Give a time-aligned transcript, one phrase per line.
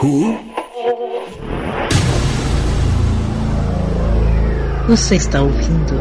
[0.00, 0.38] Who?
[4.86, 5.94] Você está ouvindo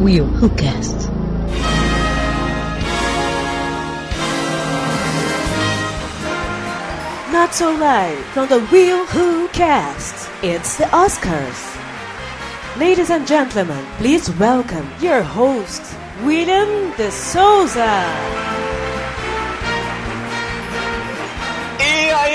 [0.00, 1.10] Will Who Cast.
[7.30, 10.30] Not so live from the Will Who Cast.
[10.42, 11.76] It's the Oscars.
[12.78, 15.82] Ladies and gentlemen, please welcome your host,
[16.24, 18.41] William de Souza.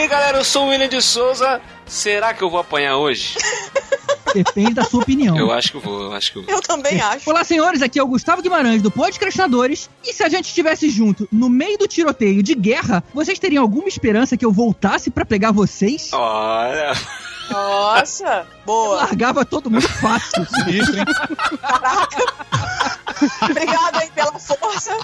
[0.08, 1.62] Aí, galera, eu sou o William de Souza.
[1.86, 3.36] Será que eu vou apanhar hoje?
[4.34, 5.38] Depende da sua opinião.
[5.38, 6.54] Eu acho que eu vou, eu acho que eu vou.
[6.54, 7.30] Eu também acho.
[7.30, 9.90] Olá, senhores, aqui é o Gustavo Guimarães do Podcastinadores.
[10.06, 13.88] E se a gente estivesse junto no meio do tiroteio de guerra, vocês teriam alguma
[13.88, 16.10] esperança que eu voltasse pra pegar vocês?
[16.14, 16.92] Olha,
[17.50, 18.96] Nossa, Eu boa.
[18.98, 20.46] largava todo mundo fácil.
[20.46, 21.06] Sinistro, hein?
[23.50, 24.98] Obrigada aí pela força.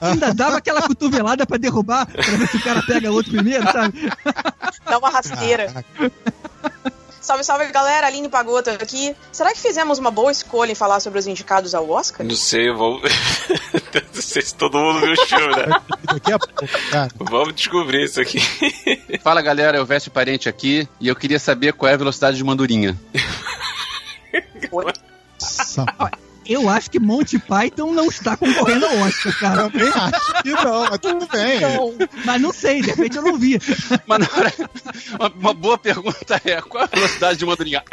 [0.00, 4.12] Ainda dava aquela cotovelada pra derrubar, pra ver se o cara pega outro primeiro, sabe?
[4.84, 5.84] Dá uma rasteira.
[7.20, 8.06] Salve, salve, galera.
[8.06, 9.14] Aline Pagota aqui.
[9.30, 12.26] Será que fizemos uma boa escolha em falar sobre os indicados ao Oscar?
[12.26, 13.02] não sei, vamos.
[14.14, 15.80] não sei se todo mundo viu o filme, né?
[16.04, 17.10] Daqui a pouco, cara.
[17.18, 18.40] Vamos descobrir isso aqui.
[19.22, 22.44] Fala galera, eu Veste Parente aqui e eu queria saber qual é a velocidade de
[22.44, 22.98] mandurinha.
[25.38, 25.84] Nossa,
[26.48, 29.70] Eu acho que Monty Python não está concorrendo ao Oscar, cara.
[29.70, 31.60] também acho que não, mas tudo bem.
[32.24, 33.60] Mas não sei, de repente eu não vi.
[34.06, 34.54] Mas na hora,
[35.18, 37.84] uma, uma boa pergunta é qual é a velocidade de mandurinha?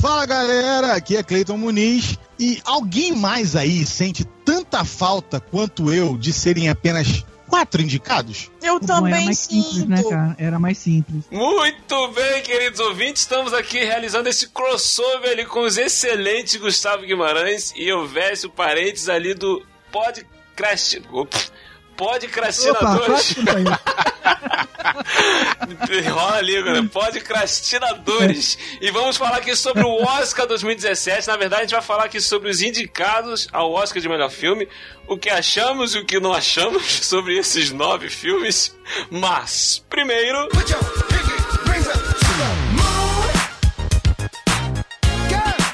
[0.00, 2.18] Fala galera, aqui é Cleiton Muniz.
[2.38, 8.50] E alguém mais aí sente tanta falta quanto eu de serem apenas quatro indicados?
[8.62, 9.88] Eu era também mais simples, sinto.
[9.88, 10.36] né, cara?
[10.38, 11.24] Era mais simples.
[11.30, 17.72] Muito bem, queridos ouvintes, estamos aqui realizando esse crossover ali com os excelentes Gustavo Guimarães
[17.76, 21.02] e eu Vécio parentes ali do Podcast.
[21.12, 21.52] Ops.
[21.98, 23.06] Podcrastinadores.
[23.06, 23.66] quase que não saiu.
[25.98, 26.88] Enrola a língua, né?
[26.92, 28.56] Podcrastinadores.
[28.80, 31.26] E vamos falar aqui sobre o Oscar 2017.
[31.26, 34.68] Na verdade, a gente vai falar aqui sobre os indicados ao Oscar de melhor filme,
[35.08, 38.78] o que achamos e o que não achamos sobre esses nove filmes.
[39.10, 40.48] Mas, primeiro.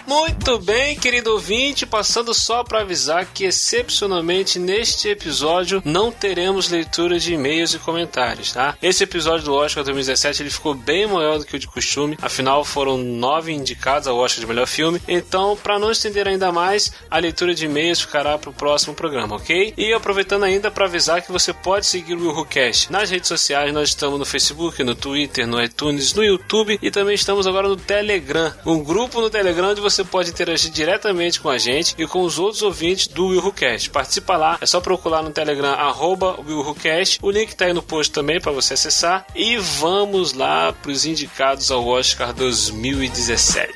[0.07, 7.19] Muito bem, querido ouvinte, passando só para avisar que excepcionalmente neste episódio não teremos leitura
[7.19, 8.77] de e-mails e comentários, tá?
[8.83, 12.65] Esse episódio do Oscar 2017 ele ficou bem maior do que o de costume, afinal
[12.65, 17.19] foram nove indicados ao Oscar de melhor filme, então para não estender ainda mais, a
[17.19, 19.73] leitura de e-mails ficará para o próximo programa, ok?
[19.75, 23.89] E aproveitando ainda para avisar que você pode seguir o WhoCast nas redes sociais, nós
[23.89, 28.53] estamos no Facebook, no Twitter, no iTunes, no YouTube e também estamos agora no Telegram,
[28.67, 32.39] um grupo no Telegram onde você pode interagir diretamente com a gente e com os
[32.39, 33.91] outros ouvintes do Will Who Cast.
[33.91, 37.19] Participa lá, é só procurar no Telegram arroba Will Who Cast.
[37.23, 39.27] O link tá aí no post também para você acessar.
[39.35, 43.75] E vamos lá para os indicados ao Oscar 2017.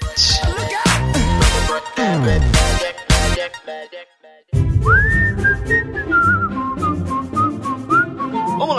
[1.99, 2.58] Vamos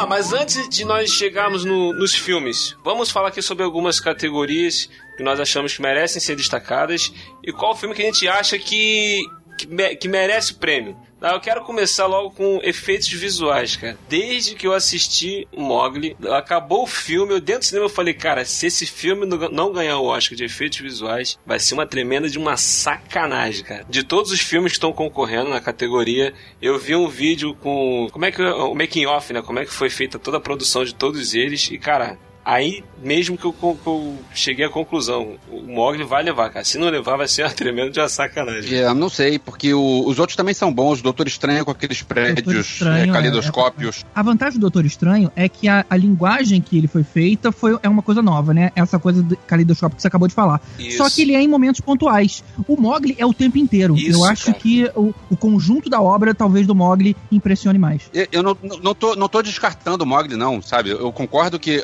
[0.10, 5.22] mas antes de nós chegarmos no- nos filmes, vamos falar aqui sobre algumas categorias que
[5.24, 9.22] nós achamos que merecem ser destacadas e qual filme que a gente acha que,
[9.58, 10.98] que, me- que merece o prêmio.
[11.20, 13.98] Tá, eu quero começar logo com efeitos visuais, cara.
[14.08, 18.46] Desde que eu assisti Mogli, acabou o filme, eu dentro do cinema eu falei, cara,
[18.46, 22.38] se esse filme não ganhar o Oscar de efeitos visuais, vai ser uma tremenda de
[22.38, 23.86] uma sacanagem, cara.
[23.90, 28.08] De todos os filmes que estão concorrendo na categoria, eu vi um vídeo com.
[28.12, 28.42] Como é que.
[28.42, 29.42] O making off, né?
[29.42, 31.70] Como é que foi feita toda a produção de todos eles.
[31.70, 36.50] E, cara, aí mesmo que eu, que eu cheguei à conclusão, o Mogli vai levar,
[36.50, 36.66] cara.
[36.66, 38.78] Se não levar, vai ser uma tremenda de uma sacanagem.
[38.78, 41.00] É, não sei, porque o- os outros também são bons.
[41.00, 44.04] O Doutor Estranho com aqueles prédios, é, é, calidoscópios.
[44.14, 47.78] A vantagem do Doutor Estranho é que a, a linguagem que ele foi feita foi,
[47.82, 48.72] é uma coisa nova, né?
[48.76, 50.62] Essa coisa do calidoscópio que você acabou de falar.
[50.78, 50.98] Isso.
[50.98, 52.44] Só que ele é em momentos pontuais.
[52.68, 53.96] O Mogli é o tempo inteiro.
[53.96, 54.58] Isso, Eu acho cara.
[54.58, 58.10] que o, o conjunto da obra, talvez, do Mogli impressione mais.
[58.14, 60.90] Eu- Eu não, não, tô, não tô descartando o Mogli, não, sabe?
[60.90, 61.82] Eu concordo que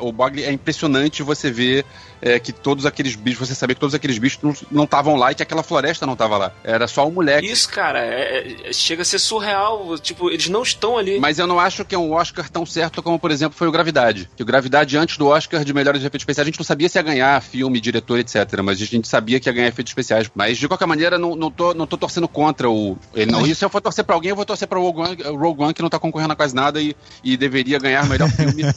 [0.00, 1.84] o Mogli é impressionante você ver
[2.20, 5.34] é, que todos aqueles bichos, você saber que todos aqueles bichos não- estavam lá e
[5.34, 6.52] que aquela floresta não tava lá.
[6.64, 7.46] Era só um moleque.
[7.50, 9.98] Isso, cara, é- é- chega a ser surreal.
[9.98, 11.18] Tipo, eles não estão ali.
[11.20, 13.72] Mas eu não acho que é um Oscar tão certo como, por exemplo, foi o
[13.72, 14.28] Gravidade.
[14.36, 16.98] Que o Gravidade, antes do Oscar de melhores efeitos especiais, a gente não sabia se
[16.98, 18.60] ia ganhar filme, diretor, etc.
[18.62, 20.30] Mas a gente sabia que ia ganhar efeitos especiais.
[20.34, 22.96] Mas, de qualquer maneira, não, não, tô, não tô torcendo contra o.
[23.14, 23.46] Ele não.
[23.46, 25.74] E se eu for torcer pra alguém, eu vou torcer pra Rogue One, Rogue One
[25.74, 28.62] que não tá concorrendo a quase nada e, e deveria ganhar melhor filme.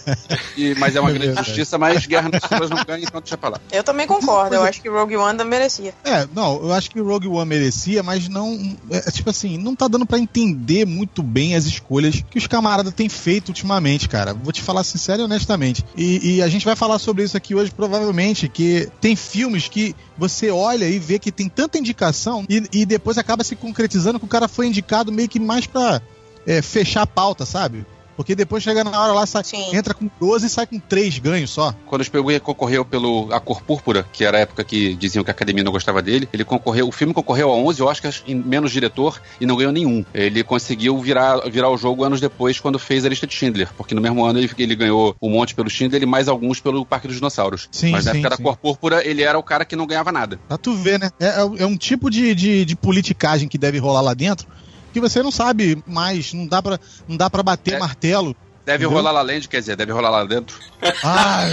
[0.58, 3.38] E- mas é uma É grande justiça, mas Guerra nas Estrelas não ganha, então deixa
[3.38, 3.62] pra lá.
[3.72, 5.94] Eu também concordo, eu acho que Rogue One merecia.
[6.04, 8.78] É, não, eu acho que o Rogue One merecia, mas não.
[8.90, 12.94] É, tipo assim, não tá dando pra entender muito bem as escolhas que os camaradas
[12.94, 14.34] têm feito ultimamente, cara.
[14.34, 15.84] Vou te falar sincero e honestamente.
[15.96, 19.96] E, e a gente vai falar sobre isso aqui hoje, provavelmente, que tem filmes que
[20.18, 24.26] você olha e vê que tem tanta indicação e, e depois acaba se concretizando que
[24.26, 26.02] o cara foi indicado meio que mais pra
[26.46, 27.86] é, fechar a pauta, sabe?
[28.16, 29.76] Porque depois chega na hora lá, sai, Sim.
[29.76, 31.74] entra com 12 e sai com 3 ganhos só.
[31.86, 35.32] Quando o Spielberg concorreu pelo A Cor Púrpura, que era a época que diziam que
[35.32, 38.72] a academia não gostava dele, ele concorreu, o filme concorreu a 11 Oscars em menos
[38.72, 40.06] diretor e não ganhou nenhum.
[40.14, 43.96] Ele conseguiu virar, virar o jogo anos depois quando fez a lista de Schindler, porque
[43.96, 47.08] no mesmo ano ele, ele ganhou um monte pelo Schindler e mais alguns pelo Parque
[47.08, 47.68] dos Dinossauros.
[47.72, 48.44] Sim, Mas na sim, época da sim.
[48.44, 50.40] Cor Púrpura, ele era o cara que não ganhava nada.
[50.48, 51.10] Pra tu ver, né?
[51.20, 54.48] É, é um tipo de, de, de politicagem que deve rolar lá dentro
[54.92, 57.80] que você não sabe mais, não dá pra, não dá pra bater É.
[57.80, 58.36] martelo.
[58.66, 58.98] Deve Entendeu?
[59.02, 60.56] rolar lá Land, quer dizer, deve rolar lá dentro.
[61.04, 61.46] Ah,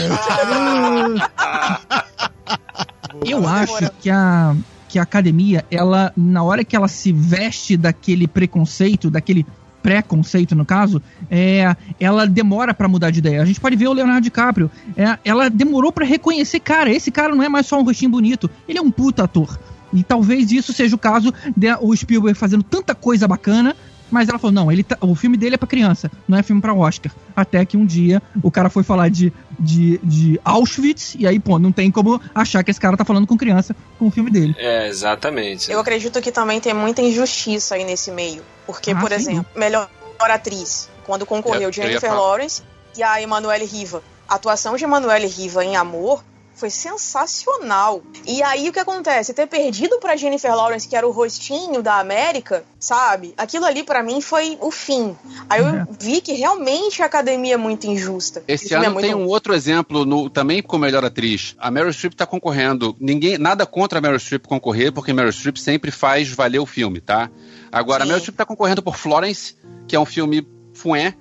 [3.24, 3.48] Eu Demorou.
[3.48, 4.54] acho que a,
[4.88, 9.46] que a academia, ela, na hora que ela se veste daquele preconceito, daquele
[9.82, 11.00] preconceito no caso,
[11.30, 13.40] é, ela demora pra mudar de ideia.
[13.42, 14.70] A gente pode ver o Leonardo DiCaprio.
[14.96, 18.50] É, ela demorou pra reconhecer, cara, esse cara não é mais só um rostinho bonito,
[18.68, 19.58] ele é um puta ator.
[19.92, 23.74] E talvez isso seja o caso de o Spielberg fazendo tanta coisa bacana,
[24.10, 26.60] mas ela falou, não, ele tá- o filme dele é pra criança, não é filme
[26.62, 27.12] pra Oscar.
[27.36, 31.58] Até que um dia o cara foi falar de, de, de Auschwitz, e aí, pô,
[31.58, 34.54] não tem como achar que esse cara tá falando com criança com o filme dele.
[34.58, 35.70] É, exatamente.
[35.70, 38.42] Eu acredito que também tem muita injustiça aí nesse meio.
[38.66, 39.88] Porque, Ah, por sem exemplo, melhor
[40.20, 42.20] atriz, quando concorreu Eu- eu Jennifer falar.
[42.20, 42.62] Lawrence
[42.96, 44.02] e a Emanuele Riva.
[44.28, 46.22] A atuação de Emanuele Riva em Amor
[46.58, 48.02] foi sensacional.
[48.26, 49.32] E aí o que acontece?
[49.32, 53.34] Ter perdido pra Jennifer Lawrence, que era o rostinho da América, sabe?
[53.36, 55.16] Aquilo ali pra mim foi o fim.
[55.48, 55.86] Aí eu É.
[56.00, 58.42] vi que realmente a academia é muito injusta.
[58.48, 61.54] Esse ano é muito tem um outro exemplo, no- também com melhor atriz.
[61.58, 62.96] A Meryl Streep tá concorrendo.
[63.00, 67.00] Ninguém, nada contra a Meryl Streep concorrer, porque Meryl Streep sempre faz valer o filme,
[67.00, 67.30] tá?
[67.70, 68.08] Agora, a Sim.
[68.12, 69.54] Meryl Streep tá concorrendo por Florence,
[69.86, 71.14] que é um filme fué,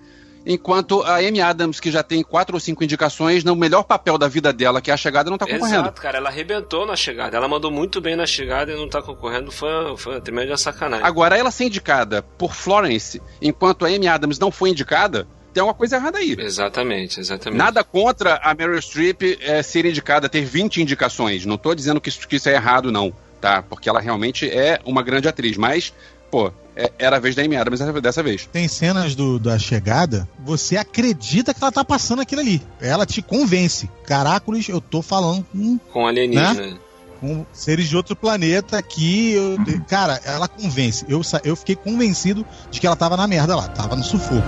[0.47, 4.27] enquanto a Amy Adams, que já tem quatro ou cinco indicações, no melhor papel da
[4.27, 5.81] vida dela, que é a chegada, não tá concorrendo.
[5.81, 7.35] Exato, cara, ela arrebentou na chegada.
[7.35, 9.51] Ela mandou muito bem na chegada e não tá concorrendo.
[9.51, 11.05] Foi, foi uma tremenda sacanagem.
[11.05, 15.77] Agora, ela ser indicada por Florence, enquanto a Amy Adams não foi indicada, tem alguma
[15.77, 16.35] coisa errada aí.
[16.39, 17.57] Exatamente, exatamente.
[17.57, 21.45] Nada contra a Meryl Streep é, ser indicada, ter 20 indicações.
[21.45, 23.61] Não tô dizendo que isso, que isso é errado, não, tá?
[23.63, 25.57] Porque ela realmente é uma grande atriz.
[25.57, 25.93] Mas,
[26.31, 28.47] pô, é- era a vez da Amy Adams dessa- dessa vez.
[28.51, 32.61] tem cenas do, da chegada, você acredita que ela tá passando aquilo ali.
[32.79, 33.89] Ela te convence.
[34.05, 36.77] Caracoles, eu tô falando com, Com alienígena.
[37.19, 39.31] com seres de outro planeta aqui.
[39.33, 39.57] eu-
[39.87, 41.03] cara, ela convence.
[41.09, 44.43] Eu, eu fiquei convencido de que ela tava na merda lá, tava no sufoco.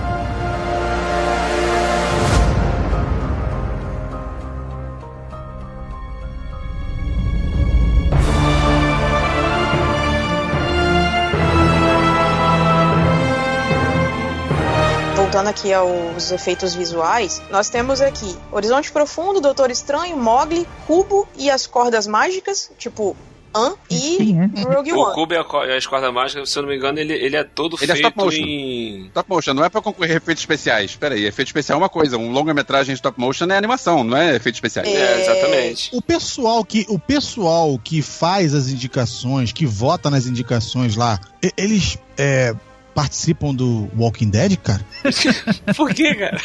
[15.32, 21.48] Voltando aqui aos efeitos visuais, nós temos aqui Horizonte Profundo, Doutor Estranho, Mogli, Cubo e
[21.48, 23.16] as Cordas Mágicas, tipo
[23.54, 24.62] An e é?
[24.74, 25.14] Rogue O One.
[25.14, 27.36] Cubo e a, co- e a escorda mágica, se eu não me engano, ele, ele
[27.36, 28.42] é todo Ele é stop feito motion.
[28.42, 29.06] em.
[29.06, 30.96] Stop motion não é pra concorrer efeitos especiais.
[30.96, 32.18] Pera aí, efeito especial é uma coisa.
[32.18, 34.88] Um longa-metragem stop motion é animação, não é efeitos especiais.
[34.88, 34.92] É.
[34.92, 35.90] É, exatamente.
[35.92, 41.20] O pessoal que o pessoal que faz as indicações, que vota nas indicações lá,
[41.56, 42.52] eles é,
[42.94, 44.84] participam do Walking Dead, cara?
[45.76, 46.40] Por quê, cara?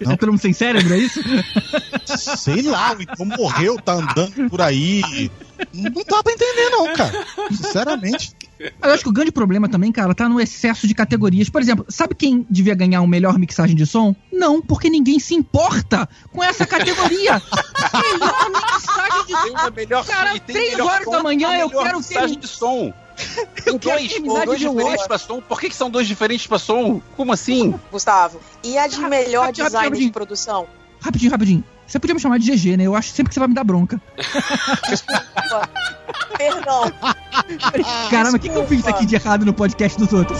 [0.00, 1.20] É todo mundo sem cérebro, é isso?
[2.38, 5.30] Sei lá, então morreu, tá andando por aí.
[5.72, 7.26] Não dá pra entender, não, cara.
[7.50, 8.32] Sinceramente.
[8.58, 11.48] Eu acho que o grande problema também, cara, tá no excesso de categorias.
[11.50, 14.14] Por exemplo, sabe quem devia ganhar o melhor mixagem de som?
[14.32, 17.42] Não, porque ninguém se importa com essa categoria.
[17.92, 20.04] melhor mixagem de som.
[20.04, 22.92] Cara, três horas da manhã eu quero mixagem ter- de som.
[23.56, 25.40] Quero dois, terminar dois de o diferentes pra som.
[25.40, 27.00] Por que, que são dois diferentes pra som?
[27.16, 27.74] Como assim?
[27.90, 28.40] Gustavo.
[28.62, 30.12] E a de melhor rapidinho, design de rapidinho.
[30.12, 30.66] produção?
[31.00, 31.64] Rapidinho, rapidinho.
[31.86, 32.84] Você podia me chamar de GG, né?
[32.84, 34.00] Eu acho sempre que você vai me dar bronca.
[36.36, 36.90] Perdão.
[38.10, 38.96] Caramba, o que, que eu fiz desculpa.
[38.96, 40.38] aqui de errado no podcast dos outros?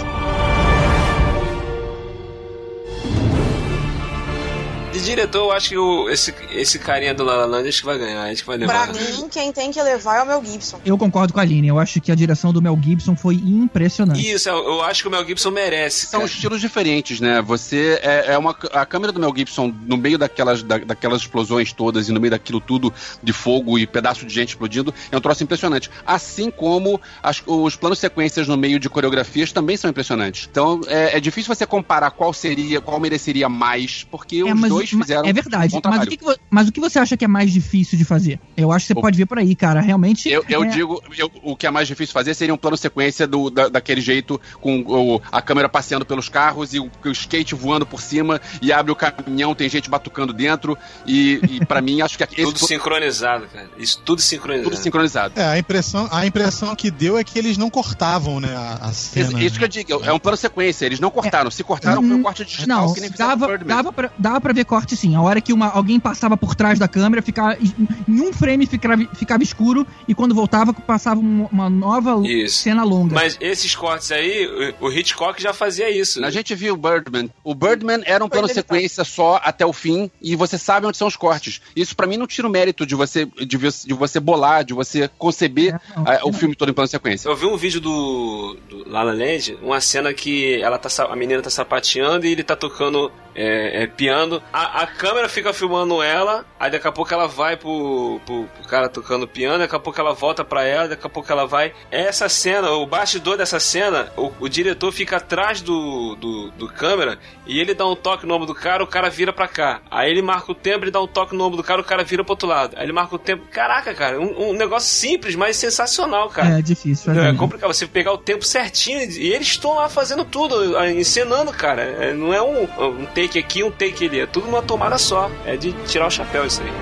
[5.04, 7.98] Diretor, eu acho que o, esse, esse carinha do La La Land acho que vai
[7.98, 8.92] ganhar, acho que vai Pra levar.
[8.94, 10.80] mim, quem tem que levar é o Mel Gibson.
[10.84, 11.68] Eu concordo com a Aline.
[11.68, 14.30] Eu acho que a direção do Mel Gibson foi impressionante.
[14.30, 16.06] Isso, eu, eu acho que o Mel Gibson merece.
[16.06, 16.30] São cara.
[16.32, 17.42] estilos diferentes, né?
[17.42, 21.72] Você é, é uma a câmera do Mel Gibson no meio daquelas, da- daquelas explosões
[21.72, 22.92] todas e no meio daquilo tudo
[23.22, 25.90] de fogo e pedaço de gente explodindo é um troço impressionante.
[26.06, 30.48] Assim como as- os planos sequências no meio de coreografias também são impressionantes.
[30.50, 34.92] Então é, é difícil você comparar qual seria, qual mereceria mais, porque É, os dois
[35.02, 35.76] fizeram É verdade.
[35.76, 38.04] um mas, o que que mas o que você acha que é mais difícil de
[38.04, 38.38] fazer?
[38.56, 39.80] Eu acho que você O- pode ver por aí, cara.
[39.80, 40.28] Realmente.
[40.28, 43.26] Eu, eu é- digo, eu- o que é mais difícil fazer seria um plano sequência
[43.26, 47.54] do, da- daquele jeito, com o- a câmera passeando pelos carros e o, o skate
[47.54, 52.00] voando por cima, e abre o caminhão, tem gente batucando dentro, e, e para mim,
[52.00, 53.68] acho que esse Tudo sincronizado, cara.
[53.78, 54.70] Isso tudo sincronizado.
[54.70, 55.34] tudo sincronizado.
[55.40, 58.92] É, a impressão, a impressão que deu é que eles não cortavam, né, a, a
[58.92, 59.28] cena.
[59.28, 61.50] Isso, isso que eu digo, é um plano sequência, eles não cortaram.
[61.50, 64.64] Se cortaram, foi um corte digital, Não, que nem dava, dava, pra, dava pra ver
[64.64, 65.14] corte sim.
[65.16, 69.02] A hora que uma, alguém passava por trás da câmera, ficava, em um frame ficava,
[69.14, 72.58] ficava escuro e quando voltava passava um- uma nova Isso.
[72.62, 73.14] cena longa.
[73.14, 76.24] Mas esses cortes aí, o Hitchcock já fazia isso.
[76.24, 77.30] A gente viu o Birdman.
[77.42, 80.96] O Birdman era um plano Foi sequência só até o fim e você sabe onde
[80.96, 81.60] são os cortes.
[81.74, 84.74] Isso pra mim não tira o mérito de você de, você- de você bolar, de
[84.74, 86.32] você conceber É, não, ah, o não.
[86.38, 87.28] filme todo em plano sequência.
[87.28, 91.16] Eu vi um vídeo do, do La La Land, uma cena que ela tá, a
[91.16, 94.40] menina tá sapateando e ele tá tocando é, é, piano.
[94.52, 98.68] A, a câmera fica filmando ela, aí daqui a pouco ela vai pro, pro, pro
[98.68, 101.72] cara tocando piano, daqui a pouco ela volta pra ela, daqui a pouco ela vai.
[101.90, 107.18] Essa cena, o bastidor dessa cena, o, o diretor fica atrás do, do, do câmera
[107.46, 109.80] e ele dá um toque no ombro do cara, o cara vira pra cá.
[109.90, 112.04] Aí ele marca o tempo, ele dá um toque no ombro do cara, o cara
[112.04, 112.74] vira pro outro lado.
[112.76, 113.44] Aí ele marca o tempo.
[113.50, 116.58] Caraca, cara, um, um negócio simples, mas sensacional, cara.
[116.58, 117.12] É difícil.
[117.12, 117.38] É realmente.
[117.38, 121.82] complicado você pegar o tempo certinho e eles estão lá fazendo tudo, encenando, cara.
[121.82, 125.30] É, Não é um, um take aqui, um take ali, é tudo numa tomada só.
[125.44, 126.72] É de tirar o chapéu isso aí.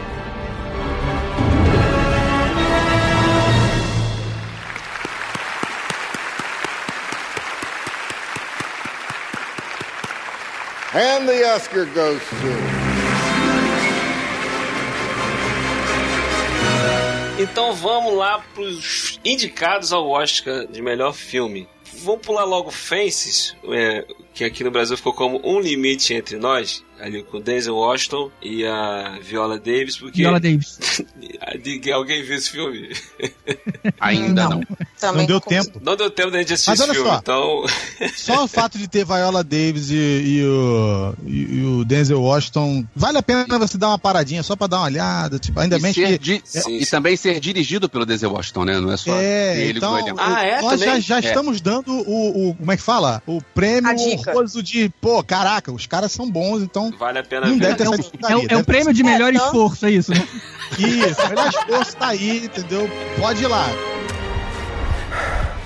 [10.95, 12.83] And the Oscar goes to.
[17.41, 21.67] Então vamos lá pros indicados ao Oscar de melhor filme.
[21.95, 26.85] Vamos pular logo Fences, é, que aqui no Brasil ficou como Um Limite Entre Nós,
[27.03, 30.79] ali com Denzel Washington e a Viola Davis, porque Viola Davis.
[31.93, 32.91] Alguém viu esse filme?
[34.01, 34.61] Ainda não.
[34.99, 35.65] Também Não deu concordo.
[35.73, 35.81] tempo.
[35.85, 37.19] Não deu tempo da gente assistir Mas esse olha filme, só.
[37.19, 37.65] então...
[38.17, 42.85] Só o fato de ter Viola Davis e, e o, e, e o Denzel Washington,
[42.95, 45.93] vale a pena você dar uma paradinha só pra dar uma olhada, tipo, ainda bem
[45.93, 46.91] que di- Sim, e sim.
[46.91, 48.81] também ser dirigido pelo Denzel Washington, né?
[48.81, 50.17] Não é só É, ele então, com ele.
[50.19, 50.61] Ah, é?
[50.63, 51.01] nós já, Também?
[51.01, 51.21] já É.
[51.21, 53.23] estamos dando o, o- como é que fala?
[53.27, 54.31] O prêmio A dica.
[54.33, 57.61] honroso de, pô, caraca, os caras são bons, então Vale a pena não ver.
[57.61, 58.47] deve ter É é dificuldade.
[58.51, 60.27] é o prêmio de melhor É, esforço, é isso, né?
[60.79, 62.89] Isso, melhor esforço tá aí, entendeu?
[63.19, 63.67] Pode ir lá.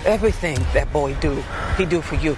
[0.05, 1.43] Everything that boy do,
[1.79, 2.37] he do for you.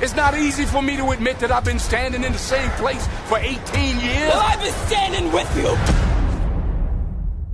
[0.00, 3.06] It's not easy for me to admit that I've been standing in the same place
[3.28, 3.56] for 18
[4.00, 4.28] years.
[4.28, 5.76] Well, I've been standing with you.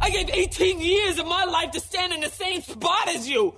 [0.00, 3.54] I gave 18 years of my life to stand in the same spot as you.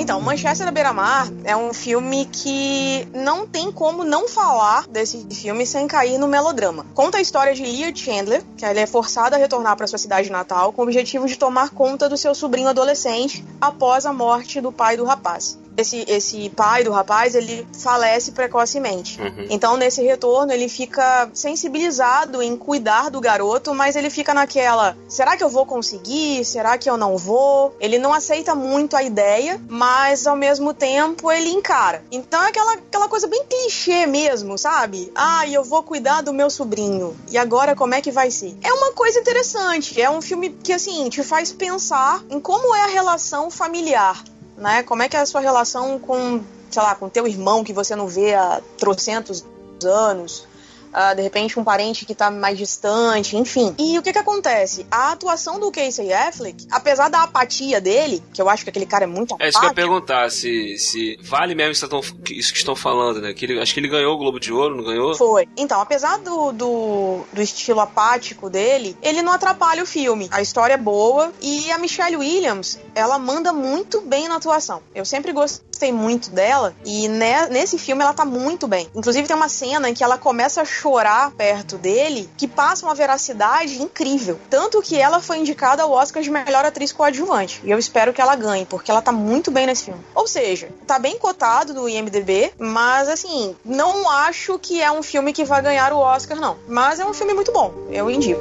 [0.00, 5.66] Então, Manchester da Beira-Mar é um filme que não tem como não falar desse filme
[5.66, 6.86] sem cair no melodrama.
[6.94, 10.32] Conta a história de Leah Chandler, que ela é forçada a retornar para sua cidade
[10.32, 14.72] natal com o objetivo de tomar conta do seu sobrinho adolescente após a morte do
[14.72, 15.58] pai do rapaz.
[15.76, 19.20] Esse, esse pai do rapaz, ele falece precocemente.
[19.20, 19.46] Uhum.
[19.50, 25.36] Então, nesse retorno, ele fica sensibilizado em cuidar do garoto, mas ele fica naquela: será
[25.36, 26.44] que eu vou conseguir?
[26.44, 27.74] Será que eu não vou?
[27.80, 32.02] Ele não aceita muito a ideia, mas ao mesmo tempo ele encara.
[32.10, 35.10] Então é aquela, aquela coisa bem clichê mesmo, sabe?
[35.14, 37.16] Ah, eu vou cuidar do meu sobrinho.
[37.30, 38.56] E agora como é que vai ser?
[38.62, 40.00] É uma coisa interessante.
[40.00, 44.22] É um filme que, assim, te faz pensar em como é a relação familiar
[44.60, 44.82] né?
[44.82, 47.96] Como é que é a sua relação com, sei lá, com teu irmão que você
[47.96, 49.44] não vê há trocentos
[49.82, 50.46] anos?
[50.92, 53.74] Ah, de repente um parente que tá mais distante, enfim.
[53.78, 54.86] E o que que acontece?
[54.90, 59.04] A atuação do Casey Affleck, apesar da apatia dele, que eu acho que aquele cara
[59.04, 61.90] é muito É isso que eu ia apático, perguntar, se, se vale mesmo isso que
[61.90, 63.32] tão- isso que estão falando, né?
[63.32, 65.14] Que ele, acho que ele ganhou o Globo de Ouro, não ganhou?
[65.14, 65.48] Foi.
[65.56, 70.28] Então, apesar do, do, do estilo apático dele, ele não atrapalha o filme.
[70.30, 74.82] A história é boa e a Michelle Williams, ela manda muito bem na atuação.
[74.94, 78.88] Eu sempre gostei muito dela e ne- nesse filme ela tá muito bem.
[78.94, 82.94] Inclusive tem uma cena em que ela começa a chorar perto dele que passa uma
[82.94, 84.38] veracidade incrível.
[84.50, 87.60] Tanto que ela foi indicada ao Oscar de melhor atriz coadjuvante.
[87.64, 90.00] E eu espero que ela ganhe, porque ela tá muito bem nesse filme.
[90.14, 95.32] Ou seja, tá bem cotado no IMDB, mas assim, não acho que é um filme
[95.32, 96.56] que vai ganhar o Oscar, não.
[96.68, 97.72] Mas é um filme muito bom.
[97.90, 98.40] Eu indico.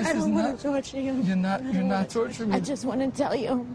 [0.00, 1.14] I don't want to torture you.
[1.22, 2.56] You're not, you're not torturing me.
[2.56, 3.66] I just want to tell you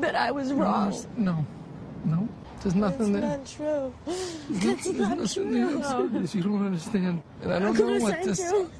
[0.00, 0.94] that I was wrong.
[1.16, 1.44] No,
[2.04, 2.28] no.
[2.62, 3.22] There's nothing there.
[3.22, 3.92] Not true.
[4.04, 5.66] There's That's not nothing there.
[5.66, 6.08] I'm true.
[6.10, 6.34] serious.
[6.34, 7.22] You don't understand.
[7.42, 8.38] And I don't know what this.
[8.38, 8.70] true?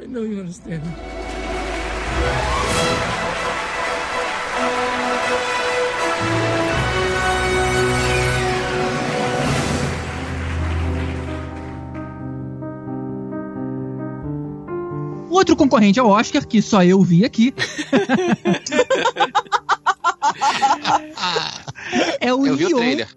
[0.00, 0.82] I know you understand.
[15.30, 17.54] Outro concorrente ao Oscar, que só eu vi aqui.
[22.20, 22.78] é o Eu vi o Leon.
[22.78, 23.08] trailer.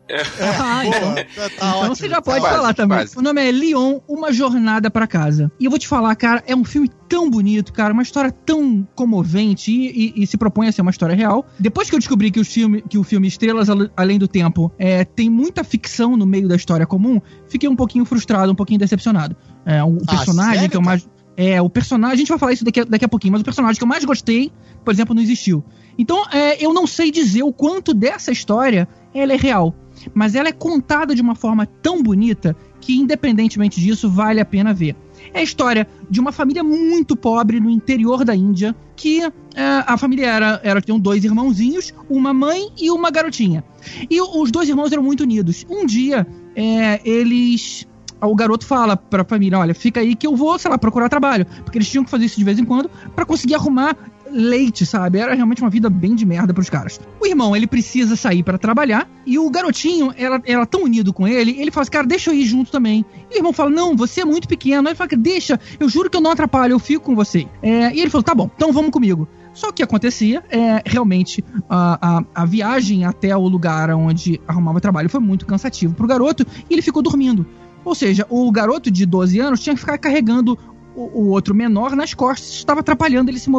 [0.59, 1.23] Ah, então, Tá
[1.55, 2.97] então ótimo, você já tá pode quase, falar também.
[2.99, 3.17] quase.
[3.17, 5.51] O nome é Leon, Uma Jornada pra Casa.
[5.59, 8.87] E eu vou te falar, cara, é um filme tão bonito, cara, uma história tão
[8.95, 11.45] comovente e, e- e se propõe a ser uma história real.
[11.59, 14.71] Depois que eu descobri que, os filme, que o filme Estrelas Al- Além do Tempo
[14.77, 18.79] é, tem muita ficção no meio da história comum, fiquei um pouquinho frustrado, um pouquinho
[18.79, 19.35] decepcionado.
[19.65, 21.07] É, o Ah, personagem sério, que eu mais.
[21.41, 23.45] É, o personagem, a gente vai falar isso daqui a, daqui a pouquinho, mas o
[23.45, 24.51] personagem que eu mais gostei,
[24.83, 25.63] por exemplo, não existiu.
[25.97, 29.73] Então, é, eu não sei dizer o quanto dessa história ela é real.
[30.13, 34.73] Mas ela é contada de uma forma tão bonita que, independentemente disso, vale a pena
[34.73, 34.97] ver.
[35.33, 39.97] É a história de uma família muito pobre no interior da Índia, que é, a
[39.97, 43.63] família era, era tinham dois irmãozinhos, uma mãe e uma garotinha.
[44.09, 45.65] E os dois irmãos eram muito unidos.
[45.69, 47.87] Um dia, é, eles
[48.21, 51.45] o garoto fala pra família, olha, fica aí que eu vou, sei lá, procurar trabalho.
[51.63, 53.95] Porque eles tinham que fazer isso de vez em quando pra conseguir arrumar
[54.31, 55.19] leite, sabe?
[55.19, 56.99] Era realmente uma vida bem de merda pros caras.
[57.19, 61.27] O irmão, ele precisa sair pra trabalhar e o garotinho, ela, ela tão unido com
[61.27, 63.05] ele, ele fala assim, cara, deixa eu ir junto também.
[63.31, 64.87] E o irmão fala, não, você é muito pequeno.
[64.87, 67.47] Aí ele fala, deixa, eu juro que eu não atrapalho, eu fico com você.
[67.61, 69.27] É, e ele falou, tá bom, então vamos comigo.
[69.53, 75.09] Só que acontecia é realmente a, a, a viagem até o lugar onde arrumava trabalho
[75.09, 77.45] foi muito cansativo pro garoto e ele ficou dormindo.
[77.89, 80.55] Ou seja, o garoto de 12 anos tinha que ficar carregando
[80.95, 83.49] o, o outro menor nas costas, estava atrapalhando ele se,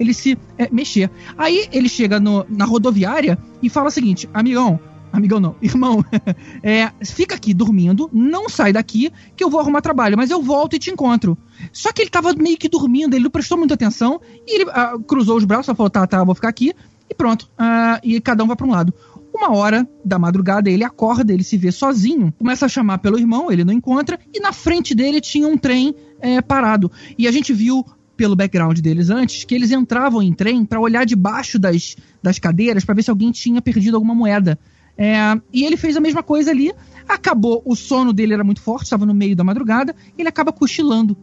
[0.00, 1.08] ele se é, mexer.
[1.38, 4.80] Aí ele chega no- na rodoviária e fala o seguinte: amigão,
[5.12, 6.04] amigão não, irmão,
[6.64, 10.74] é, fica aqui dormindo, não sai daqui que eu vou arrumar trabalho, mas eu volto
[10.74, 11.38] e te encontro.
[11.72, 14.96] Só que ele tava meio que dormindo, ele não prestou muita atenção e ele ah,
[15.06, 16.72] cruzou os braços falou: tá, tá, vou ficar aqui
[17.08, 17.48] e pronto.
[17.56, 18.92] Ah, e cada um vai para um lado.
[19.36, 23.52] Uma hora da madrugada, ele acorda, ele se vê sozinho, começa a chamar pelo irmão,
[23.52, 26.90] ele não encontra, e na frente dele tinha um trem é, parado.
[27.18, 27.84] E a gente viu
[28.16, 32.82] pelo background deles antes que eles entravam em trem para olhar debaixo das, das cadeiras
[32.82, 34.58] para ver se alguém tinha perdido alguma moeda.
[34.96, 36.72] É, e ele fez a mesma coisa ali.
[37.06, 41.14] Acabou, o sono dele era muito forte, estava no meio da madrugada, ele acaba cochilando.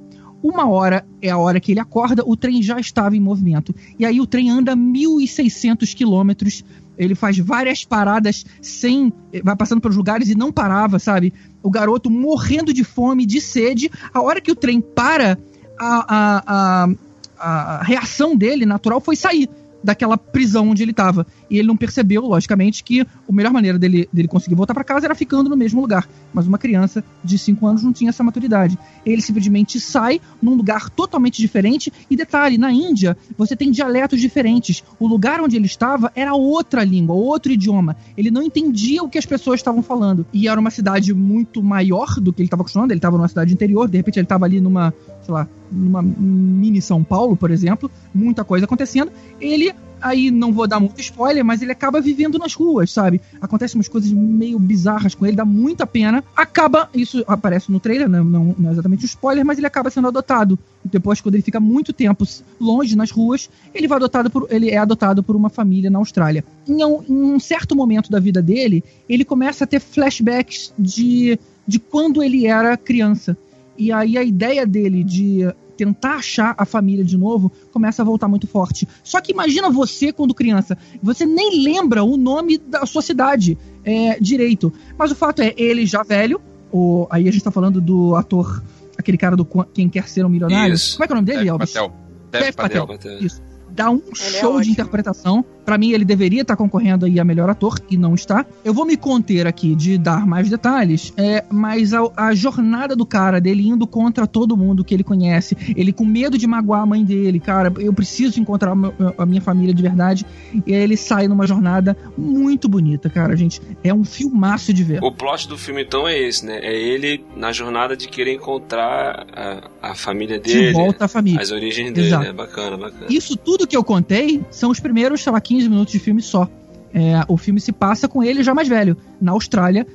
[0.44, 3.74] Uma hora é a hora que ele acorda, o trem já estava em movimento.
[3.98, 6.66] E aí o trem anda 1.600 quilômetros.
[6.98, 9.12] Ele faz várias paradas sem.
[9.44, 11.34] Vai passando pelos lugares e não parava, sabe?
[11.62, 13.90] O garoto morrendo de fome, de sede.
[14.14, 15.38] A hora que o trem para,
[15.80, 19.50] a, a, a, a reação dele natural foi sair
[19.84, 21.26] daquela prisão onde ele estava.
[21.50, 25.06] E ele não percebeu, logicamente, que a melhor maneira dele, dele conseguir voltar para casa
[25.06, 26.08] era ficando no mesmo lugar.
[26.34, 28.78] Mas uma criança de 5 anos não tinha essa maturidade.
[29.06, 31.92] Ele simplesmente sai num lugar totalmente diferente.
[32.10, 34.84] E detalhe, na Índia, você tem dialetos diferentes.
[35.00, 37.96] O lugar onde ele estava era outra língua, outro idioma.
[38.18, 40.26] Ele não entendia o que as pessoas estavam falando.
[40.32, 42.92] E era uma cidade muito maior do que ele estava acostumado.
[42.92, 46.82] Ele estava numa cidade interior, de repente ele estava ali numa, sei lá, numa mini
[46.82, 49.12] São Paulo, por exemplo, muita coisa acontecendo.
[49.40, 53.22] Ele aí não vou dar muito spoiler, mas ele acaba vivendo nas ruas, sabe?
[53.42, 56.24] Acontecem umas coisas meio bizarras com ele, dá muita pena.
[56.36, 58.22] Acaba, isso aparece no trailer, né?
[58.22, 60.60] não, não é exatamente um spoiler, mas ele acaba sendo adotado.
[60.84, 62.26] Depois, quando ele fica muito tempo
[62.60, 66.44] longe nas ruas, ele vai adotado por, ele é adotado por uma família na Austrália.
[66.68, 71.40] Em um, em um certo momento da vida dele, ele começa a ter flashbacks de,
[71.66, 73.38] de quando ele era criança.
[73.78, 78.28] E aí a ideia dele de tentar achar a família de novo começa a voltar
[78.28, 78.88] muito forte.
[79.04, 84.20] Só que imagina você quando criança, você nem lembra o nome da sua cidade é,
[84.20, 84.72] direito.
[84.98, 86.40] Mas o fato é, ele já velho,
[86.72, 88.64] o, aí a gente tá falando do ator,
[88.98, 90.74] aquele cara do Quem Quer Ser um Milionário.
[90.74, 90.96] Isso.
[90.96, 91.74] Como é que é o nome dele, Dev Elvis?
[91.74, 91.94] Patel.
[92.32, 92.88] Dev Patel.
[92.88, 93.20] Patel.
[93.20, 93.42] Isso.
[93.70, 94.72] Dá um é show de ótimo.
[94.74, 95.46] interpretação.
[95.66, 98.46] Pra mim, ele deveria estar concorrendo aí a melhor ator e não está.
[98.64, 103.06] Eu vou me conter aqui de dar mais detalhes, é, mas a, a jornada do
[103.06, 106.86] cara, dele indo contra todo mundo que ele conhece, ele com medo de magoar a
[106.86, 108.74] mãe dele, cara, eu preciso encontrar
[109.18, 110.26] a minha família de verdade.
[110.66, 113.62] E aí ele sai numa jornada muito bonita, cara, gente.
[113.84, 115.04] É um filmaço de ver.
[115.04, 116.60] O plot do filme, então, é esse, né?
[116.62, 120.68] É ele na jornada de querer encontrar a, a família dele.
[120.68, 121.42] De volta à família.
[121.42, 122.24] As origens dele, Exato.
[122.24, 122.34] né?
[122.34, 123.08] Bacana, bacana.
[123.10, 126.48] Isso tudo que eu contei são os primeiros, sei lá, 15 minutos de filme só.
[126.94, 129.86] É, o filme se passa com ele já mais velho, na Austrália,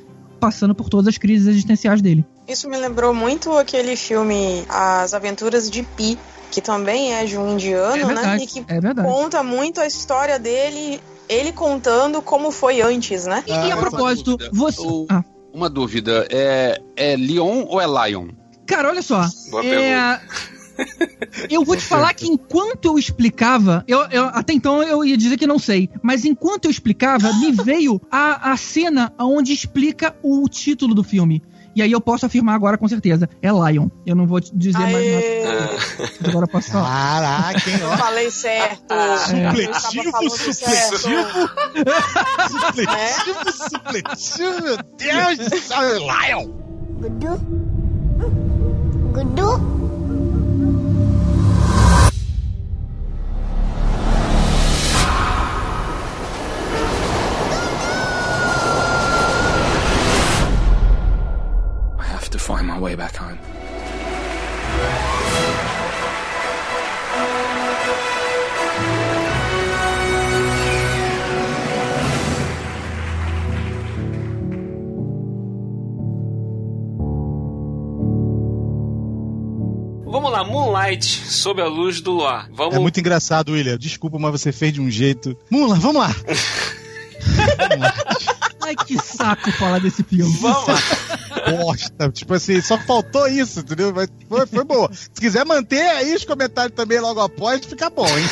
[0.41, 2.25] passando por todas as crises existenciais dele.
[2.47, 6.19] Isso me lembrou muito aquele filme As Aventuras de Pi,
[6.51, 8.43] que também é de um indiano, É verdade, né?
[8.43, 9.07] E que é verdade.
[9.09, 13.45] conta muito a história dele ele contando como foi antes, né?
[13.47, 14.81] E, e a propósito, você.
[14.81, 18.29] O- Ah, Uma dúvida, é, é Leon ou é Lion?
[18.67, 19.29] cara, olha só.
[19.51, 20.21] Boa É,
[21.51, 25.37] Eu vou te falar que enquanto eu explicava, eu, eu- até então eu ia dizer
[25.37, 30.49] que não sei, mas enquanto eu explicava, me veio a, a cena onde explica o
[30.49, 31.43] título do filme.
[31.77, 33.29] E aí eu posso afirmar agora com certeza.
[33.41, 33.89] É Lion.
[34.05, 35.45] Eu não vou te dizer mais Aê.
[35.45, 35.77] nada.
[36.29, 37.21] Agora eu posso falar.
[37.53, 38.95] Caraca, hein, Eu falei certo.
[39.27, 40.55] Supletivo, Eu estava falando supletivo.
[40.55, 40.99] certo.
[42.51, 46.49] Supletivo, supletivo, meu Deus do céu, Lion.
[46.99, 47.39] Gudu.
[49.13, 49.78] Gudu.
[62.39, 63.39] To find my way back home.
[80.11, 82.49] Vamos lá, Moonlight, sob a luz do luar.
[82.53, 82.75] Vamos.
[82.75, 83.77] É muito engraçado, William.
[83.79, 85.37] Desculpa, mas você fez de um jeito.
[85.51, 86.15] Mula, vamos lá.
[88.63, 90.35] Ai, que saco falar desse filme.
[90.41, 91.28] Vamos lá.
[91.57, 92.11] Bosta.
[92.11, 93.93] Tipo assim, só faltou isso, entendeu?
[93.95, 94.91] Mas foi, foi boa.
[94.93, 98.25] Se quiser manter aí os comentários também logo após, fica bom, hein?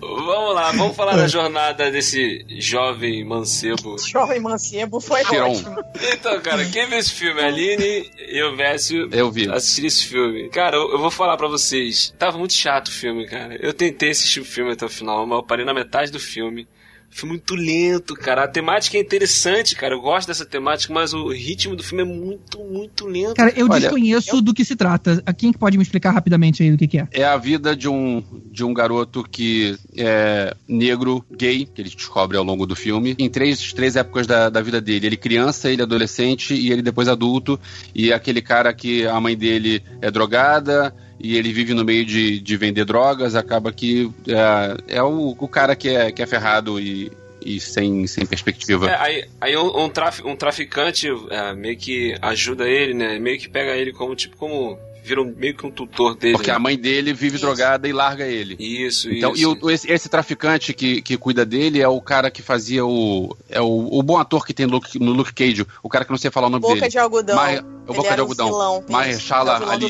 [0.00, 3.96] Vamos lá, vamos falar da jornada desse jovem mancebo.
[3.98, 5.52] Jovem Mancebo foi Chiron.
[5.52, 5.76] ótimo.
[6.12, 7.40] Então, cara, quem viu esse filme?
[7.40, 9.50] A Aline e o Vécio Eu vi.
[9.50, 10.48] assistiram esse filme.
[10.50, 12.14] Cara, eu, eu vou falar pra vocês.
[12.18, 13.56] Tava muito chato o filme, cara.
[13.60, 16.68] Eu tentei assistir o filme até o final, mas eu parei na metade do filme.
[17.14, 18.42] Filme muito lento, cara.
[18.42, 19.94] A temática é interessante, cara.
[19.94, 23.36] Eu gosto dessa temática, mas o ritmo do filme é muito, muito lento.
[23.36, 25.22] Cara, eu Olha, desconheço do que se trata.
[25.24, 27.06] A Quem que pode me explicar rapidamente aí do que, que é?
[27.12, 32.36] É a vida de um, de um garoto que é negro, gay, que ele descobre
[32.36, 35.06] ao longo do filme, em três, três épocas da, da vida dele.
[35.06, 37.60] Ele criança, ele adolescente e ele depois adulto.
[37.94, 42.04] E é aquele cara que a mãe dele é drogada e ele vive no meio
[42.04, 46.26] de, de vender drogas, acaba que é, é o, o cara que é, que é
[46.26, 47.10] ferrado e,
[47.44, 48.88] e sem, sem perspectiva.
[48.90, 53.18] É, aí aí um, um, trafi- um traficante é, meio que ajuda ele, né?
[53.18, 54.78] Meio que pega ele como, tipo, como.
[55.06, 56.32] Vira um- meio que um tutor dele.
[56.32, 56.56] Porque né?
[56.56, 58.56] a mãe dele vive drogada e larga ele.
[58.58, 59.42] Isso, Então, isso.
[59.42, 63.36] e o- esse, esse traficante que, que cuida dele é o cara que fazia o.
[63.50, 66.10] É o, o bom ator que tem no Luke, no Luke Cage, o cara que
[66.10, 66.88] não sei falar o nome Boca dele.
[66.88, 67.36] de algodão.
[67.36, 68.46] Mar, é o Ele Boca de o Algodão.
[68.48, 69.86] vilão, Mahershala É Ali.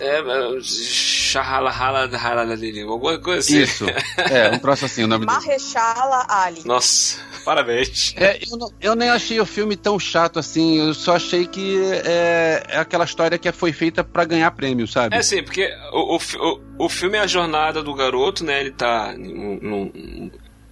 [0.00, 3.62] É, charrala, rala, rala dele, alguma coisa assim.
[3.62, 3.86] Isso.
[4.30, 5.38] É, um troço assim o nome dele.
[5.38, 6.62] Marrechala Ali.
[6.64, 8.14] Nossa, parabéns.
[8.16, 11.80] É, eu, não- eu nem achei o filme tão chato assim, eu só achei que
[12.04, 15.16] é, é aquela história que foi feita pra ganhar prêmio, sabe?
[15.16, 18.60] É sim, porque o, o, o filme é a jornada do garoto, né?
[18.60, 19.92] Ele tá no, no,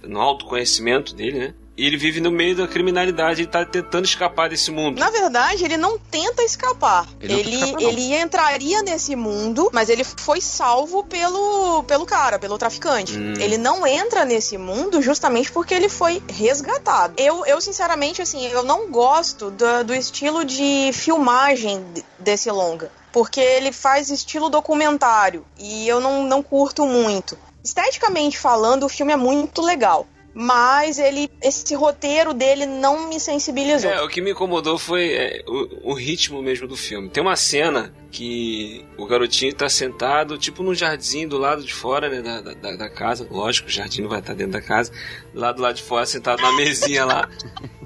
[0.03, 1.53] no autoconhecimento dele, né?
[1.77, 4.99] E ele vive no meio da criminalidade, ele tá tentando escapar desse mundo.
[4.99, 7.07] Na verdade, ele não tenta escapar.
[7.19, 7.79] Ele Ele, não.
[7.79, 13.17] ele entraria nesse mundo, mas ele foi salvo pelo, pelo cara, pelo traficante.
[13.17, 13.33] Hum.
[13.39, 17.13] Ele não entra nesse mundo justamente porque ele foi resgatado.
[17.17, 22.91] Eu, eu sinceramente, assim, eu não gosto do, do estilo de filmagem de- desse longa.
[23.13, 25.45] Porque ele faz estilo documentário.
[25.57, 27.37] E eu não, não curto muito.
[27.63, 30.05] Esteticamente falando, o filme é muito legal.
[30.33, 31.29] Mas ele.
[31.41, 33.91] Esse roteiro dele não me sensibilizou.
[33.91, 37.09] É, o que me incomodou foi é, o, o ritmo mesmo do filme.
[37.09, 42.09] Tem uma cena que o garotinho tá sentado, tipo num jardim do lado de fora,
[42.09, 43.27] né, da, da, da casa.
[43.29, 44.91] Lógico, o jardim não vai estar dentro da casa.
[45.33, 47.29] Lá do lado de fora, sentado na mesinha lá.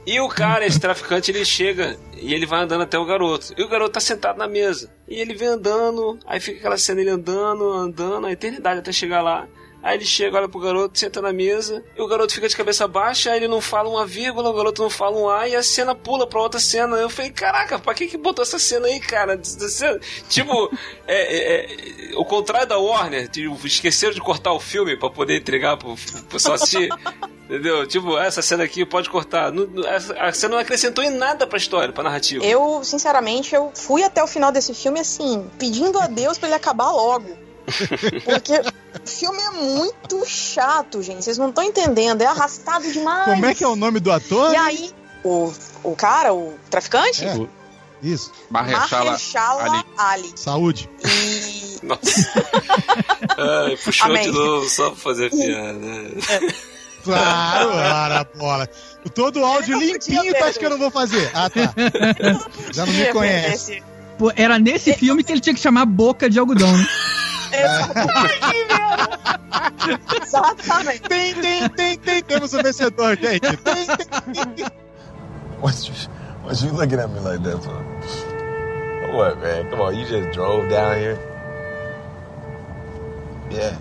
[0.05, 3.53] E o cara, esse traficante, ele chega e ele vai andando até o garoto.
[3.57, 4.91] E o garoto tá sentado na mesa.
[5.07, 9.21] E ele vem andando, aí fica aquela cena ele andando, andando, a eternidade até chegar
[9.21, 9.47] lá.
[9.85, 12.87] Aí ele chega, olha pro garoto, senta na mesa, e o garoto fica de cabeça
[12.87, 15.61] baixa, aí ele não fala uma vírgula, o garoto não fala um A, e a
[15.61, 16.97] cena pula pra outra cena.
[16.97, 19.39] Eu falei, caraca, pra que que botou essa cena aí, cara?
[20.27, 20.71] Tipo,
[21.05, 25.37] é, é, é, o contrário da Warner, tipo, esqueceram de cortar o filme pra poder
[25.37, 26.89] entregar pro, pro pessoal assistir.
[27.45, 27.85] Entendeu?
[27.85, 29.53] Tipo, essa cena aqui pode cortar.
[30.17, 32.43] A cena não acrescentou em nada pra história, pra narrativa.
[32.43, 36.55] Eu, sinceramente, eu fui até o final desse filme assim, pedindo a Deus pra ele
[36.55, 37.37] acabar logo.
[38.25, 38.53] Porque
[39.03, 41.23] o filme é muito chato, gente.
[41.23, 42.21] Vocês não estão entendendo.
[42.21, 43.25] É arrastado demais.
[43.25, 44.53] Como é que é o nome do ator?
[44.53, 44.91] E aí,
[45.23, 45.51] o,
[45.83, 47.25] o cara, o traficante?
[47.25, 47.47] É.
[48.01, 48.31] Isso.
[48.49, 49.85] Mahershala Mahershala Ali.
[49.97, 50.33] Ali.
[50.35, 50.89] Saúde.
[51.03, 52.31] E Nossa.
[53.65, 54.23] Ai, puxou Amém.
[54.23, 56.53] de novo só pra fazer piada.
[57.03, 58.69] Claro, ora, bola.
[59.13, 60.59] Todo o áudio limpinho, tu acha perder.
[60.59, 61.31] que eu não vou fazer?
[61.33, 61.73] Ah, tá.
[62.73, 63.83] Já não me conhece.
[64.17, 66.87] Pô, era nesse filme que ele tinha que chamar Boca de Algodão, né?
[67.51, 68.55] Exatamente.
[70.21, 71.01] Exatamente.
[71.01, 72.23] Tem, tem, tem, tem.
[72.23, 73.39] Temos um vencedor, gente.
[73.57, 74.67] Tem, tem, tem.
[75.61, 75.93] What's you,
[76.43, 77.83] what's you looking at me like that for?
[79.13, 79.69] What, man?
[79.69, 81.17] Come on, you just drove down here?
[83.49, 83.77] Yeah.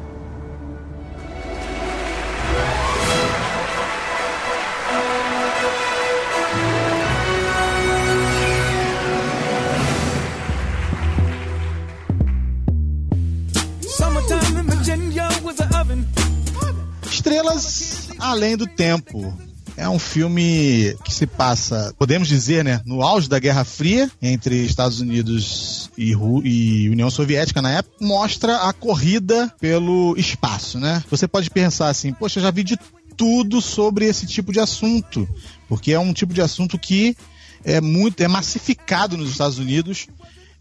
[17.44, 19.36] Estrelas Além do Tempo.
[19.76, 24.64] É um filme que se passa, podemos dizer, né, no auge da Guerra Fria entre
[24.64, 26.12] Estados Unidos e,
[26.44, 31.02] e União Soviética na época, mostra a corrida pelo espaço, né?
[31.10, 32.78] Você pode pensar assim, poxa, eu já vi de
[33.16, 35.28] tudo sobre esse tipo de assunto,
[35.68, 37.16] porque é um tipo de assunto que
[37.64, 40.06] é muito é massificado nos Estados Unidos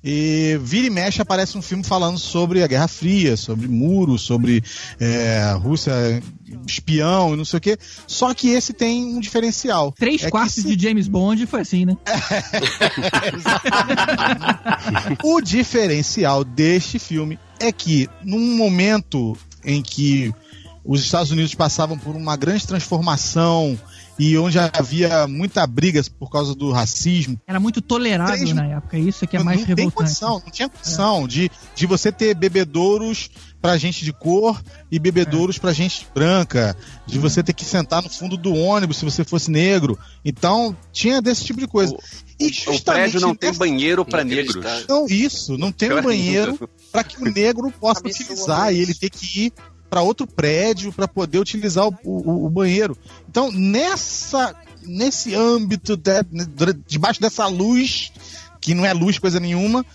[0.04, 4.64] e vira e mexe aparece um filme falando sobre a Guerra Fria, sobre muro, sobre
[5.00, 6.22] é, Rússia
[6.68, 7.78] espião e não sei o quê.
[8.06, 9.92] Só que esse tem um diferencial.
[9.94, 11.96] Três É quartos se- de James Bond foi assim, né?
[15.24, 20.34] O diferencial deste filme é que, num momento em que
[20.84, 23.80] os Estados Unidos passavam por uma grande transformação
[24.20, 28.98] e onde havia muita briga por causa do racismo, Era muito tolerável Três- na época,
[28.98, 29.96] isso é que é não, mais não tem revoltante.
[30.10, 33.30] condição, não tinha condição de, de você ter bebedouros
[33.62, 36.76] pra gente de cor e bebedouros pra gente branca,
[37.08, 39.98] de você ter que sentar no fundo do ônibus se você fosse negro.
[40.24, 41.96] Então, tinha desse tipo de coisa.
[42.40, 44.64] e O prédio não tem nessa- banheiro pra negros.
[44.90, 49.10] Não, isso, não tem um banheiro para que o negro possa utilizar e ele ter
[49.10, 49.54] que ir
[49.94, 52.98] para outro prédio para poder utilizar o, o- o banheiro.
[53.30, 58.12] Então, nessa nesse âmbito, de- debaixo dessa luz,
[58.60, 59.86] que não é luz coisa nenhuma,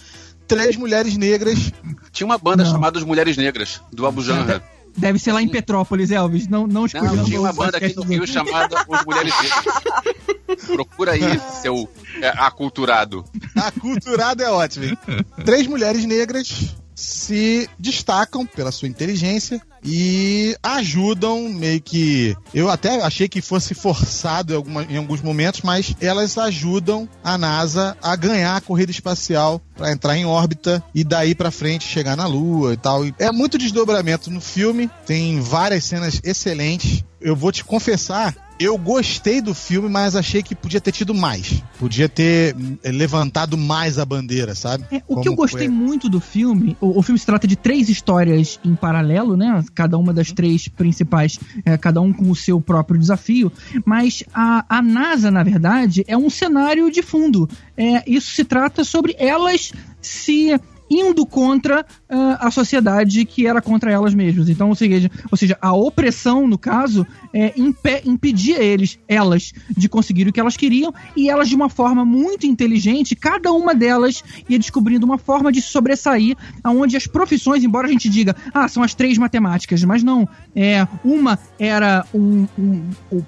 [0.47, 1.73] três mulheres negras.
[2.13, 2.71] Tinha uma banda Não.
[2.71, 4.63] chamada As Mulheres Negras, do Abu Janra.
[4.97, 6.47] Deve ser lá em Petrópolis, Elvis.
[6.49, 10.65] Não, não Não, escolhendo tinha uma banda aqui no Rio chamada As Mulheres Negras.
[10.67, 11.89] Procura aí, seu
[12.23, 13.25] é, aculturado.
[13.57, 14.85] Aculturado é ótimo.
[14.87, 14.99] hein?
[15.45, 22.37] Três mulheres negras se destacam pela sua inteligência e ajudam meio que.
[22.53, 27.39] Eu até achei que fosse forçado em, alguma- em alguns momentos, mas elas ajudam a
[27.39, 32.17] NASA a ganhar a corrida espacial para entrar em órbita e daí pra frente chegar
[32.17, 33.03] na Lua e tal.
[33.17, 37.05] É muito desdobramento no filme, tem várias cenas excelentes.
[37.21, 41.63] Eu vou te confessar eu gostei do filme, mas achei que podia ter tido mais.
[41.79, 44.85] Podia ter eh, levantado mais a bandeira, sabe?
[44.91, 47.47] É, o Como que eu gostei foi- muito do filme, o, o filme se trata
[47.47, 49.65] de três histórias em paralelo, né?
[49.75, 53.53] Cada uma das três principais, é, cada um com o seu próprio desafio.
[53.85, 57.49] Mas a, a NASA, na verdade, é um cenário de fundo.
[57.77, 60.59] É, isso se trata sobre elas se
[60.91, 64.49] indo contra ah, a sociedade que era contra elas mesmas.
[64.49, 69.89] Então, ou seja, ou seja a opressão, no caso, é, impe- impedia eles, elas, de
[69.89, 74.23] conseguir o que elas queriam, e elas, de uma forma muito inteligente, cada uma delas
[74.49, 78.83] ia descobrindo uma forma de sobressair, aonde as profissões, embora a gente diga, ah, são
[78.83, 80.29] as três matemáticas, mas não.
[80.55, 82.83] É, uma era um- um-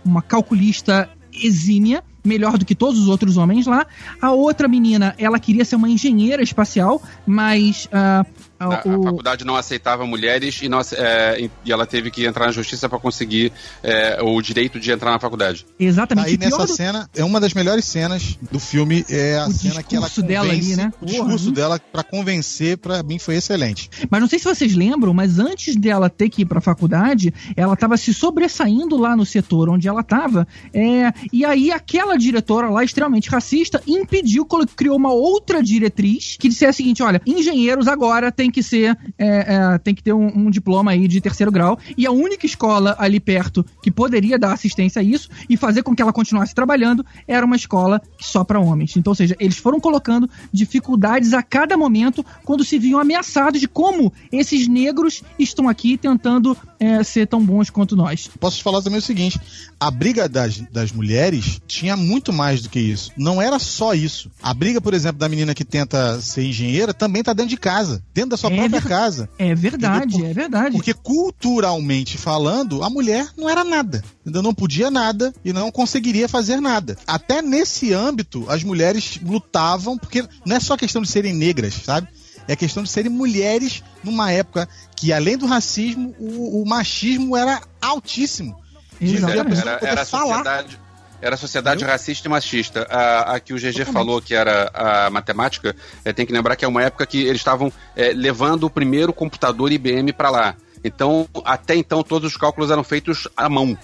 [0.04, 3.86] uma calculista exímia, melhor do que todos os outros homens lá.
[4.20, 8.24] A outra menina, ela queria ser uma engenheira espacial, mas ah,
[8.60, 12.24] ah, A, a o- faculdade não aceitava mulheres e, não é, e ela teve que
[12.26, 15.66] entrar na justiça para conseguir é, o direito de entrar na faculdade.
[15.78, 16.28] exatamente.
[16.28, 19.52] Aí E nessa do- cena, é uma das melhores cenas do filme, é a O
[19.52, 20.92] cena que ela discurso dela convence, ali, né?
[21.00, 21.54] O Porra, discurso hein?
[21.54, 23.88] dela pra convencer, pra mim foi excelente.
[24.10, 27.74] Mas não sei se vocês lembram, mas antes dela ter que ir pra faculdade, ela
[27.76, 30.46] tava se sobressaindo lá no setor onde ela tava.
[30.74, 34.46] é, e aí aquela diretora lá, extremamente racista, impediu,
[34.76, 38.98] criou uma outra diretriz que disse a seguinte: olha, engenheiros agora tem que ser.
[39.16, 41.78] é, é, tem que ter um, um diploma aí de terceiro grau.
[41.96, 45.94] E a única escola ali perto que poderia dar assistência a isso e fazer com
[45.94, 48.96] que ela continuasse trabalhando era uma escola só para homens.
[48.96, 53.68] Então, ou seja, eles foram colocando dificuldades a cada momento quando se viam ameaçados de
[53.68, 58.28] como esses negros estão aqui tentando é, ser tão bons quanto nós.
[58.40, 59.38] Posso te falar também o seguinte:
[59.78, 63.12] a briga das, das mulheres tinha muito mais do que isso.
[63.16, 64.30] Não era só isso.
[64.42, 68.02] A briga, por exemplo, da menina que tenta ser engenheira também tá dentro de casa,
[68.14, 69.28] dentro da sua É própria ver- casa.
[69.38, 70.76] É verdade, é verdade.
[70.76, 74.02] Porque culturalmente falando, a mulher não era nada.
[74.26, 76.96] Ainda não podia nada e não conseguiria fazer nada.
[77.06, 82.08] Até nesse âmbito, as mulheres lutavam, porque não é só questão de serem negras, sabe?
[82.48, 87.60] É questão de serem mulheres numa época que, além do racismo, o, o machismo era
[87.80, 88.58] altíssimo.
[89.00, 90.26] A Era, era, era a falar.
[90.38, 90.78] sociedade.
[91.20, 92.86] Era a sociedade racista e machista.
[92.90, 96.64] A, a que o GG falou que era a matemática, é, tem que lembrar que
[96.64, 100.56] é uma época que eles estavam é, levando o primeiro computador IBM para lá.
[100.82, 103.76] Então, até então, todos os cálculos eram feitos à mão.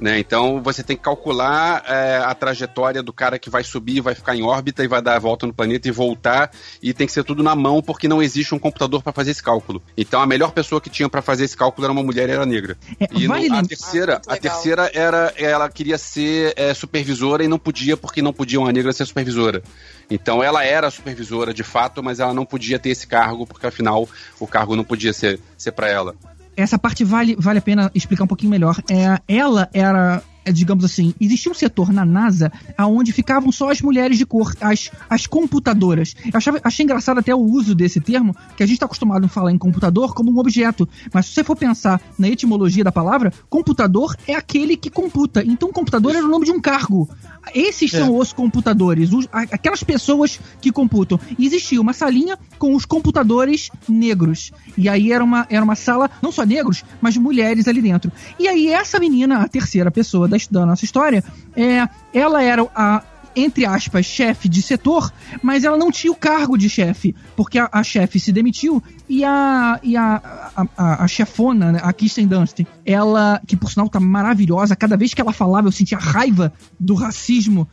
[0.00, 0.18] Né?
[0.18, 4.34] Então você tem que calcular é, a trajetória do cara que vai subir, vai ficar
[4.34, 6.50] em órbita e vai dar a volta no planeta e voltar,
[6.82, 9.42] e tem que ser tudo na mão porque não existe um computador para fazer esse
[9.42, 9.82] cálculo.
[9.96, 12.46] Então a melhor pessoa que tinha para fazer esse cálculo era uma mulher e era
[12.46, 12.78] negra.
[12.98, 17.48] É, e vale no- a terceira, a terceira era ela queria ser é, supervisora e
[17.48, 19.62] não podia porque não podia uma negra ser supervisora.
[20.10, 24.08] Então ela era supervisora de fato, mas ela não podia ter esse cargo porque afinal
[24.38, 26.14] o cargo não podia ser, ser para ela.
[26.60, 28.76] Essa parte vale, vale a pena explicar um pouquinho melhor.
[28.90, 34.16] É, ela era, digamos assim, existia um setor na NASA onde ficavam só as mulheres
[34.18, 36.14] de cor, as, as computadoras.
[36.24, 39.28] Eu achava, achei engraçado até o uso desse termo, que a gente está acostumado a
[39.28, 40.88] falar em computador como um objeto.
[41.12, 45.42] Mas se você for pensar na etimologia da palavra, computador é aquele que computa.
[45.44, 47.08] Então, computador era o nome de um cargo.
[47.54, 51.18] Esses são os computadores, os- aquelas pessoas que computam.
[51.38, 54.52] E existia uma salinha com os computadores negros.
[54.76, 58.10] E aí era uma, era uma sala, não só negros, mas mulheres ali dentro.
[58.38, 61.22] E aí essa menina, a terceira pessoa da, da nossa história,
[61.56, 63.02] é, ela era a
[63.34, 67.68] entre aspas, chefe de setor, mas ela não tinha o cargo de chefe, porque a,
[67.70, 72.28] a chefe se demitiu e a, e a, a, a, a chefona, né, a Kirsten
[72.28, 76.52] Dunst, ela, que por sinal tá maravilhosa, cada vez que ela falava eu sentia raiva
[76.78, 77.68] do racismo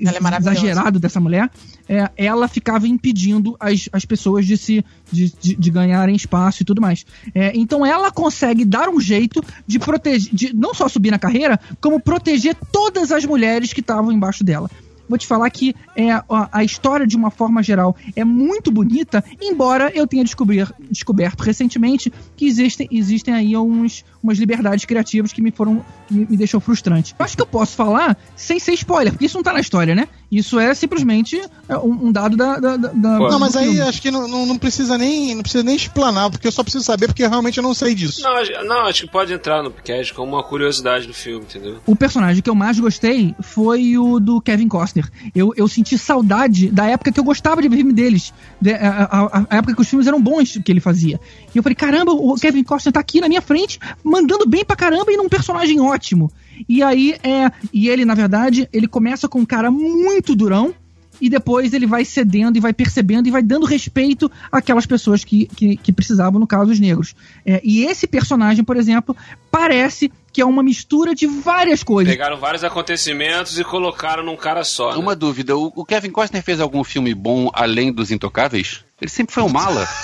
[0.00, 1.50] Ela é exagerado dessa mulher,
[1.86, 6.64] é, ela ficava impedindo as, as pessoas de se de, de, de ganharem espaço e
[6.64, 7.04] tudo mais.
[7.34, 11.60] É, então ela consegue dar um jeito de proteger, de não só subir na carreira,
[11.82, 14.70] como proteger todas as mulheres que estavam embaixo dela.
[15.08, 19.24] Vou te falar que é, a, a história, de uma forma geral, é muito bonita,
[19.40, 25.40] embora eu tenha descobrir, descoberto recentemente que existem, existem aí uns, umas liberdades criativas que
[25.40, 25.84] me foram.
[26.06, 27.14] que me, me deixou frustrante.
[27.18, 29.94] Eu acho que eu posso falar sem ser spoiler, porque isso não tá na história,
[29.94, 30.08] né?
[30.30, 32.58] Isso é simplesmente é, um, um dado da.
[32.58, 35.76] da, da- Não, mas aí acho que não, não, não precisa nem não precisa nem
[35.76, 38.22] explanar, porque eu só preciso saber porque realmente eu não sei disso.
[38.22, 41.78] Não, acho- não, acho que pode entrar no podcast como uma curiosidade do filme, entendeu?
[41.86, 45.08] O personagem que eu mais gostei foi o do Kevin Costner.
[45.34, 48.34] Eu, eu senti saudade da época que eu gostava de ver filme deles.
[48.60, 51.20] De- a, a- a época que os filmes eram bons que ele fazia.
[51.54, 54.74] E eu falei, caramba, o Kevin Costner tá aqui na minha frente, mandando bem pra
[54.74, 56.30] caramba e num personagem ótimo.
[56.68, 57.50] E aí, é.
[57.72, 60.74] E ele, na verdade, ele começa com um cara muito durão.
[61.18, 65.46] E depois ele vai cedendo e vai percebendo e vai dando respeito àquelas pessoas que,
[65.46, 67.14] que, que precisavam, no caso, os negros.
[67.44, 69.16] É, e esse personagem, por exemplo,
[69.50, 72.12] parece que é uma mistura de várias coisas.
[72.12, 74.92] Pegaram vários acontecimentos e colocaram num cara só.
[74.92, 74.98] Né?
[74.98, 78.84] Uma dúvida, o, o Kevin Costner fez algum filme bom além dos Intocáveis?
[79.00, 79.86] Ele sempre foi um mala.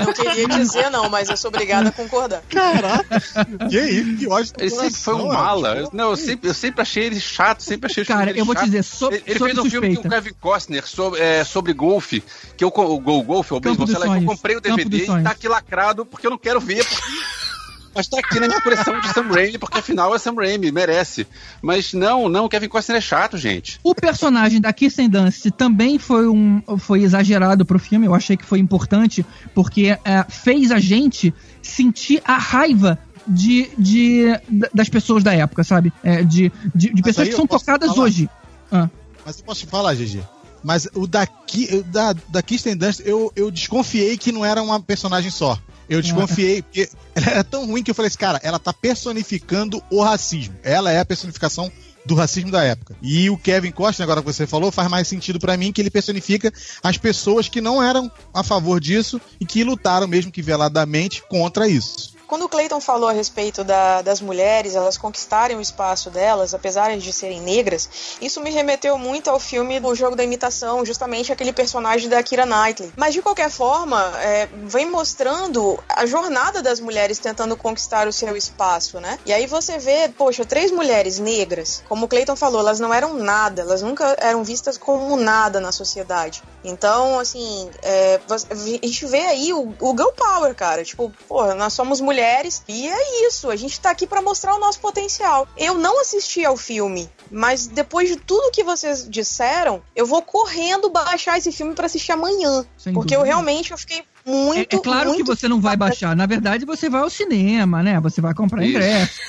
[0.00, 2.42] Não queria dizer não, mas eu sou obrigada a concordar.
[2.48, 3.20] Caraca,
[3.68, 4.52] que isso, que ódio.
[4.58, 5.88] Ele sempre foi um coração, mala.
[5.92, 8.66] Não, eu sempre, eu sempre achei ele chato, sempre achei Cara, eu vou te chato.
[8.66, 10.08] dizer, so- Ele, ele fez um filme com suspeita.
[10.08, 12.22] o Kevin Costner sobre, é, sobre golfe,
[12.56, 15.06] que eu, o Gol Golf, ou beisebol, sei lá, que eu comprei o DVD e
[15.22, 16.84] tá aqui lacrado porque eu não quero ver.
[16.86, 17.49] porque-
[17.94, 21.26] Mas tá aqui na minha coleção de Sam Raimi, porque afinal é Sam Raimi, merece.
[21.60, 23.80] Mas não, não, o Kevin Costner é chato, gente.
[23.82, 28.06] O personagem da Kirsten Dunst também foi, um, foi exagerado pro filme.
[28.06, 34.24] Eu achei que foi importante porque é, fez a gente sentir a raiva de, de,
[34.48, 35.92] da- das pessoas da época, sabe?
[36.04, 38.02] É, de, de, de pessoas que são tocadas falar?
[38.04, 38.30] hoje.
[38.70, 38.88] Ah.
[39.26, 40.20] Mas eu posso te falar, GG.
[40.62, 44.80] Mas o da, Ki- da, da Kirsten Dunst, eu, eu desconfiei que não era uma
[44.80, 45.58] personagem só.
[45.88, 46.88] Eu desconfiei, porque
[47.20, 50.54] ela era tão ruim que eu falei assim, cara, ela tá personificando o racismo.
[50.62, 51.70] Ela é a personificação
[52.04, 52.96] do racismo da época.
[53.02, 55.90] E o Kevin Costner, agora que você falou, faz mais sentido pra mim que ele
[55.90, 56.52] personifica
[56.82, 61.68] as pessoas que não eram a favor disso e que lutaram mesmo que veladamente contra
[61.68, 62.14] isso.
[62.30, 66.96] Quando o Clayton falou a respeito da- das mulheres, elas conquistarem o espaço delas, apesar
[66.96, 71.52] de serem negras, isso me remeteu muito ao filme do Jogo da Imitação, justamente aquele
[71.52, 72.92] personagem da Kira Knightley.
[72.96, 78.36] Mas de qualquer forma, é, vem mostrando a jornada das mulheres tentando conquistar o seu
[78.36, 79.18] espaço, né?
[79.26, 83.14] E aí você vê, poxa, três mulheres negras, como o Clayton falou, elas não eram
[83.14, 86.44] nada, elas nunca eram vistas como nada na sociedade.
[86.62, 90.84] Então, assim, é, a gente vê aí o, o girl power, cara.
[90.84, 92.19] Tipo, porra, nós somos mulheres
[92.68, 93.50] e é isso.
[93.50, 95.48] A gente tá aqui pra mostrar o nosso potencial.
[95.56, 100.90] Eu não assisti ao filme, mas depois de tudo que vocês disseram, eu vou correndo
[100.90, 102.64] baixar esse filme pra assistir amanhã.
[102.76, 103.34] Sem porque eu dúvida.
[103.34, 104.76] realmente eu fiquei muito.
[104.76, 106.14] é claro que muito você não vai baixar.
[106.16, 108.00] Na verdade, você vai ao cinema, né?
[108.00, 108.70] Você vai comprar Isso.
[108.76, 109.20] ingresso.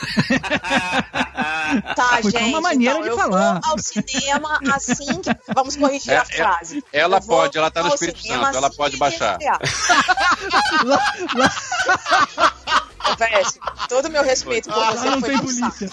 [1.95, 2.43] Tá, Foi gente.
[2.49, 3.59] uma maneira então, de eu falar.
[3.61, 5.29] vou ao cinema assim que.
[5.55, 6.83] Vamos corrigir É, a é, frase.
[6.91, 9.33] ela Eu pode, ela tá no Espírito Santo, ela assim pode que baixar.
[9.33, 9.59] estrear.
[13.17, 15.89] Vécio, todo o meu respeito por você não foi tem polícia.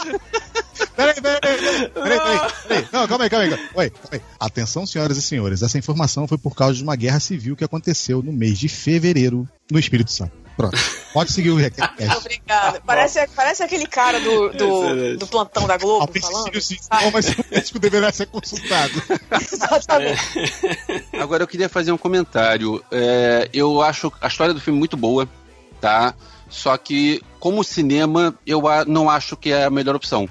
[0.95, 2.89] Peraí, peraí, peraí, peraí, peraí, peraí.
[2.93, 3.51] Não, calma aí, calma aí.
[3.51, 4.21] Calma aí, calma aí.
[4.39, 5.63] Atenção, senhoras e senhores.
[5.63, 9.49] Essa informação foi por causa de uma guerra civil que aconteceu no mês de fevereiro
[9.71, 10.33] no Espírito Santo.
[10.57, 10.77] Pronto.
[11.13, 11.95] Pode seguir o recado.
[12.17, 12.83] Obrigada.
[12.85, 16.61] Parece, parece aquele cara do, do, do plantão da Globo falando.
[16.61, 18.93] Sim, não, mas o médico deverá ser consultado.
[19.41, 20.21] Exatamente.
[21.13, 22.85] Agora eu queria fazer um comentário.
[22.91, 25.29] É, eu acho a história do filme muito boa,
[25.81, 26.13] tá?
[26.49, 30.29] Só que, como cinema, eu não acho que é a melhor opção.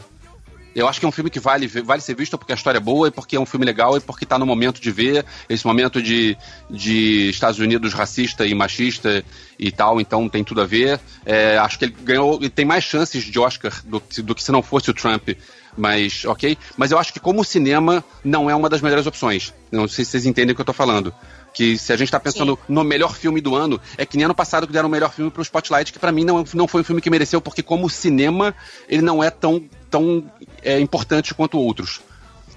[0.77, 2.79] Eu acho que é um filme que vale, vale ser visto porque a história é
[2.79, 5.65] boa e porque é um filme legal e porque tá no momento de ver, esse
[5.65, 6.37] momento de,
[6.69, 9.25] de Estados Unidos racista e machista
[9.57, 10.99] e tal, então tem tudo a ver.
[11.25, 14.51] É, acho que ele ganhou e tem mais chances de Oscar do, do que se
[14.51, 15.29] não fosse o Trump.
[15.75, 16.55] Mas, ok?
[16.75, 19.53] Mas eu acho que como cinema não é uma das melhores opções.
[19.71, 21.11] Não sei se vocês entendem o que eu tô falando.
[21.57, 24.35] Que se a gente tá pensando no melhor filme do ano, é que nem ano
[24.35, 26.83] passado que deram o melhor filme pro Spotlight, que pra mim não, não foi um
[26.83, 28.53] filme que mereceu, porque como cinema,
[28.87, 30.23] ele não é tão, tão
[30.61, 32.01] é, importante quanto outros.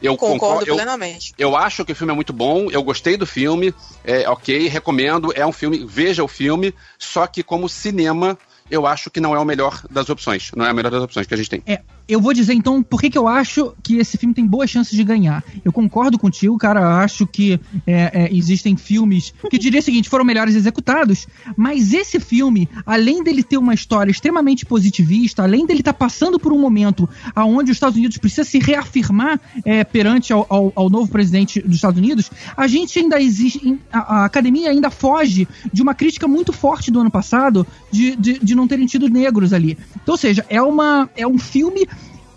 [0.02, 1.32] Eu Concordo eu, plenamente.
[1.38, 3.74] eu acho que o filme é muito bom, eu gostei do filme,
[4.04, 8.36] é ok, recomendo, é um filme, veja o filme, só que como cinema,
[8.70, 11.26] eu acho que não é o melhor das opções, não é a melhor das opções
[11.26, 11.62] que a gente tem.
[11.66, 11.80] É,
[12.12, 14.96] eu vou dizer então por que, que eu acho que esse filme tem boas chances
[14.96, 15.42] de ganhar.
[15.64, 16.80] Eu concordo contigo, cara.
[16.80, 21.26] Eu acho que é, é, existem filmes que eu diria o seguinte: foram melhores executados,
[21.56, 26.52] mas esse filme, além dele ter uma história extremamente positivista, além dele estar passando por
[26.52, 31.10] um momento onde os Estados Unidos precisa se reafirmar é, perante ao, ao- ao novo
[31.10, 33.78] presidente dos Estados Unidos, a gente ainda existe.
[33.92, 38.38] A, a academia ainda foge de uma crítica muito forte do ano passado de, de,
[38.38, 39.76] de não terem tido negros ali.
[40.02, 41.86] Então, ou seja, é, uma, é um filme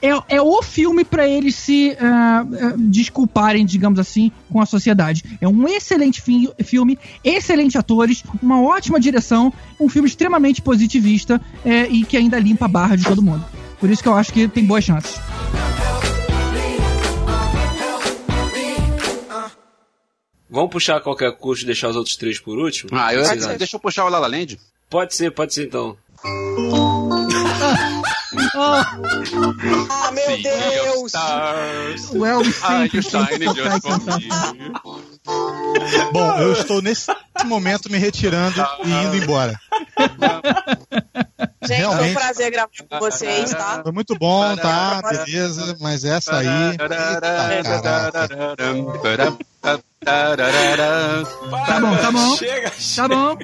[0.03, 2.45] é, é o filme para eles se ah,
[2.77, 5.23] desculparem, digamos assim, com a sociedade.
[5.39, 11.83] É um excelente fi- filme, excelentes atores, uma ótima direção, um filme extremamente positivista é,
[11.87, 13.45] e que ainda limpa a barra de todo mundo.
[13.79, 15.15] Por isso que eu acho que tem boas chances.
[20.49, 22.89] Vamos puxar qualquer custo e deixar os outros três por último?
[22.93, 23.57] Ah, eu, acham?
[23.57, 24.59] deixa eu puxar o La La Land.
[24.89, 25.97] Pode ser, pode ser então.
[28.55, 31.11] Ah, meu Deus!
[32.13, 34.29] Well, Ah, you shine just for me.
[36.11, 37.07] Bom, eu estou nesse
[37.45, 39.59] momento me retirando e indo embora.
[41.65, 42.13] Gente, foi um Realmente.
[42.13, 43.79] prazer gravar com vocês, tá?
[43.83, 45.01] Foi muito bom, tá?
[45.09, 46.71] Beleza, mas essa aí.
[46.71, 46.89] Eita.
[51.65, 52.35] Tá bom, tá bom.
[52.35, 53.37] Chega, Tá bom.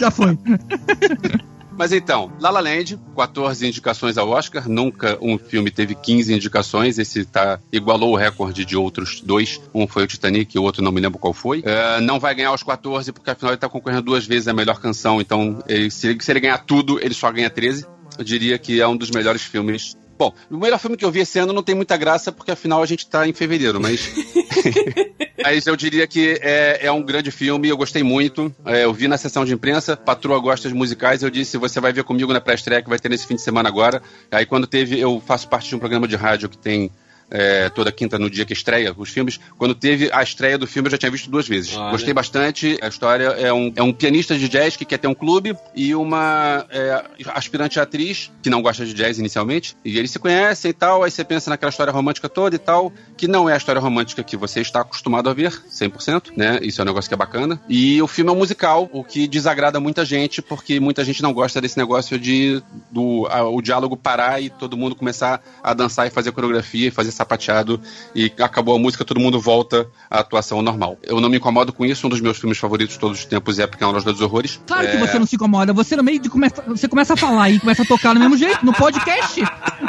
[0.00, 0.36] Já foi.
[1.76, 4.68] Mas então, La La Land, 14 indicações ao Oscar.
[4.68, 6.98] Nunca um filme teve 15 indicações.
[6.98, 9.60] Esse tá igualou o recorde de outros dois.
[9.74, 11.62] Um foi o Titanic e o outro não me lembro qual foi.
[11.64, 14.78] É, não vai ganhar os 14 porque afinal ele tá concorrendo duas vezes a melhor
[14.80, 15.20] canção.
[15.20, 17.84] Então, ele- se, ele, se ele ganhar tudo, ele só ganha 13.
[18.16, 19.96] Eu diria que é um dos melhores filmes.
[20.18, 22.82] Bom, o melhor filme que eu vi esse ano não tem muita graça porque afinal
[22.82, 24.12] a gente tá em fevereiro, mas
[25.44, 28.50] Mas eu diria que é, é um grande filme, eu gostei muito.
[28.64, 31.92] É, eu vi na sessão de imprensa, Patroa gosta de musicais, eu disse, você vai
[31.92, 34.02] ver comigo na pré-estreia que vai ter nesse fim de semana agora.
[34.30, 36.90] Aí quando teve, eu faço parte de um programa de rádio que tem
[37.34, 39.40] é, toda quinta no dia que estreia os filmes.
[39.58, 41.76] Quando teve a estreia do filme, eu já tinha visto duas vezes.
[41.76, 41.90] Olha.
[41.90, 42.78] Gostei bastante.
[42.80, 45.94] A história é um, é um pianista de jazz que quer ter um clube e
[45.96, 47.04] uma é,
[47.34, 49.76] aspirante atriz que não gosta de jazz inicialmente.
[49.84, 51.02] E eles se conhecem e tal.
[51.02, 54.22] Aí você pensa naquela história romântica toda e tal, que não é a história romântica
[54.22, 56.60] que você está acostumado a ver, 100%, né?
[56.62, 57.60] Isso é um negócio que é bacana.
[57.68, 61.32] E o filme é um musical, o que desagrada muita gente, porque muita gente não
[61.32, 62.62] gosta desse negócio de
[62.92, 66.90] do, a- o diálogo parar e todo mundo começar a dançar e fazer coreografia e
[66.90, 67.80] fazer sapateado
[68.14, 70.98] e acabou a música, todo mundo volta à atuação normal.
[71.02, 73.58] Eu não me incomodo com isso, um dos meus filmes favoritos de todos os tempos
[73.58, 74.60] é A Pequena Loja dos Horrores.
[74.66, 75.72] Claro que É, você não se incomoda.
[75.72, 78.36] Você no meio de começa, você começa a falar e começa a tocar do mesmo
[78.36, 79.42] jeito, no podcast.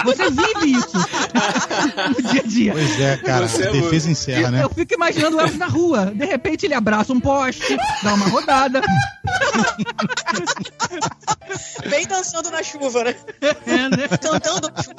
[0.04, 0.98] Você vive isso
[2.16, 2.72] no dia a dia.
[2.74, 3.48] Pois é, cara.
[3.48, 4.64] Você é defesa encerra, né?
[4.64, 6.12] Eu fico imaginando o Elvis na rua.
[6.16, 8.82] De repente ele abraça um poste, dá uma rodada.
[11.90, 13.16] Bem dançando na chuva, né?
[13.42, 14.08] É, né?
[14.22, 14.96] Cantando na chuva.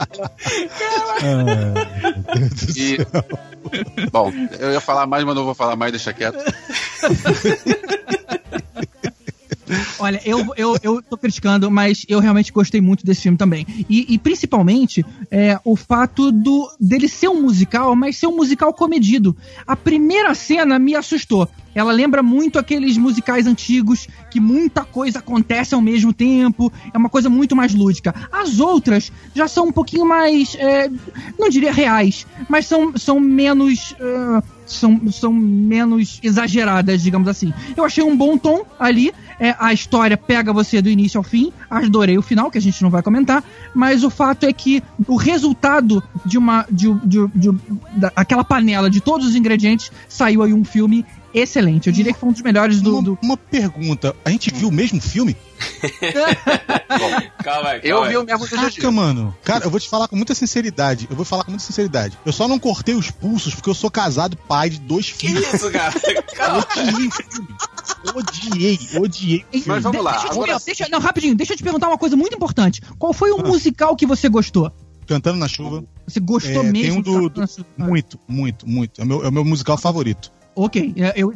[1.23, 3.07] Ah, meu Deus do E- céu.
[4.13, 6.39] Bom, eu ia falar mais, mas não vou falar mais, deixa quieto.
[9.99, 13.67] Olha, eu, eu, eu tô criticando, mas eu realmente gostei muito desse filme também.
[13.89, 18.73] E, e principalmente é, o fato do dele ser um musical, mas ser um musical
[18.73, 19.37] comedido.
[19.67, 21.49] A primeira cena me assustou.
[21.75, 26.73] Ela lembra muito aqueles musicais antigos que muita coisa acontece ao mesmo tempo.
[26.93, 28.15] É uma coisa muito mais lúdica.
[28.33, 30.55] As outras já são um pouquinho mais.
[30.55, 30.91] é,
[31.39, 33.95] não diria reais, mas são, são menos.
[34.01, 37.53] ah, são, são menos exageradas, digamos assim.
[37.77, 39.13] Eu achei um bom tom ali.
[39.39, 41.53] É, a história pega você do início ao fim.
[41.71, 43.45] Adorei o final, que a gente não vai comentar.
[43.75, 46.67] Mas o fato é que o resultado de uma.
[46.71, 47.51] de, de, de,
[47.97, 51.05] da, aquela panela de todos os ingredientes saiu aí um filme
[51.41, 51.87] excelente.
[51.89, 52.95] Eu diria que foi um dos melhores do.
[52.95, 53.19] Uma, do...
[53.23, 55.37] uma pergunta: a gente viu o mesmo filme?
[56.89, 59.35] calma aí, calma Eu vi o mesmo que Caraca, mano.
[59.43, 61.07] Cara, eu vou te falar com muita sinceridade.
[61.11, 62.19] Eu vou falar com muita sinceridade.
[62.25, 65.53] Eu só não cortei os pulsos porque eu sou casado, pai de dois filhos.
[65.55, 65.95] isso, cara?
[66.77, 67.49] Odiei o filme.
[68.15, 69.45] Odiei, odiei.
[69.51, 69.65] filme.
[69.67, 70.13] Mas vamos lá.
[70.13, 72.81] Deixa, eu te Agora, deixa- não, rapidinho, deixa eu te perguntar uma coisa muito importante.
[72.99, 73.45] Qual foi o Ah.
[73.47, 74.71] musical que você gostou?
[75.07, 75.85] Cantando na chuva.
[76.07, 76.73] Você gostou É, mesmo?
[76.73, 77.49] Tem um do, do?
[77.79, 79.01] Muito, muito, muito.
[79.01, 80.33] É o meu, é o meu musical favorito.
[80.57, 81.33] Ok, é, eu,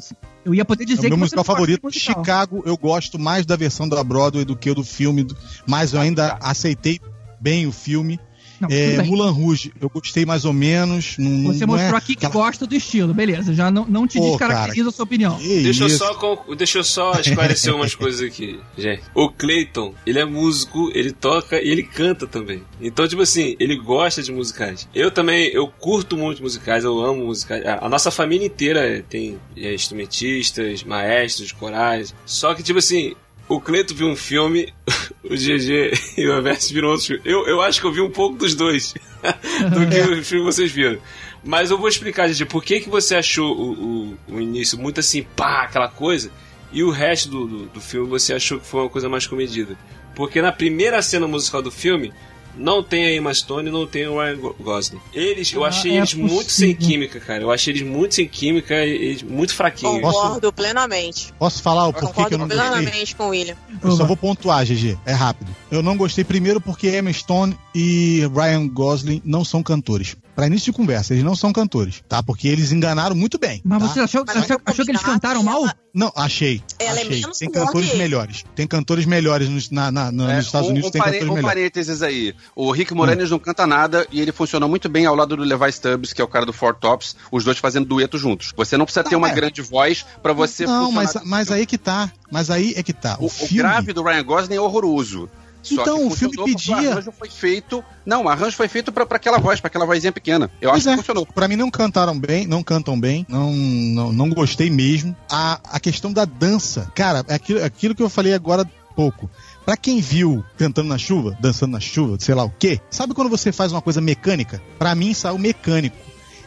[0.47, 1.83] eu ia poder É dizer o meu que musical favorito.
[1.85, 2.15] musical.
[2.25, 5.27] Chicago, eu gosto mais da versão da Broadway do que do filme.
[5.67, 6.99] Mas eu ainda aceitei
[7.39, 8.19] bem o filme.
[8.61, 9.03] Não, É.
[9.03, 11.17] Mulan Rouge, eu gostei mais ou menos.
[11.19, 13.55] Não, não- Você não mostrou é aqui que aquela- gosta do estilo, beleza.
[13.55, 15.39] Já não, não te Pô, descaracteriza a sua opinião.
[15.39, 19.03] Deixa eu, só, con- deixa eu só esclarecer umas coisas aqui, gente.
[19.15, 22.63] O Clayton, ele é músico, ele toca e ele canta também.
[22.81, 24.89] Então, tipo assim, ele gosta de musicais.
[24.95, 27.65] Eu também, eu curto muito musicais, eu amo musicais.
[27.67, 32.15] A a nossa família inteira é- tem é, instrumentistas, maestros, corais.
[32.27, 33.15] Só que, tipo assim,
[33.51, 34.73] o Cleiton viu um filme,
[35.25, 37.23] o GG e o Everest viram outro filme.
[37.25, 38.95] Eu, eu acho que eu vi um pouco dos dois
[39.75, 40.99] do que o filme que vocês viram.
[41.43, 45.01] Mas eu vou explicar, GG, por que, que você achou o, o, o início muito
[45.01, 46.31] assim, pá, aquela coisa,
[46.73, 49.77] e o resto do, do, do filme você achou que foi uma coisa mais comedida.
[50.15, 52.13] Porque na primeira cena musical do filme,
[52.57, 55.01] não tem a Emma Stone e não tem o Ryan Go- Gosling.
[55.13, 56.89] Eles, eu Ah, achei é eles muito sem possível.
[56.89, 57.43] química, cara.
[57.43, 60.01] Eu achei eles muito sem química e eles muito fraquinhos.
[60.01, 61.33] Concordo plenamente.
[61.39, 62.69] Posso falar o porquê que eu concordo não gostei?
[62.71, 63.57] plenamente com o William.
[63.83, 64.99] Eu só vou pontuar, GG.
[65.07, 65.51] É rápido.
[65.71, 70.17] Eu não gostei primeiro porque Emma Stone e Ryan Gosling não são cantores.
[70.41, 72.23] Pra início de conversa, eles não são cantores, tá?
[72.23, 73.61] Porque eles enganaram muito bem.
[73.65, 73.89] Mas tá?
[73.89, 75.63] você achou, Mas achou, achou que eles cantaram mal?
[75.65, 76.63] ela- Não, achei.
[76.79, 77.21] Ela é achei.
[77.21, 78.45] menos tem cantores melhores.
[78.55, 81.13] Tem cantores melhores nos, na, na- na- É, nos Estados um, Unidos, um, tem pare-
[81.19, 81.55] cantores um melhores.
[81.55, 82.35] parênteses aí.
[82.57, 85.71] O Rick Moranis não canta nada e ele funcionou muito bem ao lado do Levi
[85.73, 88.53] Stubbs, que é o cara do Four Tops, os dois fazendo dueto juntos.
[88.57, 89.35] Você não precisa ter Não, uma é.
[89.35, 92.11] grande voz pra você Não, funcionar mas, mas aí que tá.
[92.31, 93.17] Mas aí é que tá.
[93.19, 93.57] O, O, o filme.
[93.59, 95.29] grave do Ryan Gosling é horroroso.
[95.63, 97.85] Só Então, o filme pedia- O arranjo foi feito.
[98.07, 100.51] Não, o arranjo foi feito pra, pra aquela voz, pra aquela vozinha pequena.
[100.61, 100.93] Eu Pois acho é.
[100.93, 101.27] que funcionou.
[101.27, 105.15] Pra mim não cantaram bem, não cantam bem, não, não, não gostei mesmo.
[105.31, 109.31] A, a questão da dança, cara, é aquilo, aquilo que eu falei agora há pouco.
[109.65, 113.29] Pra quem viu cantando na chuva, dançando na chuva, sei lá o quê, sabe quando
[113.29, 114.61] você faz uma coisa mecânica?
[114.79, 115.97] Pra mim saiu mecânico.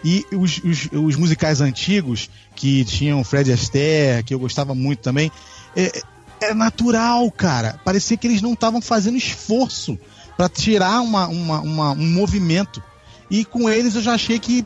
[0.03, 5.31] E os, os, os musicais antigos, que tinham Fred Astaire, que eu gostava muito também,
[5.77, 6.01] é,
[6.41, 7.79] é natural, cara.
[7.85, 9.97] Parecia que eles não estavam fazendo esforço
[10.37, 12.81] pra tirar uma, uma, uma- um movimento.
[13.29, 14.65] E com eles eu já achei que.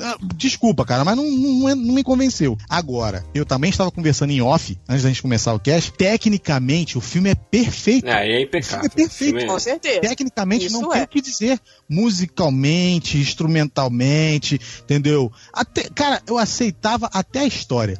[0.00, 2.56] ah, Desculpa, cara, mas não, não, é- não me convenceu.
[2.68, 5.92] Agora, eu também estava conversando em off, antes da gente começar o cast.
[5.92, 8.06] Tecnicamente, o filme é perfeito.
[8.08, 8.78] É, é O impecável.
[8.80, 9.10] filme é perfeito.
[9.12, 10.00] O filme é- Com certeza.
[10.00, 11.04] Tecnicamente Isso não tem é.
[11.04, 11.60] o que dizer.
[11.88, 15.30] Musicalmente, instrumentalmente, entendeu?
[15.52, 17.98] Até, cara, eu aceitava até a história.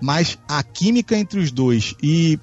[0.00, 2.38] Mas a química entre os dois e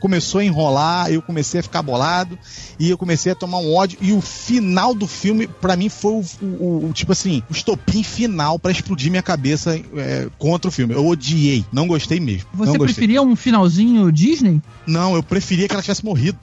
[0.00, 2.38] começou a enrolar, eu comecei a ficar bolado
[2.78, 6.12] e eu comecei a tomar um ódio e o final do filme pra mim foi
[6.12, 10.72] o, o- o- tipo assim, o estopim final pra explodir minha cabeça é, contra o
[10.72, 10.94] filme.
[10.94, 12.48] Eu odiei, não gostei mesmo.
[12.54, 12.94] Você não gostei.
[12.94, 14.60] preferia um finalzinho Disney?
[14.86, 16.38] Não, eu preferia que ela tivesse morrido.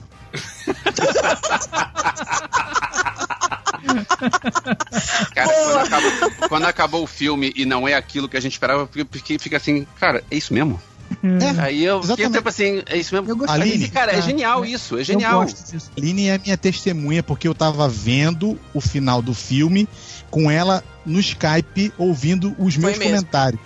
[5.34, 8.86] Cara, quando acabou, quando acabou o filme e não é aquilo que a gente esperava,
[8.86, 10.80] porque fica assim, cara, é isso mesmo?
[11.22, 12.32] É, Aí eu fiquei exatamente.
[12.32, 13.30] tempo assim, é isso mesmo?
[13.30, 13.54] Eu gostei.
[13.62, 14.20] Aline, cara, é tá.
[14.20, 14.68] genial É.
[14.68, 15.40] isso, é Eu genial.
[15.42, 15.90] gosto disso.
[15.96, 19.88] Aline é minha testemunha porque eu tava vendo o final do filme
[20.30, 23.04] com ela no Skype ouvindo os meus mesmo.
[23.04, 23.60] comentários.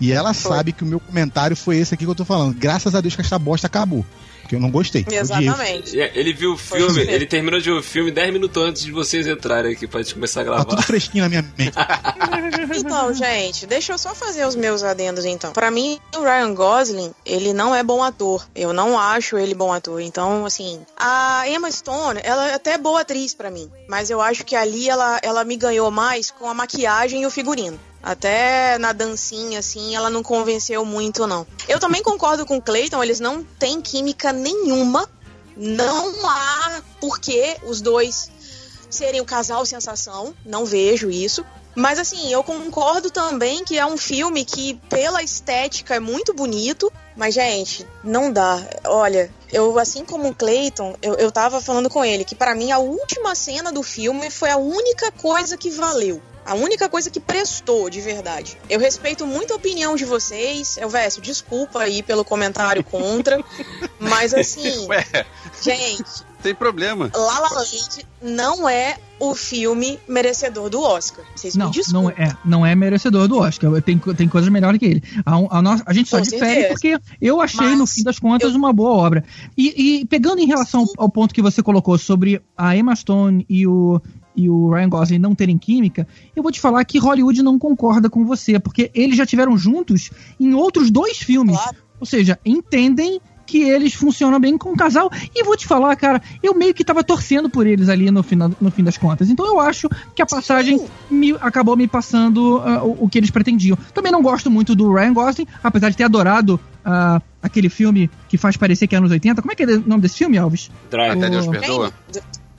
[0.00, 0.56] E ela Foi.
[0.56, 2.54] sabe que o meu comentário foi esse aqui que eu tô falando.
[2.54, 4.04] Graças a Deus que essa bosta acabou.
[4.44, 5.04] Porque eu não gostei.
[5.10, 5.98] Exatamente.
[5.98, 8.92] É, Ele viu o filme, ele terminou de ver o filme 10 minutos antes de
[8.92, 10.64] vocês entrarem aqui pra gente começar a Tá gravar.
[10.66, 11.72] tudo fresquinho na minha mente.
[12.76, 15.52] Então, gente, deixa eu só fazer os meus adendos então.
[15.52, 18.46] Pra mim, o Ryan Gosling, ele não é bom ator.
[18.54, 20.00] Eu não acho ele bom ator.
[20.00, 24.44] Então, assim, a Emma Stone, ela é até boa atriz pra mim, mas eu acho
[24.44, 27.78] que ali ela, ela me ganhou mais com a maquiagem e o figurino.
[28.04, 31.46] Até na dancinha, assim, ela não convenceu muito, não.
[31.66, 35.08] Eu também concordo com o Clayton, eles não têm química nenhuma.
[35.56, 38.30] Não há porquê os dois
[38.90, 40.34] serem o casal sensação.
[40.44, 41.42] Não vejo isso.
[41.74, 46.92] Mas assim, eu concordo também que é um filme que, pela estética, é muito bonito.
[47.16, 48.62] Mas, gente, não dá.
[48.84, 52.70] Olha, eu, assim como o Clayton, eu, eu tava falando com ele que, pra mim,
[52.70, 56.20] a última cena do filme foi a única coisa que valeu.
[56.46, 58.56] A única coisa que prestou de verdade.
[58.68, 60.76] Eu respeito muito a opinião de vocês.
[60.76, 63.42] Eu, Vécio, desculpa aí pelo comentário contra.
[63.98, 64.86] mas assim.
[64.88, 65.04] Ué,
[65.62, 66.04] Gente,
[66.42, 67.10] tem problema.
[67.14, 71.24] La La Land não é o filme merecedor do Oscar.
[71.34, 72.02] Vocês Não, me desculpem.
[72.18, 73.80] não é, não é merecedor do Oscar.
[73.82, 75.02] Tem, tem coisas melhores que ele.
[75.24, 76.68] A, a, nossa- a gente só Com difere certeza.
[76.68, 79.24] porque eu achei, no Mas fim das contas, uma boa obra.
[79.56, 83.66] E, e pegando em relação ao ponto que você colocou sobre a Emma Stone e
[83.66, 84.00] o,
[84.36, 88.10] e o Ryan Gosling não terem química, eu vou te falar que Hollywood não concorda
[88.10, 91.56] com você, porque eles já tiveram juntos em outros dois filmes.
[92.00, 95.10] Ou seja, entendem que eles funcionam bem com o casal.
[95.34, 98.50] E vou te falar, cara, eu meio que tava torcendo por eles ali no, final,
[98.60, 99.28] no fim das contas.
[99.28, 100.80] Então eu acho que a passagem
[101.10, 103.76] me, acabou me passando ah, o, o que eles pretendiam.
[103.92, 108.38] Também não gosto muito do Ryan Gosling, apesar de ter adorado ah, aquele filme que
[108.38, 109.42] faz parecer que é anos 80.
[109.42, 110.70] Como é que é o nome desse filme, Alves?
[111.12, 111.92] Até Deus O- perdoa.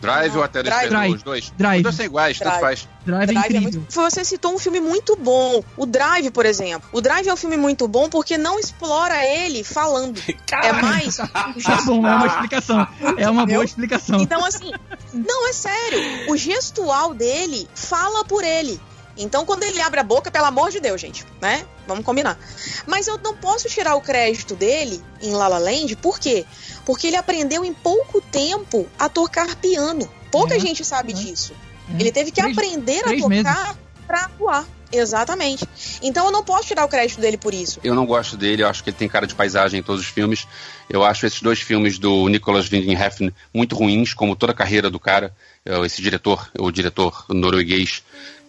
[0.02, 0.90] Drive ou até Drive.
[0.90, 1.16] perdoa?
[1.16, 1.54] Os dois.
[1.58, 1.78] Drive.
[1.80, 2.62] Os dois são iguais, tanto Drive.
[2.62, 2.88] faz.
[3.06, 3.80] Drive é Drive é incrível.
[3.82, 5.64] muito- Você citou um filme muito bom.
[5.78, 6.88] O Drive, por exemplo.
[6.92, 10.20] O Drive é um filme muito bom porque não explora ele falando.
[10.64, 11.18] É mais.
[11.18, 12.88] Tá bom, é uma explicação.
[13.18, 14.20] É uma boa explicação.
[14.22, 14.72] Então, assim,
[15.14, 16.00] não, é sério.
[16.32, 18.80] O gestual dele fala por ele.
[19.18, 21.66] Então, quando ele abre a boca, pelo amor de Deus, gente, né?
[21.88, 22.38] Vamos combinar.
[22.86, 26.46] Mas eu não posso tirar o crédito dele em La La Land, por quê?
[26.86, 30.10] Porque ele aprendeu em pouco tempo a tocar piano.
[30.32, 31.54] Pouca É, gente sabe disso.
[31.94, 32.00] é.
[32.02, 33.78] Ele teve que Três- aprender a três tocar meses.
[34.06, 34.66] pra atuar.
[34.92, 35.68] Exatamente.
[36.02, 37.80] Então eu não posso tirar o crédito dele por isso.
[37.84, 40.08] Eu não gosto dele, eu acho que ele tem cara de paisagem em todos os
[40.08, 40.48] filmes.
[40.90, 44.90] Eu acho esses dois filmes do Nicholas Winding Refn muito ruins, como toda a carreira
[44.90, 45.36] do cara.
[45.66, 48.04] É, Esse diretor, o diretor norueguês,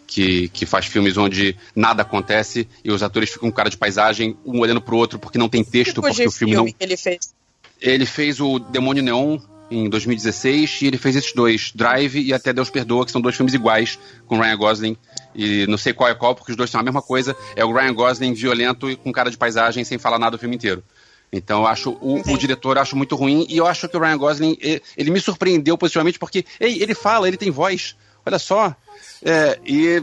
[0.07, 4.37] que, que faz filmes onde nada acontece e os atores ficam com cara de paisagem,
[4.45, 7.35] um olhando pro outro porque não tem texto, porque o filme não, que ele fez.
[7.81, 9.39] ele fez o Demônio Neon
[9.71, 13.35] em 2016 e ele fez esses dois, Drive e Até Deus Perdoa, que são dois
[13.35, 14.97] filmes iguais com Ryan Gosling.
[15.35, 17.37] E não sei qual é qual, porque os dois são a mesma coisa.
[17.55, 20.57] É o Ryan Gosling violento e com cara de paisagem, sem falar nada o filme
[20.57, 20.83] inteiro.
[21.33, 24.17] Então eu acho o, o diretor acho muito ruim e eu acho que o Ryan
[24.17, 27.97] Gosling ele, ele me surpreendeu positivamente porque ei, ele fala, ele tem voz.
[28.27, 28.75] Olha só.
[29.25, 30.03] É, e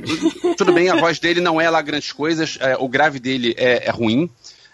[0.58, 3.88] tudo bem, a voz dele não é lá grandes coisas, é, o grave dele é,
[3.88, 4.30] é ruim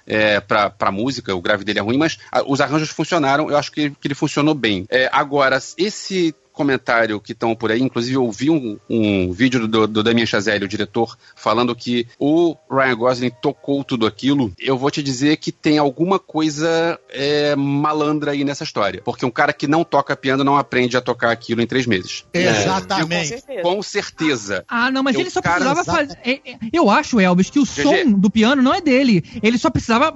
[0.06, 3.58] é, pra, pra música, o grave dele é ruim, mas ah, os arranjos funcionaram, eu
[3.58, 4.86] acho que, que ele funcionou bem.
[4.90, 9.88] É, agora, esse comentário que estão por aí, inclusive eu vi um, um vídeo do,
[9.88, 14.92] do Damien Chazelle, o diretor, falando que o Ryan Gosling tocou tudo aquilo, eu vou
[14.92, 19.02] te dizer que tem alguma coisa é, malandra aí nessa história.
[19.06, 22.26] Porque um cara que não toca piano não aprende a tocar aquilo em três meses.
[22.34, 23.42] Exatamente.
[23.48, 24.66] Eu, com certeza.
[24.68, 26.18] Ah, não, mas Eu, ele só cara, precisava fazer.
[26.26, 27.82] é, é, Eu acho, Elvis, que o GG.
[27.82, 29.24] som do piano não é dele.
[29.42, 30.14] Ele só precisava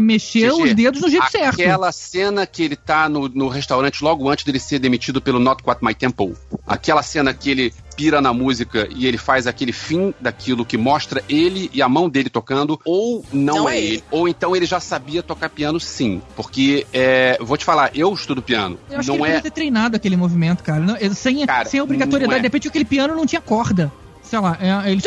[0.00, 1.60] mexer GG, os dedos no jeito certo.
[1.60, 5.62] Aquela cena que ele tá no, no restaurante logo antes dele ser demitido pelo Not
[5.80, 6.36] My Tempo.
[6.66, 11.22] Aquela cena que ele pira na música e ele faz aquele fim daquilo que mostra
[11.28, 13.86] ele e a mão dele tocando, ou não, Não é, é ele.
[13.94, 14.04] ele.
[14.10, 16.22] Ou então ele já sabia tocar piano sim.
[16.34, 18.78] Porque, é, vou te falar, eu estudo piano.
[18.90, 19.40] Eu acho não que ele é.
[19.40, 20.80] ter treinado aquele movimento, cara.
[20.80, 22.30] Não, sem, Cara, sem obrigatoriedade.
[22.30, 22.40] não é.
[22.40, 23.92] De repente, aquele piano não tinha corda.
[24.30, 25.00] Sei lá, é, ele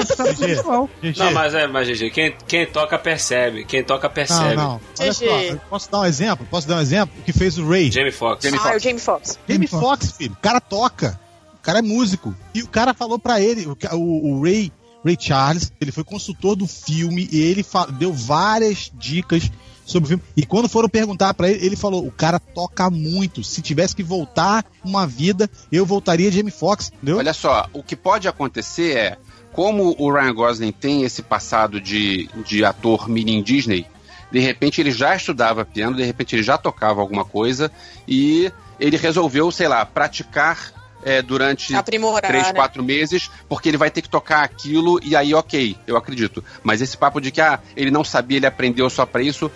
[0.48, 0.90] visual.
[1.02, 3.64] Não, mas é, mas GG, quem, quem toca percebe.
[3.64, 4.56] Quem toca percebe.
[4.58, 4.82] Não, não.
[5.00, 6.46] Olha só, posso dar um exemplo?
[6.52, 7.16] Posso dar um exemplo?
[7.20, 7.90] O que fez o Ray?
[7.90, 8.46] Jamie Foxx.
[8.46, 8.66] Ah, Foxx.
[8.74, 9.40] é o Jamie Foxx.
[9.48, 10.34] Jamie Foxx, filho.
[10.34, 11.18] O cara toca.
[11.56, 12.36] O cara é músico.
[12.54, 14.70] E o cara falou pra ele, o, o- o Ray,
[15.06, 17.66] Ray Charles, ele foi consultor do filme e ele
[17.98, 19.50] deu várias dicas
[19.86, 20.24] sobre o filme.
[20.36, 23.44] E quando foram perguntar pra ele, ele falou: o cara toca muito.
[23.44, 27.18] Se tivesse que voltar uma vida, eu voltaria Jamie Foxx, entendeu?
[27.18, 29.18] Olha só, o que pode acontecer é,
[29.52, 33.86] como o Ryan Gosling tem esse passado de, de ator mini Disney,
[34.32, 37.72] de repente ele já estudava piano, de repente ele já tocava alguma coisa
[38.08, 40.74] e ele resolveu, sei lá, praticar
[41.06, 42.54] é, durante Aprimorar, três, né?
[42.54, 46.44] quatro meses, porque ele vai ter que tocar aquilo e aí ok, eu acredito.
[46.64, 49.52] Mas esse papo de que ah, ele não sabia, ele aprendeu só pra isso,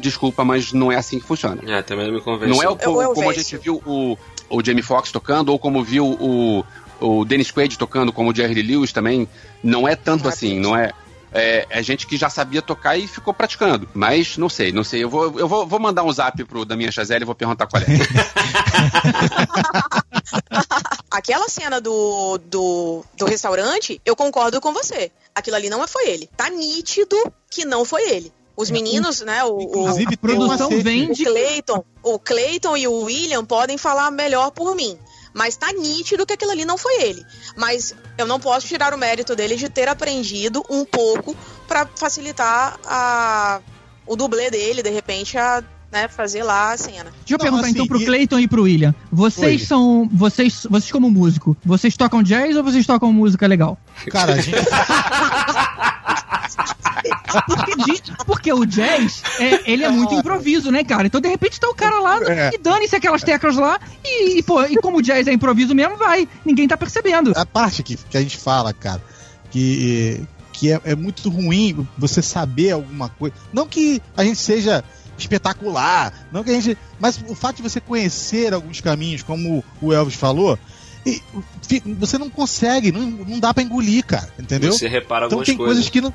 [0.00, 1.60] desculpa, mas não é assim que funciona.
[1.66, 2.56] É, também não me convenceu.
[2.56, 3.42] Não é o, Eu- eu como a vejo.
[3.44, 4.16] gente viu o,
[4.50, 6.64] o Jamie Foxx tocando, ou como viu o,
[7.00, 9.28] o Dennis Quaid tocando, como o Jerry Lewis também.
[9.62, 10.92] Não é tanto é assim, não é.
[11.32, 13.86] É, é gente que já sabia tocar e ficou praticando.
[13.92, 15.04] Mas não sei, não sei.
[15.04, 17.82] Eu vou, eu vou, vou mandar um zap pro Damien Chazelle e vou perguntar qual
[17.82, 17.86] é.
[21.10, 25.10] Aquela cena do, do, do restaurante, eu concordo com você.
[25.34, 26.28] Aquilo ali não foi ele.
[26.36, 27.16] Tá nítido
[27.50, 28.32] que não foi ele.
[28.56, 29.44] Os meninos, né?
[29.44, 31.14] O, o, Inclusive, A produção uma vem o.
[31.14, 34.98] Clayton, o Clayton e o William podem falar melhor por mim.
[35.34, 37.22] Mas tá nítido que aquilo ali não foi ele.
[37.56, 41.36] Mas eu não posso tirar o mérito dele de ter aprendido um pouco
[41.68, 43.60] pra facilitar a,
[44.06, 45.62] o dublê dele, de repente, a
[45.92, 47.04] né, fazer lá a cena.
[47.04, 48.94] Deixa eu Não, perguntar assim, então pro e- Clayton e pro William.
[49.10, 49.66] Vocês Oi.
[49.66, 50.08] são.
[50.12, 53.78] Vocês, vocês como músico, vocês tocam jazz ou vocês tocam música legal?
[54.10, 54.56] Cara, a gente.
[57.46, 61.06] Porque, porque o jazz, é, ele é muito improviso, né, cara?
[61.06, 62.50] Então, de repente, tá o cara lá É.
[62.54, 65.96] e dane-se aquelas teclas lá e, e, pô, e como o jazz é improviso mesmo,
[65.96, 66.26] vai.
[66.44, 67.32] Ninguém tá percebendo.
[67.36, 69.02] a parte que, que a gente fala, cara,
[69.50, 70.22] que,
[70.52, 73.34] que é, é muito ruim você saber alguma coisa.
[73.52, 74.82] Não que a gente seja
[75.18, 76.78] espetacular, não que a gente.
[76.98, 80.58] Mas o fato de você conhecer alguns caminhos, como o Elvis falou,
[81.06, 81.22] e,
[81.98, 84.72] você não consegue, não, não dá pra engolir, cara, entendeu?
[84.72, 85.76] Você repara Então algumas tem coisas.
[85.76, 86.12] coisas que não.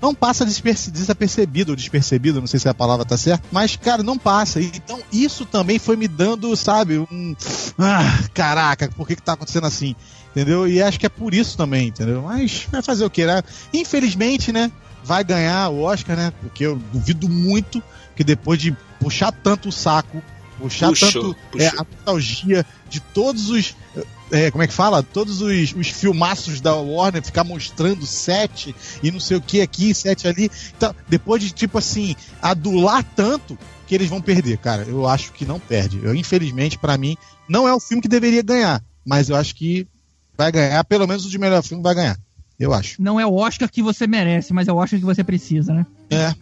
[0.00, 4.16] Não passa desapercebido ou despercebido, não sei se a palavra tá certa, mas, cara, não
[4.16, 4.60] passa.
[4.60, 7.34] Então, isso também foi me dando, sabe, um.
[7.76, 9.96] Ah, caraca, por que, que tá acontecendo assim?
[10.30, 10.68] Entendeu?
[10.68, 12.22] E acho que é por isso também, entendeu?
[12.22, 13.42] Mas vai fazer o quê, né?
[13.74, 14.70] Infelizmente, né?
[15.02, 16.32] Vai ganhar o Oscar, né?
[16.40, 17.82] Porque eu duvido muito
[18.18, 20.20] que depois de puxar tanto o saco,
[20.58, 21.68] puxar Puxou, tanto puxou.
[21.68, 23.76] é, a nostalgia de todos os.
[24.32, 25.04] é, como é que fala?
[25.04, 29.94] Todos os, os filmaços da Warner, ficar mostrando sete e não sei o que aqui,
[29.94, 30.50] sete ali.
[30.76, 33.56] Então, depois de, tipo assim, adular tanto
[33.86, 34.82] que eles vão perder, cara.
[34.82, 36.00] Eu acho que não perde.
[36.02, 37.16] Eu, infelizmente, pra mim,
[37.48, 38.82] não é o filme que deveria ganhar.
[39.06, 39.86] Mas eu acho que
[40.36, 42.18] vai ganhar, pelo menos o de melhor filme vai ganhar.
[42.58, 43.00] Eu acho.
[43.00, 45.86] Não é o Oscar que você merece, mas é o Oscar que você precisa, né?
[46.10, 46.34] É.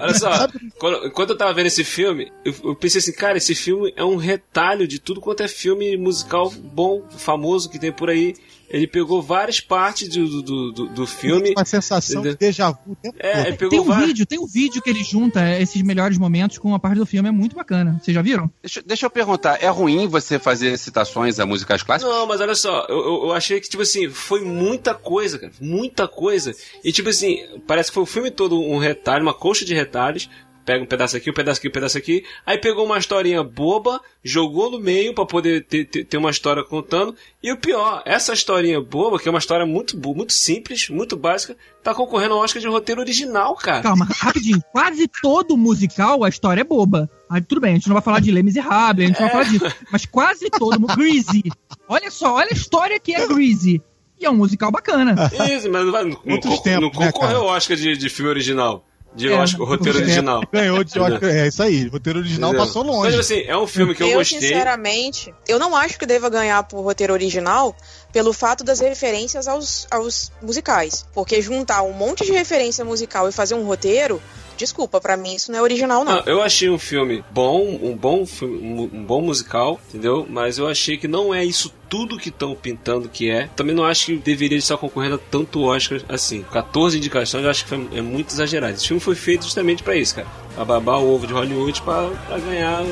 [0.00, 3.54] Olha só, quando, quando eu tava vendo esse filme, eu, eu pensei assim, cara, esse
[3.54, 8.08] filme é um retalho de tudo quanto é filme musical bom, famoso que tem por
[8.08, 8.34] aí.
[8.72, 11.50] Ele pegou várias partes do, do, do, do filme.
[11.56, 12.32] Uma sensação Entendeu?
[12.32, 14.06] de déjà vu É, ele pegou Tem um várias.
[14.08, 17.28] vídeo, tem um vídeo que ele junta esses melhores momentos com a parte do filme,
[17.28, 18.00] é muito bacana.
[18.02, 18.50] Vocês já viram?
[18.62, 22.12] Deixa, deixa eu perguntar, é ruim você fazer citações a músicas clássicas?
[22.12, 25.52] Não, mas olha só, eu, eu, eu achei que, tipo assim, foi muita coisa, cara.
[25.60, 26.54] Muita coisa.
[26.82, 30.28] E, tipo assim, parece que foi o filme todo um retalho, uma coxa de retalhos.
[30.64, 32.24] Pega um pedaço aqui, um pedaço aqui, um pedaço aqui.
[32.46, 36.62] Aí pegou uma historinha boba, jogou no meio pra poder ter, ter, ter uma história
[36.62, 37.16] contando.
[37.42, 41.56] E o pior, essa historinha boba, que é uma história muito, muito simples, muito básica,
[41.82, 43.82] tá concorrendo ao Oscar de roteiro original, cara.
[43.82, 44.62] Calma, rapidinho.
[44.70, 47.10] Quase todo musical, a história é boba.
[47.28, 49.44] Aí tudo bem, a gente não vai falar de Les Miserables, a gente não vai
[49.44, 49.76] falar disso.
[49.90, 50.94] Mas quase todo mundo.
[50.96, 51.42] Greasy.
[51.88, 53.82] Olha só, olha a história que é Greasy.
[54.20, 55.14] E é um musical bacana.
[55.50, 58.08] Isso, mas não, vai- não, Outros con- tempos, não né, concorreu ao Oscar de, de
[58.08, 58.86] filme original.
[59.14, 60.42] De É, Oscar, roteiro é, original.
[60.50, 61.30] Ganhou de Oscar.
[61.30, 61.86] É isso aí.
[61.86, 63.18] O roteiro original passou Mas longe.
[63.18, 64.40] assim, é um filme que eu, eu, gostei.
[64.40, 67.76] sinceramente, eu não acho que deva ganhar por roteiro original
[68.12, 71.06] pelo fato das referências aos, aos musicais.
[71.12, 74.20] Porque juntar um monte de referência musical e fazer um roteiro,
[74.56, 76.16] desculpa, pra mim isso não é original, não.
[76.16, 80.26] Não, eu achei um filme bom, um bom filme, um, bom musical, entendeu?
[80.28, 83.48] Mas eu achei que não é isso tudo que estão pintando que é.
[83.54, 86.42] Também não acho que deveria estar concorrendo a tanto Oscar assim.
[86.50, 88.74] 14 indicações eu acho que foi, é muito exagerado.
[88.74, 90.26] Esse filme foi feito justamente pra isso, cara.
[90.54, 92.86] Pra babar o ovo de Hollywood pra ganhar o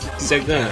[0.00, 0.70] que quiser ganhar.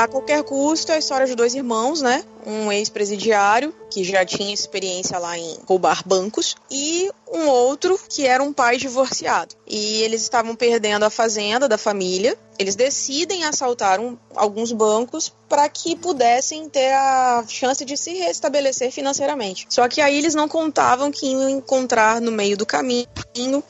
[0.00, 2.24] A qualquer custo, a história de dois irmãos, né?
[2.46, 8.42] Um ex-presidiário, que já tinha experiência lá em roubar bancos, e um outro que era
[8.42, 9.54] um pai divorciado.
[9.66, 12.34] E eles estavam perdendo a fazenda da família.
[12.58, 18.90] Eles decidem assaltar um- alguns bancos para que pudessem ter a chance de se restabelecer
[18.90, 19.66] financeiramente.
[19.68, 23.06] Só que aí eles não contavam que iam encontrar no meio do caminho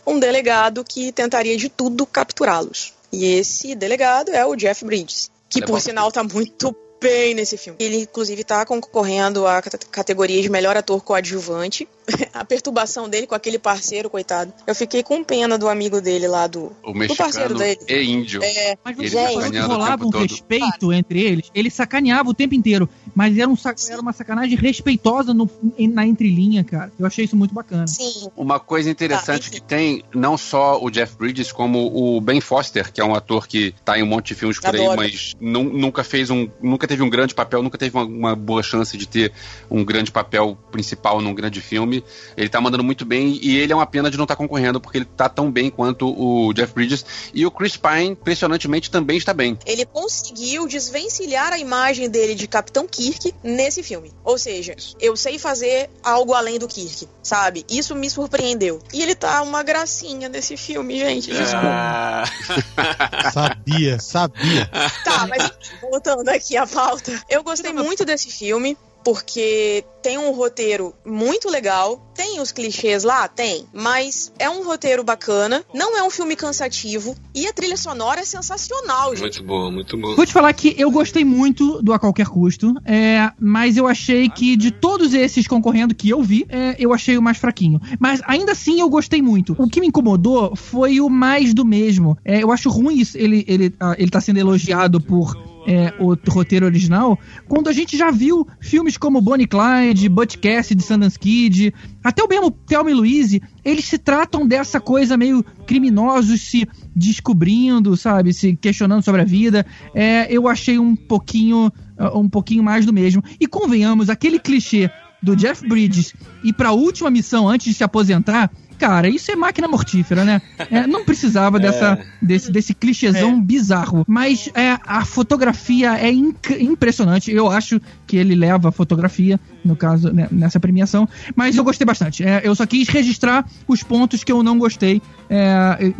[0.06, 2.94] um delegado que tentaria de tudo capturá-los.
[3.12, 7.78] E esse delegado é o Jeff Bridges, que por sinal tá muito bem nesse filme.
[7.82, 11.88] Ele inclusive tá concorrendo à cate- categoria de melhor ator coadjuvante.
[12.34, 14.52] a perturbação dele com aquele parceiro, coitado.
[14.66, 17.80] Eu fiquei com pena do amigo dele lá do O do parceiro mexicano dele.
[17.88, 18.40] e índio.
[18.42, 20.22] É, Mas você falou que rolava um todo.
[20.22, 21.50] respeito entre eles.
[21.54, 22.88] Ele sacaneava o tempo inteiro.
[23.14, 26.92] Mas era, um, sac- era uma sacanagem respeitosa no- na entrelinha, cara.
[26.98, 27.86] Eu achei isso muito bacana.
[27.86, 28.28] sim.
[28.36, 33.00] Uma coisa interessante que tem não só o Jeff Bridges, como o Ben Foster, que
[33.00, 36.04] é um ator que tá em um monte de filmes por aí, mas nu- nunca
[36.04, 36.48] fez um.
[36.62, 39.32] nunca teve um grande papel, nunca teve uma, uma boa chance de ter
[39.70, 41.99] um grande papel principal num grande filme.
[42.36, 44.98] Ele tá mandando muito bem e ele é uma pena de não estar concorrendo, porque
[44.98, 47.04] ele tá tão bem quanto o Jeff Bridges.
[47.34, 49.58] E o Chris Pine, impressionantemente, também está bem.
[49.66, 54.12] Ele conseguiu desvencilhar a imagem dele de Capitão Kirk nesse filme.
[54.24, 57.64] Ou seja, eu sei fazer algo além do Kirk, sabe?
[57.68, 58.80] Isso me surpreendeu.
[58.92, 61.30] E ele tá uma gracinha nesse filme, gente.
[61.30, 61.60] Desculpa.
[61.64, 62.24] Ah,
[63.32, 64.66] Sabia, sabia.
[65.04, 67.20] Tá, mas voltando aqui à falta.
[67.28, 68.76] Eu gostei muito desse filme.
[69.04, 75.04] Porque tem um roteiro muito legal, tem os clichês lá, tem, mas é um roteiro
[75.04, 79.40] bacana, não é um filme cansativo e a trilha sonora é sensacional, gente.
[79.40, 80.16] Muito boa, muito boa.
[80.16, 84.28] Vou te falar que eu gostei muito do A Qualquer Custo, é, mas eu achei
[84.28, 87.80] que de todos esses concorrendo que eu vi, é, eu achei o mais fraquinho.
[87.98, 89.54] Mas ainda assim eu gostei muito.
[89.58, 92.16] O que me incomodou foi o mais do mesmo.
[92.24, 95.34] É, eu acho ruim isso, ele, ele, ah, ele tá sendo elogiado por
[95.70, 97.16] é, o roteiro original,
[97.46, 102.28] quando a gente já viu filmes como Bonnie Clyde, Butch Cassidy, Sundance Kid, até o
[102.28, 108.56] mesmo Thelma e Louise, eles se tratam dessa coisa meio criminosos se descobrindo, sabe, se
[108.56, 109.64] questionando sobre a vida.
[109.94, 111.70] É, eu achei um pouquinho,
[112.16, 113.22] um pouquinho mais do mesmo.
[113.38, 114.90] E convenhamos, aquele clichê
[115.22, 118.50] do Jeff Bridges ir para a última missão antes de se aposentar
[118.80, 120.40] cara, isso é máquina mortífera, né?
[120.70, 124.04] É, não precisava dessa, desse, desse clichêzão bizarro.
[124.08, 127.30] Mas é, a fotografia é inc- impressionante.
[127.30, 131.08] Eu acho que ele leva a fotografia, no caso, né, nessa premiação.
[131.36, 132.24] Mas eu gostei bastante.
[132.24, 135.92] É, eu só quis registrar os pontos que eu não gostei é,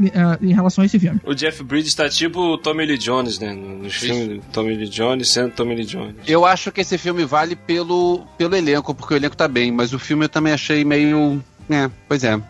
[0.43, 1.21] em- em relação a esse filme.
[1.25, 3.53] O Jeff Bridges tá tipo o Tommy Lee Jones, né?
[3.53, 6.15] Nos filmes Tommy Lee Jones sendo Tommy Lee Jones.
[6.27, 9.93] Eu acho que esse filme vale pelo, pelo elenco, porque o elenco tá bem, mas
[9.93, 11.43] o filme eu também achei meio.
[11.71, 12.41] É, pois é.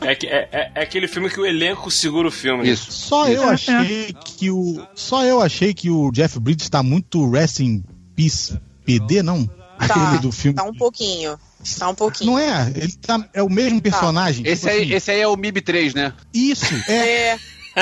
[0.00, 2.68] É, que- é, é- é aquele filme que o elenco segura o filme.
[2.68, 2.90] Isso.
[2.90, 4.86] Só eu achei que o.
[4.94, 7.84] Só eu achei que o Jeff Bridges tá muito Resting
[8.16, 9.46] Peace PD, não?
[9.46, 10.56] Tá, Aquele do filme.
[10.56, 11.38] tá um pouquinho.
[11.78, 12.30] Tá um pouquinho.
[12.32, 12.72] Não é?
[12.76, 14.46] Ele tá, é o mesmo personagem.
[14.46, 14.94] Esse tipo aí, assim.
[14.94, 16.12] esse aí é o MIB 3, né?
[16.32, 17.30] Isso, é.
[17.30, 17.38] É,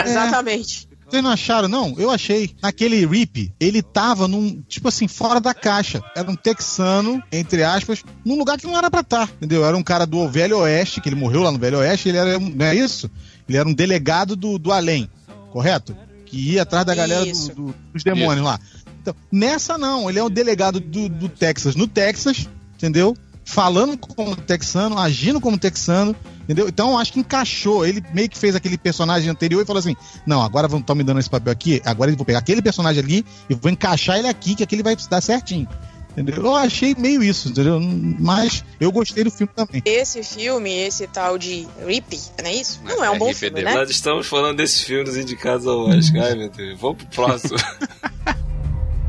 [0.07, 0.89] exatamente.
[1.13, 1.95] Vocês não acharam, não?
[1.99, 2.55] Eu achei.
[2.63, 6.03] Naquele RIP, ele tava num, tipo assim, fora da caixa.
[6.17, 9.63] Era um texano, entre aspas, num lugar que não era pra estar, entendeu?
[9.63, 12.39] Era um cara do Velho Oeste, que ele morreu lá no Velho Oeste, ele era,
[12.39, 13.11] um- não é isso?
[13.47, 15.07] Ele era um delegado do, do além,
[15.51, 15.95] correto?
[16.25, 17.55] Que ia atrás da galera do- Isso.
[17.55, 18.59] do- dos demônios lá.
[19.03, 23.15] Então, nessa não, ele é o delegado do, do Texas, no Texas, entendeu?
[23.45, 26.15] Falando como texano, agindo como texano,
[26.45, 26.69] entendeu?
[26.69, 27.85] Então acho que encaixou.
[27.85, 31.03] Ele meio que fez aquele personagem anterior e falou assim: não, agora vão estar me
[31.03, 34.29] dando esse papel aqui, agora eu vou pegar aquele personagem ali e vou encaixar ele
[34.29, 35.69] aqui, que aquele vai dar certinho.
[36.13, 36.45] Entendeu?
[36.45, 37.81] Eu achei meio isso, entendeu?
[37.81, 39.83] Mas eu gostei do filme também.
[39.85, 42.81] Esse filme, esse tal de Rip, não é isso?
[42.85, 43.75] Não é um bom filme, né?
[43.75, 46.25] Nós estamos falando desse filme dos indicados ao Oscar.
[46.25, 46.79] Ai, meu Deus.
[46.79, 47.59] Vamos pro próximo.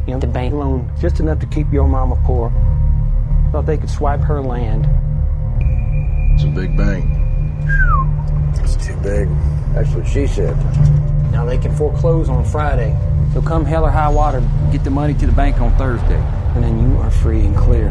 [0.05, 2.51] You know, the bank loan just enough to keep your mama poor.
[3.53, 4.87] Thought they could swipe her land.
[6.33, 7.05] It's a big bank.
[8.57, 9.29] It's too big.
[9.75, 10.57] That's what she said.
[11.31, 12.97] Now they can foreclose on Friday.
[13.31, 14.41] So come hell or high water,
[14.71, 16.19] get the money to the bank on Thursday.
[16.55, 17.89] And then you are free and clear.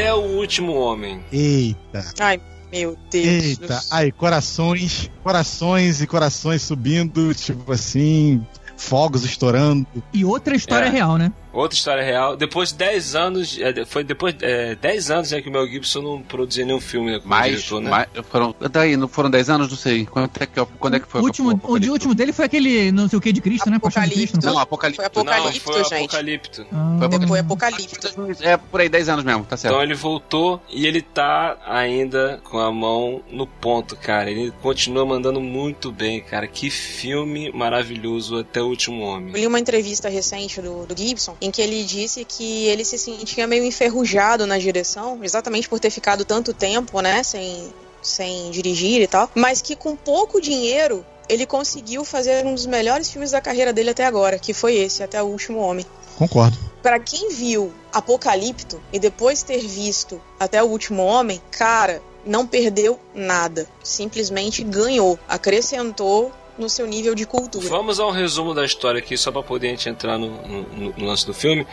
[0.00, 1.20] Até o último homem.
[1.30, 2.04] Eita.
[2.18, 2.40] Ai,
[2.72, 3.24] meu Deus.
[3.60, 8.40] Eita, aí, corações, corações e corações subindo, tipo assim,
[8.78, 9.86] fogos estourando.
[10.10, 10.90] E outra história É.
[10.90, 11.30] real, né?
[11.52, 12.36] Outra história real.
[12.36, 16.00] Depois de 10 anos, é, foi depois é, 10 anos né, que o Mel Gibson
[16.00, 17.90] não produzia nenhum filme né, Mais, diretor, né?
[17.90, 19.68] mais- foram, daí, não foram 10 anos?
[19.68, 20.06] Não sei.
[20.06, 21.20] Quando é que, quando é que foi?
[21.20, 23.78] O último, o de último dele foi aquele não sei o que de Cristo, né?
[23.78, 24.34] De Cristo.
[24.36, 24.52] não foi?
[24.52, 24.96] Não, Apocalipto.
[25.02, 26.04] Foi Apocalipto, não, foi o gente.
[26.04, 26.66] Apocalipto.
[26.72, 27.08] Ah.
[27.08, 28.08] Depois Apocalipto.
[28.40, 29.74] É por aí, 10 anos mesmo, tá certo.
[29.74, 34.30] Então ele voltou e ele tá ainda com a mão no ponto, cara.
[34.30, 36.46] Ele continua mandando muito bem, cara.
[36.46, 39.32] Que filme maravilhoso até o último homem.
[39.34, 42.98] Eu li uma entrevista recente do, do Gibson em que ele disse que ele se
[42.98, 47.72] sentia meio enferrujado na direção, exatamente por ter ficado tanto tempo, né, sem,
[48.02, 53.08] sem dirigir e tal, mas que com pouco dinheiro ele conseguiu fazer um dos melhores
[53.08, 55.86] filmes da carreira dele até agora, que foi esse, Até o Último Homem.
[56.18, 56.58] Concordo.
[56.82, 62.98] Pra quem viu Apocalipto e depois ter visto Até o Último Homem, cara, não perdeu
[63.14, 63.68] nada.
[63.82, 67.66] Simplesmente ganhou, acrescentou no seu nível de cultura.
[67.68, 71.04] Vamos ao resumo da história aqui, só pra poder a gente entrar no, no- no
[71.06, 71.66] lance do filme.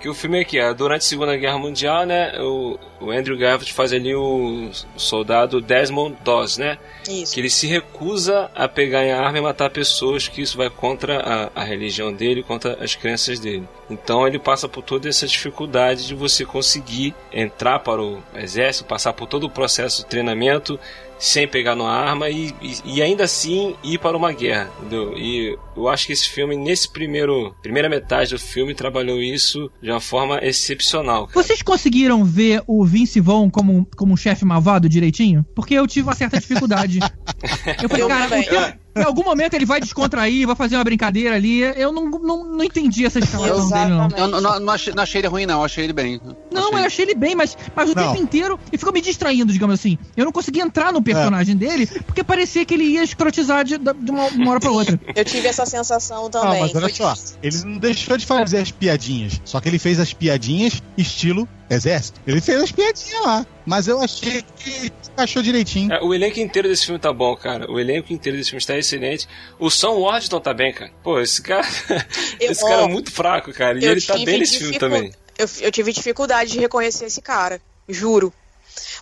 [0.00, 3.38] Que o filme é que é, durante a Segunda Guerra Mundial, né, o, o Andrew
[3.38, 6.76] Garfield faz ali o, o soldado Desmond Doss, né?
[7.08, 7.32] Isso.
[7.32, 11.20] Que ele se recusa a pegar em arma e matar pessoas, que isso vai contra
[11.54, 13.66] a, a religião dele, contra as crenças dele.
[13.88, 19.14] Então ele passa por toda essa dificuldade de você conseguir entrar para o exército, passar
[19.14, 20.78] por todo o processo de treinamento,
[21.18, 24.70] sem pegar numa arma e, e, e ainda assim ir para uma guerra.
[24.80, 25.16] Entendeu?
[25.16, 29.90] E eu acho que esse filme, nesse primeiro primeira metade do filme, trabalhou isso de
[29.90, 31.26] uma forma excepcional.
[31.26, 31.42] cara.
[31.42, 35.44] Vocês conseguiram ver o Vince Vaughn como, como um chefe malvado direitinho?
[35.54, 36.98] Porque eu tive uma certa dificuldade.
[37.82, 38.44] Eu falei, Eu cara, também.
[38.44, 41.60] porque em algum momento ele vai descontrair, vai fazer uma brincadeira ali.
[41.60, 44.08] Eu não, não, não entendi essa escalação dele, não.
[44.16, 45.64] Eu não, não- não achei, não achei ele ruim, não.
[45.64, 46.20] Achei ele bem.
[46.52, 48.02] Não, eu achei ele bem, mas, mas o Não.
[48.12, 49.98] tempo inteiro ele ficou me distraindo, digamos assim.
[50.16, 54.10] Eu não conseguia entrar no personagem dele, porque parecia que ele ia escrotizar de, de
[54.10, 54.98] uma, uma hora pra outra.
[55.14, 56.60] Eu tive essa sensação Ah, também.
[56.60, 59.40] mas olha só, ele não deixou de fazer as piadinhas.
[59.44, 62.20] Só que ele fez as piadinhas estilo exército.
[62.26, 63.46] Ele fez as piadinhas lá.
[63.66, 65.92] Mas eu achei que encaixou direitinho.
[65.92, 67.70] É, o elenco inteiro desse filme tá bom, cara.
[67.70, 69.28] O elenco inteiro desse filme está excelente.
[69.58, 70.90] O Sam Worthington tá bem, cara.
[71.02, 71.66] Pô, esse cara.
[72.40, 73.78] Eu- esse cara ó, é muito fraco, cara.
[73.78, 75.12] E eu ele tá tive bem nesse filme também.
[75.38, 78.32] Eu, eu tive dificuldade de reconhecer esse cara, juro.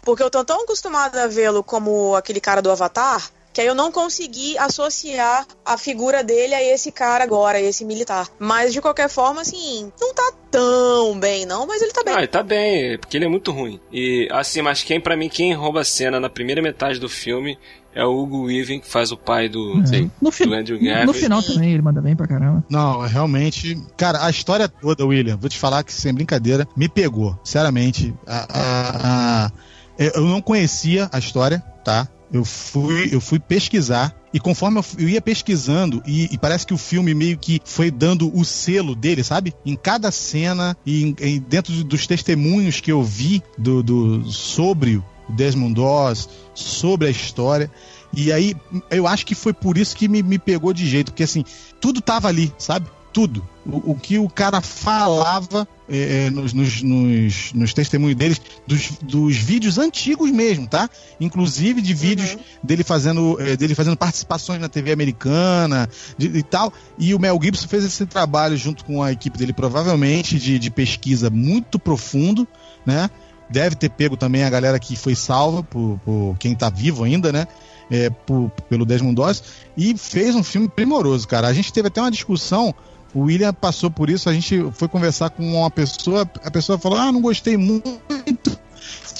[0.02, 3.74] Porque eu tô tão acostumada a vê-lo como aquele cara do Avatar, que aí eu
[3.74, 8.28] não consegui associar a figura dele a esse cara agora, esse militar.
[8.38, 12.14] Mas de qualquer forma, assim, não tá tão bem, não, mas ele tá bem.
[12.14, 13.80] Ah, ele tá bem, porque ele é muito ruim.
[13.92, 17.59] E assim, mas quem para mim quem rouba a cena na primeira metade do filme
[17.94, 19.74] é o Hugo Weaving, que faz o pai do,
[20.20, 21.18] No, fi- do Andrew no Garfield.
[21.18, 22.64] final também ele manda bem pra caramba.
[22.70, 23.76] Não, realmente.
[23.98, 27.38] Cara, a história toda, William, vou te falar que sem brincadeira, me pegou.
[27.44, 28.14] Sinceramente.
[28.26, 29.53] A, a- a-
[29.98, 32.09] eu não conhecia a história, tá?
[32.32, 34.14] Eu fui, eu fui pesquisar.
[34.32, 38.34] E conforme eu, ia pesquisando, e, e parece que o filme meio que foi dando
[38.34, 39.52] o selo dele, sabe?
[39.66, 44.96] Em cada cena, e em- dentro de- dos testemunhos que eu vi do, do- sobre
[44.96, 47.70] o Desmond Doss, sobre a história.
[48.14, 48.54] E aí,
[48.90, 51.44] eu acho que foi por isso que me, me pegou de jeito, porque assim,
[51.80, 52.86] tudo tava ali, sabe?
[53.12, 53.46] Tudo.
[53.66, 58.90] O, o que o cara falava é, é, nos, nos, nos, nos testemunhos deles, dos,
[59.02, 60.88] dos vídeos antigos mesmo, tá?
[61.20, 66.72] Inclusive de vídeos dele fazendo é, dele fazendo participações na TV americana de- e tal.
[66.98, 70.70] E o Mel Gibson fez esse trabalho junto com a equipe dele, provavelmente de, de
[70.70, 72.48] pesquisa muito profundo,
[72.86, 73.10] né?
[73.50, 77.30] Deve ter pego também a galera que foi salva por, por quem tá vivo ainda,
[77.30, 77.46] né?
[77.90, 79.42] É, por- pelo Desmond Doss
[79.76, 81.46] e fez um filme primoroso, cara.
[81.48, 82.74] A gente teve até uma discussão.
[83.14, 84.28] O William passou por isso.
[84.28, 86.28] A gente foi conversar com uma pessoa.
[86.44, 88.00] A pessoa falou: Ah, não gostei muito.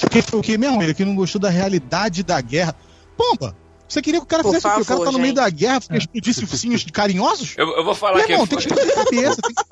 [0.01, 0.81] Porque foi o que mesmo?
[0.81, 2.75] Ele que não gostou da realidade da guerra.
[3.15, 3.55] Pomba!
[3.87, 4.81] Você queria que o cara Por fizesse o quê?
[4.81, 5.35] O cara favor, tá no meio gente.
[5.35, 7.53] da guerra, porque explodisse ursinhos carinhosos?
[7.55, 8.57] Eu, eu vou falar Meu quem irmão, foi.
[8.57, 9.41] tem que explodir cabeça.
[9.41, 9.63] Tem que...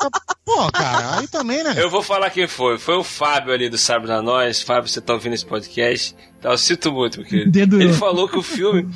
[0.46, 1.74] Pô, cara, aí também, né?
[1.76, 2.78] Eu vou falar quem foi.
[2.78, 4.62] Foi o Fábio ali do Sábado da Nós.
[4.62, 6.16] Fábio, você tá ouvindo esse podcast?
[6.42, 7.24] Tá, eu sinto muito.
[7.52, 7.86] Dedurou.
[7.86, 8.88] Ele falou que o filme.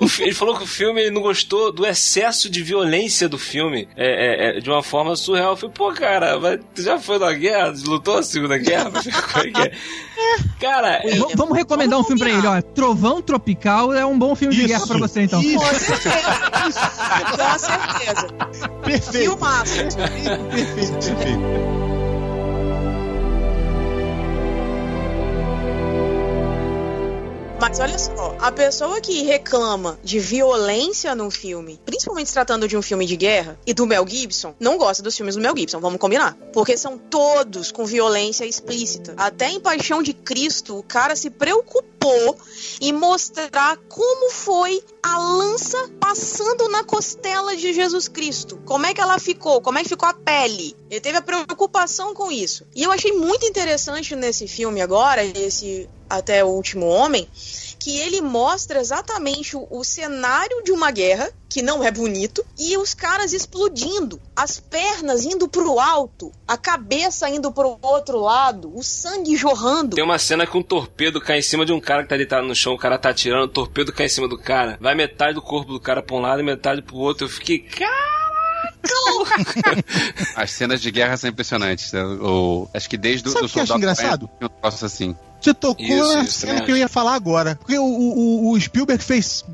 [0.00, 3.36] o fi- ele falou que o filme ele não gostou do excesso de violência do
[3.38, 3.86] filme.
[3.94, 5.50] É, é, é, de uma forma surreal.
[5.52, 7.74] Eu falei, pô, cara, mas tu já foi na guerra?
[7.84, 8.90] Lutou a Segunda Guerra?
[9.32, 9.72] Como é que é?
[10.58, 12.62] Cara, é- V- vamos recomendar um filme pra ele, ó.
[12.62, 15.42] Trovão Tropical é um bom filme de Isso, guerra pra você, então.
[15.42, 15.58] isso.
[15.58, 16.30] Com certeza.
[17.30, 18.28] Com certeza.
[18.82, 19.24] Perfeito.
[19.30, 19.74] Filmaço.
[19.74, 21.83] Perfeito, perfeito.
[27.60, 32.76] Mas olha só, a pessoa que reclama de violência num filme, principalmente se tratando de
[32.76, 35.80] um filme de guerra, e do Mel Gibson, não gosta dos filmes do Mel Gibson,
[35.80, 36.36] vamos combinar.
[36.52, 39.14] Porque são todos com violência explícita.
[39.16, 42.36] Até em Paixão de Cristo, o cara se preocupou
[42.80, 48.60] em mostrar como foi a lança passando na costela de Jesus Cristo.
[48.64, 49.60] Como é que ela ficou?
[49.60, 50.76] Como é que ficou a pele?
[50.90, 52.66] Ele teve a preocupação com isso.
[52.74, 57.28] E eu achei muito interessante nesse filme agora, esse Até o Último Homem,
[57.78, 62.76] que ele mostra exatamente o, o cenário de uma guerra, que não é bonito, e
[62.78, 68.82] os caras explodindo, as pernas indo pro alto, a cabeça indo pro outro lado, o
[68.82, 69.96] sangue jorrando.
[69.96, 72.46] Tem uma cena que um torpedo cai em cima de um cara que tá deitado
[72.46, 74.78] no chão, o cara tá atirando, o torpedo cai em cima do cara.
[74.80, 77.26] Vai metade do corpo do cara pra um lado e metade pro outro.
[77.26, 78.14] Eu fiquei, cara.
[80.36, 81.92] As cenas de guerra são impressionantes.
[81.92, 82.02] né?
[82.04, 84.30] O, acho que desde o Sabe o que eu Soldado engraçado?
[84.40, 85.16] Um troço assim.
[85.40, 87.56] Você tocou Isso, na isso, cena também que eu ia falar agora.
[87.56, 89.44] Porque o, o, o Spielberg fez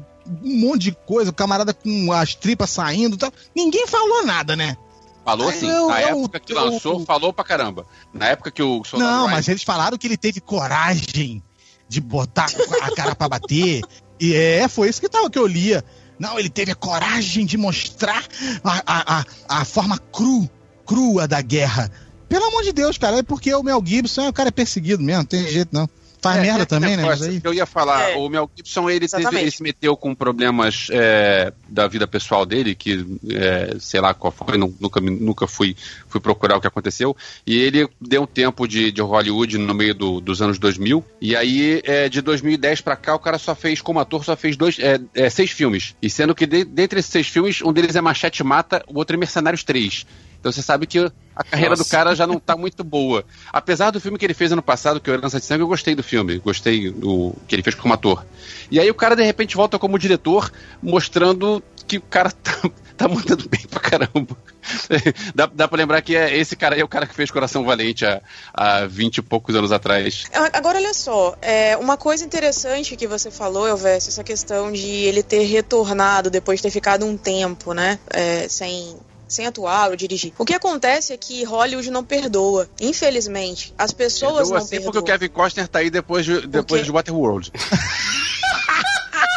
[0.43, 3.33] um monte de coisa, o camarada com as tripas saindo e tal.
[3.55, 4.76] Ninguém falou nada, né?
[5.24, 7.87] Falou Ah, assim, eu- na eu- época que eu- lançou, falou pra caramba.
[8.14, 11.43] Na época que o Soldado Não, Ryan- mas eles falaram que ele teve coragem
[11.89, 12.47] de botar
[12.83, 13.81] a cara pra bater.
[14.22, 15.83] E é, foi isso que, tava, que eu lia.
[16.21, 18.23] Não, ele teve a coragem de mostrar
[18.62, 19.25] a, a, a,
[19.61, 20.49] a forma cru,
[20.85, 21.91] crua da guerra.
[22.29, 25.21] Pelo amor de Deus, cara, é porque o Mel Gibson, o cara é perseguido mesmo,
[25.21, 25.89] não tem jeito não.
[26.23, 27.05] Faz É, merda é também, né?
[27.05, 27.41] Mas aí...
[27.43, 28.16] Eu ia falar, É.
[28.16, 32.75] o Mel Gibson ele, teve- ele se meteu com problemas é, da vida pessoal dele,
[32.75, 35.75] que é, sei lá qual foi, nu- nunca, nunca fui,
[36.09, 37.16] fui procurar o que aconteceu.
[37.47, 41.05] E ele deu um tempo de, de Hollywood no meio do- dos anos 2000.
[41.21, 44.57] E aí, é, de 2010 pra cá, o cara só fez, como ator, só fez
[44.57, 45.95] dois, é, é, seis filmes.
[46.03, 49.16] E sendo que de- dentre esses seis filmes, um deles é Machete Mata, o outro
[49.16, 50.07] é Mercenários 3.
[50.41, 50.99] Então você sabe que
[51.36, 51.84] a carreira Nossa.
[51.84, 53.24] do cara já não tá muito boa.
[53.53, 55.68] Apesar do filme que ele fez ano passado, que é o Herança de Sangue, eu
[55.68, 56.38] gostei do filme.
[56.38, 58.24] Gostei do que ele fez como ator.
[58.70, 60.51] E aí o cara, de repente, volta como diretor,
[60.82, 64.36] mostrando que o cara tá, tá mandando bem pra caramba.
[65.34, 67.64] dá, dá pra lembrar que é, esse cara aí é o cara que fez Coração
[67.64, 68.20] Valente há,
[68.53, 70.24] há 20 e poucos anos atrás.
[70.53, 75.22] Agora, olha só, é, uma coisa interessante que você falou, Elvésio, essa questão de ele
[75.22, 78.97] ter retornado depois de ter ficado um tempo, né, é, sem,
[79.31, 80.33] sem atuar ou dirigir.
[80.37, 83.72] O que acontece é que Hollywood não perdoa, infelizmente.
[83.78, 84.93] As pessoas Perdoa não assim perdoam.
[84.93, 87.53] porque o Kevin Costner tá aí depois de, depois de Waterworld.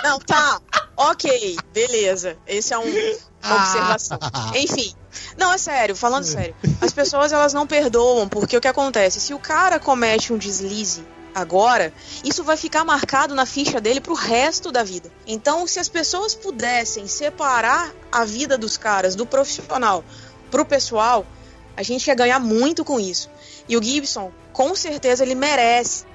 [0.04, 0.60] Não, tá.
[0.98, 2.36] Ok, beleza.
[2.46, 4.20] Esse é um, uma observação.
[4.54, 4.94] Enfim.
[5.38, 6.54] Não, é sério, falando sério.
[6.82, 9.22] As pessoas elas não perdoam, porque o que acontece?
[9.22, 14.14] Se o cara comete um deslize agora, isso vai ficar marcado na ficha dele pro
[14.14, 15.12] resto da vida.
[15.26, 20.04] Então, se as pessoas pudessem separar a vida dos caras do profissional
[20.52, 21.26] pro pessoal,
[21.76, 23.30] a gente ia ganhar muito com isso.
[23.68, 26.06] E o Gibson, com certeza, ele merece,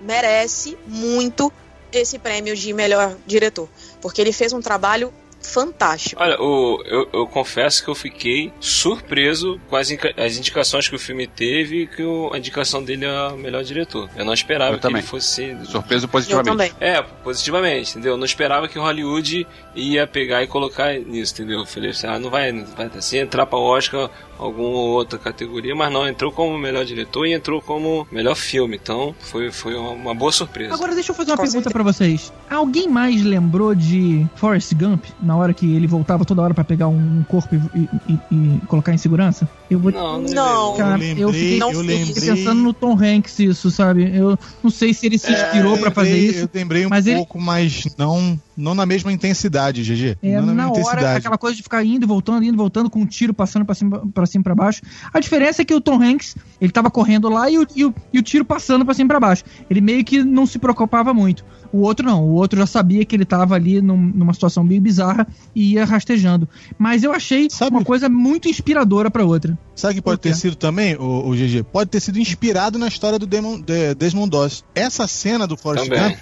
[0.00, 1.52] merece muito
[1.92, 3.68] esse prêmio de melhor diretor,
[4.00, 6.20] porque ele fez um trabalho fantástico.
[6.22, 10.98] Olha, o, eu, eu confesso que eu fiquei surpreso com as, as indicações que o
[10.98, 14.08] filme teve e que o- a indicação dele é o melhor diretor.
[14.16, 15.00] Eu não esperava Eu que também.
[15.00, 15.56] ele fosse.
[15.66, 16.48] Surpreso positivamente.
[16.48, 16.72] Eu também.
[16.80, 18.12] É, positivamente, entendeu?
[18.12, 21.60] Eu não esperava que o Hollywood ia pegar e colocar nisso, entendeu?
[21.60, 25.74] Eu falei assim, ah, não vai, não vai assim, entrar pra Oscar alguma outra categoria,
[25.74, 30.14] mas não, entrou como melhor diretor e entrou como melhor filme, então foi, foi uma,
[30.14, 30.74] boa surpresa.
[30.74, 32.32] Agora deixa eu fazer uma Com pergunta pra vocês.
[32.48, 36.88] Alguém mais lembrou de Forrest Gump na hora que ele voltava toda hora pra pegar
[36.88, 39.48] um corpo e, e- e- colocar em segurança?
[39.70, 40.76] Eu vou Não, não.
[40.76, 44.10] Cara, eu lembrei, eu fiquei, não eu fiquei pensando no Tom Hanks isso, sabe?
[44.16, 46.38] Eu não sei se ele se inspirou eu pra fazer isso.
[46.40, 50.16] Eu lembrei um mas ele- pouco, mas não, não na mesma intensidade, GG.
[50.22, 51.18] É, não na, na mesma hora, intensidade.
[51.18, 53.74] aquela coisa de ficar indo e voltando, indo e voltando, com um tiro passando pra
[53.74, 54.80] cima pra cima pra baixo.
[55.12, 57.94] A diferença é que o Tom Hanks, ele tava correndo lá e o, e o,
[58.12, 59.44] e o tiro passando pra cima pra baixo.
[59.68, 61.44] Ele meio que não se preocupava muito.
[61.72, 64.80] O outro não, o outro já sabia que ele tava ali num- numa situação bem
[64.80, 66.48] bizarra e ia rastejando.
[66.78, 69.58] Mas eu achei Sabe- uma coisa muito inspiradora pra outra.
[69.74, 71.64] Sabe que pode ter sido também, o, GG?
[71.70, 74.64] Pode ter sido inspirado na história do Demon, de- Desmond Doss.
[74.74, 75.88] Essa cena do Forrest.
[75.90, 76.16] Gump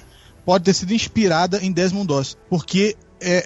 [0.45, 2.37] pode ter sido inspirada em Desmond Doss.
[2.51, 3.43] Porque é, é,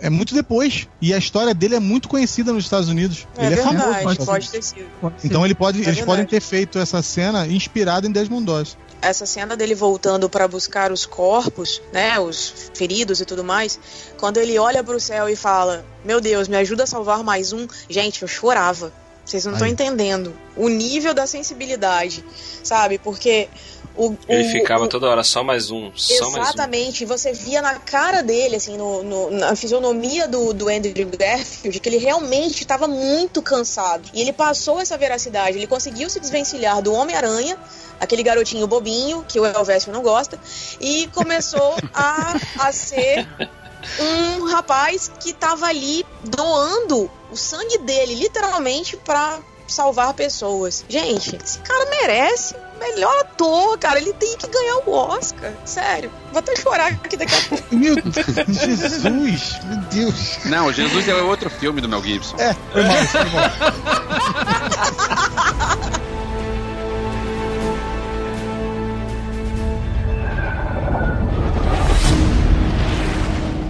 [0.00, 0.88] é, é muito depois.
[1.00, 3.26] E a história dele é muito conhecida nos Estados Unidos.
[3.36, 3.78] É ele é famoso.
[3.78, 4.86] verdade, nos Estados pode ter sido.
[5.24, 6.06] Então ele pode, eles verdade.
[6.06, 8.76] podem ter feito essa cena inspirada em Desmond Doss.
[9.00, 13.78] essa cena dele voltando pra buscar os corpos, né, os feridos e tudo mais,
[14.18, 17.66] quando ele olha pro céu e fala: "Meu Deus, me ajuda a salvar mais um".
[17.88, 18.92] Gente, eu chorava.
[19.24, 22.24] Vocês não estão entendendo o nível da sensibilidade,
[22.62, 22.96] sabe?
[22.96, 23.48] Porque
[23.96, 26.42] o, Ele o- ficava o- toda hora só mais um, só mais um.
[26.42, 31.80] Exatamente, você via na cara dele, assim, no, no- na fisionomia do, do Andrew Garfield,
[31.80, 34.08] que ele realmente estava muito cansado.
[34.12, 37.56] E ele passou essa veracidade, ele conseguiu se desvencilhar do Homem-Aranha,
[37.98, 40.38] aquele garotinho bobinho, que o Elvésio não gosta,
[40.80, 43.26] e começou a, a ser
[44.00, 50.84] um rapaz que estava ali doando o sangue dele, literalmente, pra salvar pessoas.
[50.88, 53.98] Gente, esse cara merece melhor ator, cara.
[53.98, 55.52] Ele tem que ganhar o Oscar.
[55.64, 56.10] Sério.
[56.30, 57.64] Vou até chorar aqui daqui a pouco.
[57.74, 57.94] Meu
[58.48, 60.44] Jesus, meu Deus.
[60.44, 62.36] Não, Jesus é outro filme do Mel Gibson.
[62.38, 63.50] É, foi mal, foi mal.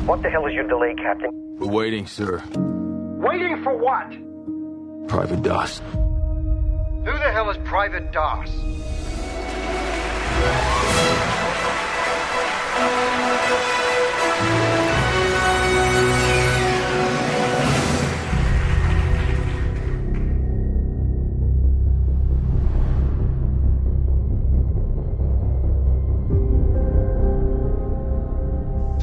[0.06, 1.30] What the hell is your delay, Captain?
[1.58, 2.42] We're waiting, sir.
[3.18, 4.16] Waiting for what?
[5.08, 5.80] Private Doss.
[7.06, 8.50] Who the hell is Private Doss?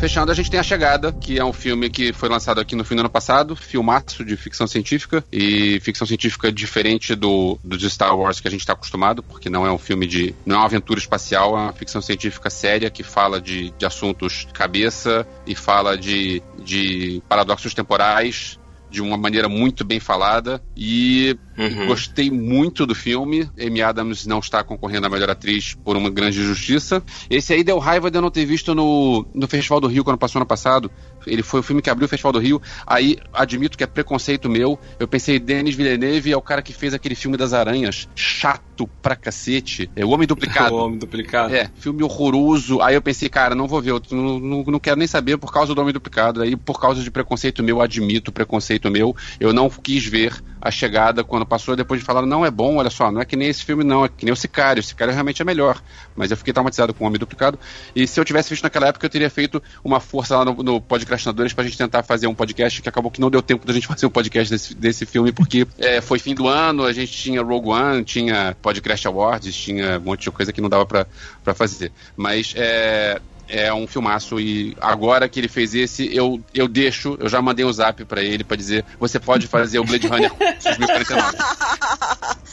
[0.04, 2.84] Fechando, a gente tem A Chegada, que é um filme que foi lançado aqui no
[2.84, 7.90] fim do ano passado, filmaço de ficção científica, e ficção científica diferente do, do de
[7.90, 10.36] Star Wars que a gente está acostumado, porque não é um filme de.
[10.46, 14.46] não é uma aventura espacial, é uma ficção científica séria que fala de, de assuntos
[14.54, 18.60] cabeça e fala de, de paradoxos temporais,
[18.94, 21.88] de uma maneira muito bem falada e Uhum.
[21.88, 23.50] gostei muito do filme.
[23.60, 27.04] Amy Adams não está concorrendo a melhor atriz por uma grande justiça.
[27.30, 30.18] Esse aí deu raiva de eu não ter visto no, no Festival do Rio quando
[30.18, 30.92] passou ano passado.
[31.26, 32.62] Ele foi o filme que abriu o Festival do Rio.
[32.86, 34.80] Aí admito que é preconceito meu.
[35.00, 39.16] Eu pensei, Denis Villeneuve é o cara que fez aquele filme das aranhas, chato pra
[39.16, 39.90] cacete.
[39.96, 40.74] É o Homem Duplicado.
[40.74, 41.54] O Homem Duplicado.
[41.54, 42.82] É, filme horroroso.
[42.82, 45.52] Aí eu pensei, cara, não vou ver, eu não, não, não quero nem saber por
[45.52, 46.42] causa do Homem Duplicado.
[46.42, 50.34] Aí, por causa de preconceito meu, admito preconceito meu, eu não quis ver
[50.64, 51.76] a chegada quando passou.
[51.76, 54.06] Depois de falar, não é bom, olha só, não é que nem esse filme, não,
[54.06, 54.80] é que nem o Sicário.
[54.80, 55.82] O Sicário realmente é melhor.
[56.16, 57.60] Mas eu fiquei traumatizado com o Homem Duplicado.
[57.94, 60.80] E se eu tivesse visto naquela época, eu teria feito uma força lá no, no
[60.80, 63.88] Podcastinadores pra gente tentar fazer um podcast, que acabou que não deu tempo da gente
[63.88, 67.42] fazer um podcast desse, desse filme, porque é, foi fim do ano, a gente tinha
[67.42, 71.06] Rogue One, tinha Podcast Awards, tinha um monte de coisa que não dava pra,
[71.44, 71.92] pra fazer.
[72.16, 77.30] Mas é, é um filmaço e agora que ele fez esse, eu, eu deixo, eu
[77.30, 81.38] já mandei um zap pra ele pra dizer, você pode fazer o Blade Runner 2049.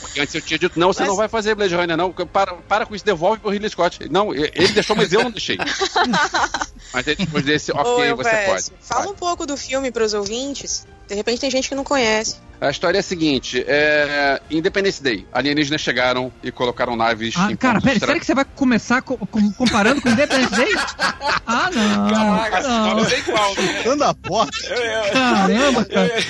[0.00, 2.86] Porque antes eu tinha dito, não, você não vai fazer Blade Runner, não, para, para
[2.86, 4.08] com isso, devolve pro Ridley Scott.
[4.10, 5.56] Não, ele deixou, mas eu não deixei.
[6.92, 8.80] mas aí depois desse, ok, Ô, você Elvis, pode.
[8.80, 10.86] Fala um pouco do filme pros ouvintes.
[11.10, 12.36] De repente tem gente que não conhece.
[12.60, 17.56] A história é a seguinte: é, Independence Day, alienígenas chegaram e colocaram naves Ah, em
[17.56, 20.72] cara, pera, sério que você vai começar co- com- comparando com Independence Day?
[21.46, 22.08] Ah, não.
[22.10, 22.94] Caraca, não.
[22.96, 23.54] não sei qual.
[23.56, 23.82] né?
[23.84, 24.52] Dando a porta.
[25.12, 26.20] Caramba, cara.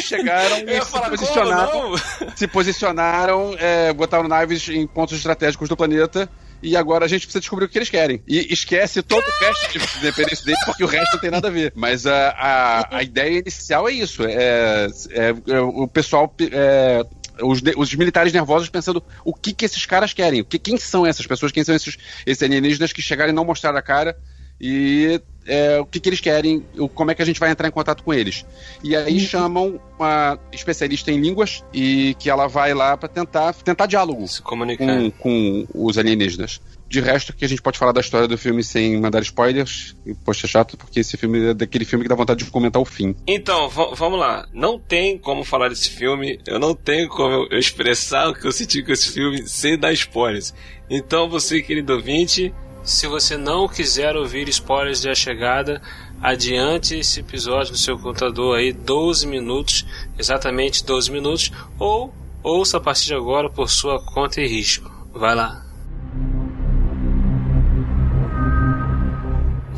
[0.00, 1.94] Chegaram e se posicionaram,
[2.34, 6.28] se posicionaram é, botaram naves em pontos estratégicos do planeta.
[6.64, 8.22] E agora a gente precisa descobrir o que eles querem.
[8.26, 11.50] E esquece todo o resto de Independence Day, porque o resto não tem nada a
[11.50, 11.72] ver.
[11.76, 16.34] Mas a, a, a ideia inicial é isso: é, é- é o pessoal.
[16.50, 17.04] é,
[17.42, 20.76] os, de- os militares nervosos pensando o que, que esses caras querem, o que, quem
[20.78, 24.16] são essas pessoas, quem são esses, esses alienígenas que chegaram e não mostraram a cara
[24.60, 27.68] e é, o que, que eles querem, o- como é que a gente vai entrar
[27.68, 28.44] em contato com eles.
[28.82, 33.86] E aí chamam uma especialista em línguas e que ela vai lá para tentar tentar
[33.86, 34.86] diálogo Se comunicar.
[34.86, 36.60] com, com os alienígenas.
[36.86, 39.96] De resto, que a gente pode falar da história do filme sem mandar spoilers.
[40.06, 42.80] E, poxa, é chato, porque esse filme é daquele filme que dá vontade de comentar
[42.80, 43.16] o fim.
[43.26, 44.46] Então, va- vamos lá.
[44.52, 48.46] Não tem como falar desse filme, eu não tenho como eu- eu expressar o que
[48.46, 50.54] eu senti com esse filme sem dar spoilers.
[50.88, 52.54] Então, você, querido ouvinte,
[52.84, 55.80] se você não quiser ouvir spoilers de A Chegada,
[56.20, 59.86] adiante esse episódio no seu computador aí 12 minutos,
[60.18, 64.90] exatamente 12 minutos, ou ouça a partir de agora por sua conta e risco.
[65.14, 65.63] Vai lá.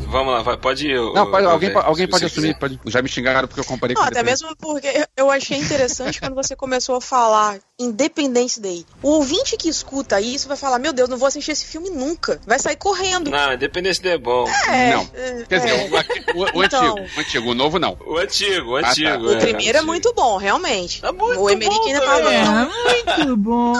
[0.09, 0.95] Vamos lá, vai, pode ir.
[1.13, 2.47] Não, pode- alguém, alguém pode assumir.
[2.55, 2.59] quiser.
[2.59, 6.19] Pode, já me xingaram porque eu comparei Não, com até mesmo porque eu achei interessante
[6.19, 8.85] quando você começou a falar Independence Day.
[9.03, 12.39] O ouvinte que escuta isso vai falar: Meu Deus, não vou assistir esse filme nunca.
[12.47, 13.29] Vai sair correndo.
[13.29, 14.47] Não, Independence Day é bom.
[14.69, 15.09] É, Não.
[15.13, 16.33] é, Quer dizer, é.
[16.33, 16.81] o, o- o Então.
[16.97, 17.97] antigo, o antigo, o novo não.
[18.05, 18.89] O antigo, o Ah, tá.
[18.89, 19.31] antigo.
[19.33, 21.01] O primeiro é muito bom, realmente.
[21.37, 22.33] o Emerick ainda tava.
[22.33, 23.73] É, muito bom.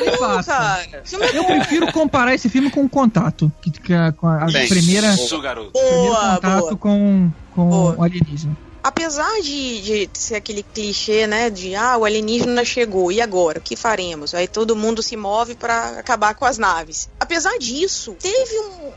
[0.00, 0.86] Ele passa.
[0.92, 1.02] é
[1.38, 4.68] Eu prefiro comparar esse filme com o Contato, que, que é com a, a Bem,
[4.68, 5.72] primeira, garoto.
[5.72, 6.76] primeiro Boa, contato boa.
[6.76, 7.94] com, com Boa.
[7.98, 8.56] o alienígena.
[8.84, 13.60] Apesar de, de ser aquele clichê, né, de ah, o alienígena chegou, e agora?
[13.60, 14.34] O que faremos?
[14.34, 17.08] Aí todo mundo se move pra acabar com as naves.
[17.20, 18.92] Apesar disso, teve um.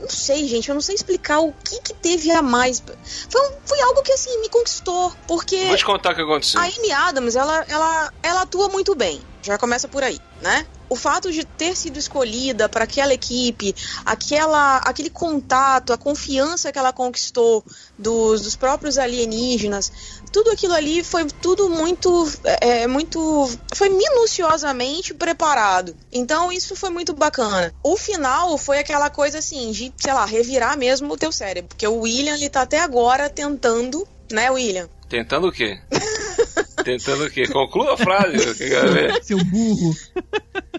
[0.00, 2.82] Não sei, gente, eu não sei explicar o que que teve a mais.
[3.30, 5.10] Foi, um- foi algo que, assim, me conquistou.
[5.26, 6.60] Porque Vou te contar o que aconteceu.
[6.60, 9.20] a Amy Adams, ela, ela, ela atua muito bem.
[9.42, 10.66] Já começa por aí, né?
[10.88, 16.78] O fato de ter sido escolhida para aquela equipe, aquela, aquele contato, a confiança que
[16.78, 17.64] ela conquistou
[17.98, 19.92] dos, dos próprios alienígenas,
[20.32, 25.96] tudo aquilo ali foi tudo muito, é, é, muito, foi minuciosamente preparado.
[26.12, 27.74] Então isso foi muito bacana.
[27.82, 31.86] O final foi aquela coisa assim de, sei lá, revirar mesmo o teu cérebro, porque
[31.86, 34.88] o William ele tá até agora tentando, né, William?
[35.08, 35.80] Tentando o quê?
[36.86, 37.48] Tentando o quê?
[37.48, 38.36] Conclua a frase.
[38.46, 39.18] eu quero ver.
[39.24, 39.92] Seu burro.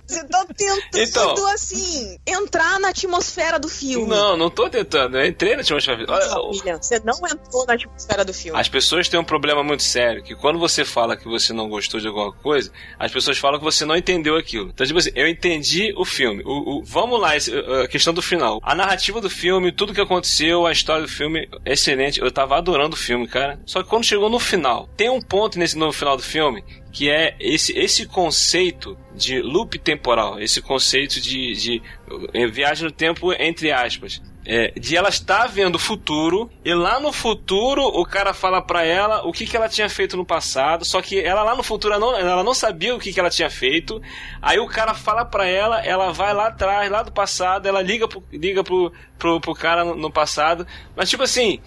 [0.08, 1.48] Você tá tentando, Então.
[1.54, 4.08] assim, entrar na atmosfera do filme.
[4.08, 5.18] Não, não tô tentando.
[5.18, 6.06] Eu entrei na atmosfera.
[6.08, 8.58] Olha, Não, William, você não entrou na atmosfera do filme.
[8.58, 12.00] As pessoas têm um problema muito sério, que quando você fala que você não gostou
[12.00, 14.70] de alguma coisa, as pessoas falam que você não entendeu aquilo.
[14.74, 16.42] Então, tipo assim, eu entendi o filme.
[16.46, 18.60] O, o- vamos lá, esse- a questão do final.
[18.64, 22.22] A narrativa do filme, tudo que aconteceu, a história do filme, excelente.
[22.22, 23.60] Eu tava adorando o filme, cara.
[23.66, 26.64] Só que quando chegou no final, tem um ponto nesse no final do filme
[26.98, 31.82] que é esse, esse conceito de loop temporal, esse conceito de, de
[32.34, 34.19] eh, viagem no tempo entre aspas.
[34.49, 38.84] É, de ela estar vendo o futuro e lá no futuro o cara fala pra
[38.84, 41.94] ela o que, que ela tinha feito no passado, só que ela lá no futuro
[41.94, 44.02] ela não, ela não sabia o que, que ela tinha feito.
[44.41, 48.07] Aí o cara fala pra ela, ela vai lá atrás, lá do passado, ela liga
[48.07, 50.65] pro, liga pro, pro, pro cara no, no passado.
[50.95, 51.60] Mas tipo assim,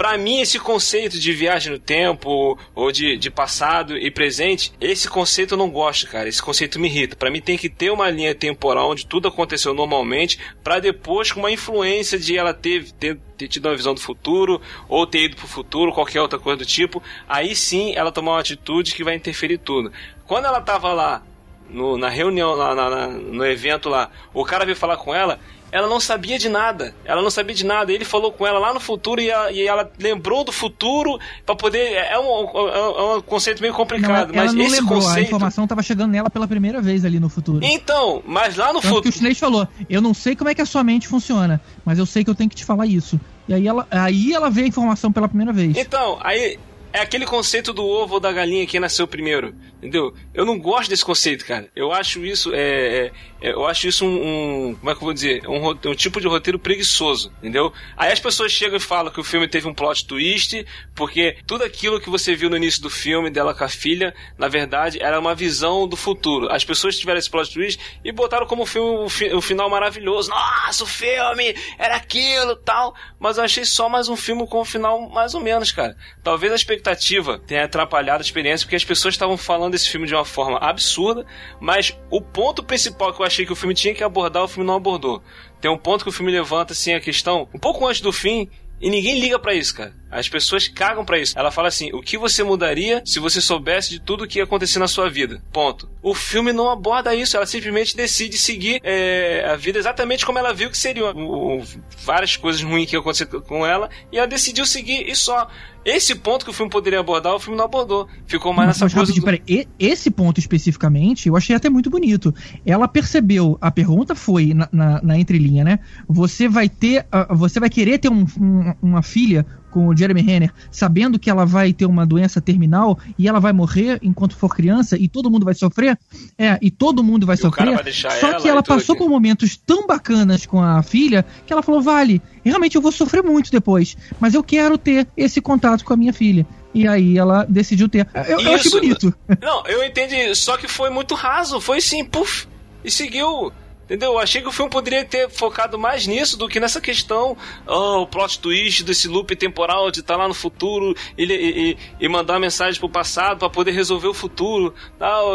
[0.00, 5.06] Pra mim, esse conceito de viagem no tempo, ou de, de passado e presente, esse
[5.06, 6.26] conceito eu não gosto, cara.
[6.26, 7.14] Esse conceito me irrita.
[7.16, 11.40] Pra mim tem que ter uma linha temporal onde tudo aconteceu normalmente, pra depois, com
[11.40, 14.58] uma influência de ela ter, ter, ter tido uma visão do futuro,
[14.88, 18.40] ou ter ido pro futuro, qualquer outra coisa do tipo, aí sim ela tomar uma
[18.40, 19.92] atitude que vai interferir tudo.
[20.26, 21.22] Quando ela tava lá,
[21.68, 25.38] no- na reunião, lá, na- na- no evento lá, o cara veio falar com ela,
[25.72, 26.94] ela não sabia de nada.
[27.04, 27.92] Ela não sabia de nada.
[27.92, 31.54] Ele falou com ela lá no futuro e, a- e ela lembrou do futuro pra
[31.54, 31.92] poder.
[31.94, 35.26] É um, é um conceito meio Não, complicado, ela mas não esse lembrou, a conceito.
[35.26, 37.64] informação tava chegando nela pela primeira vez ali no futuro.
[37.64, 39.14] Então, mas lá no Tanto que o futuro.
[39.16, 42.24] chinês falou, eu não sei como é que a sua mente funciona, mas eu sei
[42.24, 43.20] que eu tenho que te falar isso.
[43.48, 45.76] E aí ela, aí ela vê a informação pela primeira vez.
[45.76, 46.58] Então, aí
[46.92, 50.12] é aquele conceito do ovo ou da galinha que nasceu primeiro, entendeu?
[50.34, 51.68] Eu não gosto desse conceito, cara.
[51.74, 55.04] Eu acho isso é, é- é- eu acho isso um, um- como é que eu
[55.04, 57.72] vou dizer, um, um tipo de roteiro preguiçoso, entendeu?
[57.96, 60.64] Aí as pessoas chegam e falam que o filme teve um plot twist,
[60.94, 64.48] porque tudo aquilo que você viu no início do filme dela com a filha, na
[64.48, 66.50] verdade, era uma visão do futuro.
[66.50, 70.30] As pessoas tiveram esse plot twist e botaram como filme o, fi- o final maravilhoso.
[70.30, 72.94] Nossa, o filme era aquilo, tal.
[73.18, 75.96] Mas eu achei só mais um filme com um final mais ou menos, cara.
[76.22, 80.14] Talvez a expectativa tenha atrapalhado a experiência, porque as pessoas estavam falando desse filme de
[80.14, 81.26] uma forma absurda,
[81.60, 84.66] mas o ponto principal que eu achei que o filme tinha que abordar, o filme
[84.66, 85.22] não abordou.
[85.60, 88.48] Tem um ponto que o filme levanta, assim, a questão, um pouco antes do fim,
[88.80, 89.94] e ninguém liga pra isso, cara.
[90.10, 91.38] As pessoas cagam pra isso.
[91.38, 94.78] Ela fala assim: o que você mudaria se você soubesse de tudo que ia acontecer
[94.78, 95.42] na sua vida?
[95.52, 95.88] Ponto.
[96.02, 97.36] O filme não aborda isso.
[97.36, 101.06] Ela simplesmente decide seguir é, a vida exatamente como ela viu que seria.
[101.12, 101.64] O- o-
[102.04, 103.88] várias coisas ruins que iam acontecer com ela.
[104.10, 105.48] E ela decidiu seguir e só.
[105.82, 108.06] Esse ponto que o filme poderia abordar, o filme não abordou.
[108.26, 109.12] Ficou mais nessa Mas coisa.
[109.12, 112.34] rapidinho, do- peraí, esse ponto especificamente, eu achei até muito bonito.
[112.66, 115.78] Ela percebeu, a pergunta foi na, na, na entrelinha, né?
[116.06, 120.20] Você vai ter, ah, você vai querer ter um- um- uma filha com o Jeremy
[120.22, 124.54] Renner, sabendo que ela vai ter uma doença terminal e ela vai morrer enquanto for
[124.54, 125.98] criança e todo mundo vai sofrer?
[126.38, 127.74] É, e todo mundo vai E sofrer.
[127.74, 129.08] vai Só ela que ela tudo passou aquilo.
[129.08, 133.22] por momentos tão bacanas com a filha que ela falou: vale, realmente eu vou sofrer
[133.22, 136.46] muito depois, mas eu quero ter esse contato com a minha filha.
[136.72, 138.06] E aí ela decidiu ter.
[138.28, 139.12] Eu, eu achei bonito.
[139.42, 142.46] Não, eu entendi, só que foi muito raso, foi assim, puf,
[142.84, 143.52] e seguiu.
[143.90, 144.12] Entendeu?
[144.12, 147.36] Eu achei que o filme poderia ter focado mais nisso do que nessa questão,
[147.66, 152.08] oh, o plot twist desse loop temporal de estar lá no futuro e, e, e-
[152.08, 154.72] mandar uma mensagem pro passado para poder resolver o futuro.
[154.96, 155.34] Tal.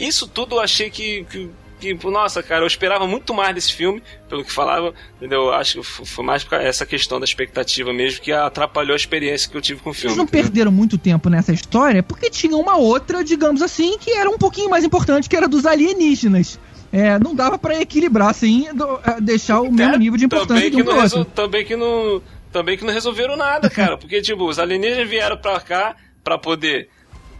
[0.00, 1.24] Isso tudo eu achei que,
[1.78, 5.42] que, nossa, cara, eu esperava muito mais desse filme, pelo que falava, entendeu?
[5.42, 9.56] Eu acho que foi mais essa questão da expectativa mesmo que atrapalhou a experiência que
[9.56, 10.08] eu tive com o filme.
[10.08, 10.42] Eles não entendeu?
[10.42, 14.68] perderam muito tempo nessa história porque tinha uma outra, digamos assim, que era um pouquinho
[14.68, 16.58] mais importante, que era dos alienígenas.
[16.98, 20.82] É, não dava pra equilibrar assim, do- é, deixar o mesmo nível de importância que,
[20.82, 21.24] um outro.
[21.26, 25.60] também que não também que não resolveram nada, cara, porque tipo, os alienígenas vieram pra
[25.60, 25.94] cá
[26.24, 26.88] pra poder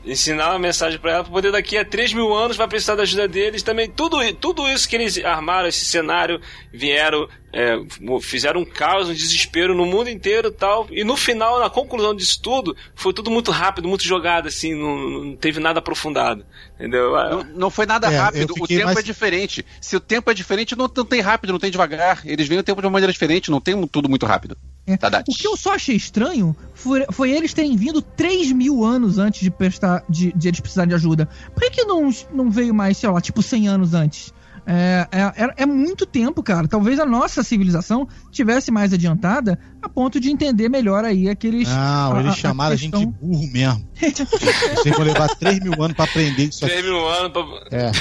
[0.06, 3.02] ensinar uma mensagem pra ela, pra poder daqui a 3 mil anos vai precisar da
[3.02, 3.90] ajuda deles também.
[3.90, 6.40] Tudo, tudo isso que eles armaram, esse cenário,
[6.72, 7.76] vieram, é,
[8.22, 10.86] fizeram um caos, um desespero no mundo inteiro e tal.
[10.90, 14.96] E no final, na conclusão disso tudo, foi tudo muito rápido, muito jogado, assim, não,
[14.98, 16.44] não teve nada aprofundado.
[16.76, 17.12] Entendeu?
[17.12, 19.64] Não, não foi nada É, rápido, o tempo mais- é diferente.
[19.80, 22.22] Se o tempo é diferente, não, não tem rápido, não tem devagar.
[22.24, 24.56] Eles veem o tempo de uma maneira diferente, não tem tudo muito rápido.
[24.86, 24.94] É.
[25.28, 29.40] O que eu só achei estranho foi, foi eles terem vindo 3 mil anos antes
[29.40, 31.28] de prestar de, de eles precisarem de ajuda.
[31.52, 34.32] Por que, que não, não veio mais, sei lá, tipo 100 anos antes?
[34.66, 36.66] É, é, é- é muito tempo, cara.
[36.66, 41.68] Talvez a nossa civilização tivesse mais adiantada a ponto de entender melhor aí aqueles.
[41.68, 43.88] Não, a- eles a- a chamaram a gente de questão- burro mesmo.
[44.76, 46.74] Vocês vão levar 3 mil anos pra aprender isso aqui.
[46.74, 47.42] 3 mil anos pra...
[47.70, 47.92] É.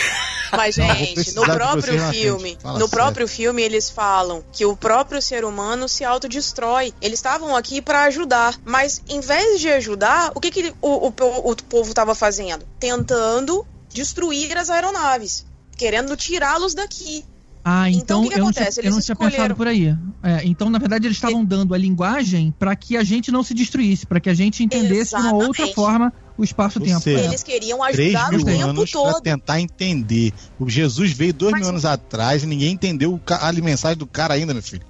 [0.55, 2.89] Mas, Não, gente, no próprio filme, no sério.
[2.89, 6.93] próprio filme eles falam que o próprio ser humano se autodestrói.
[7.01, 11.13] Eles estavam aqui pra ajudar, mas em vez de ajudar, o que, que o, o,
[11.51, 12.63] o povo estava fazendo?
[12.79, 15.45] Tentando destruir as aeronaves,
[15.75, 17.23] querendo tirá-los daqui.
[17.67, 18.79] Ah, Então, então, o que que eu não tinha, acontece?
[18.79, 19.87] eu não Eles tinha pensado por aí.
[20.21, 23.55] É, então, na verdade, eles estavam dando a linguagem para que a gente não se
[23.55, 25.73] destruísse, para que a gente entendesse de uma outra Exatamente.
[25.75, 27.09] forma o espaço-tempo.
[27.09, 29.21] Eles queriam 3 ajudar o tempo anos pra todo.
[29.21, 30.31] tentar entender.
[30.59, 34.53] O Jesus veio dois mil anos atrás e ninguém entendeu a mensagem do cara ainda,
[34.53, 34.83] meu filho.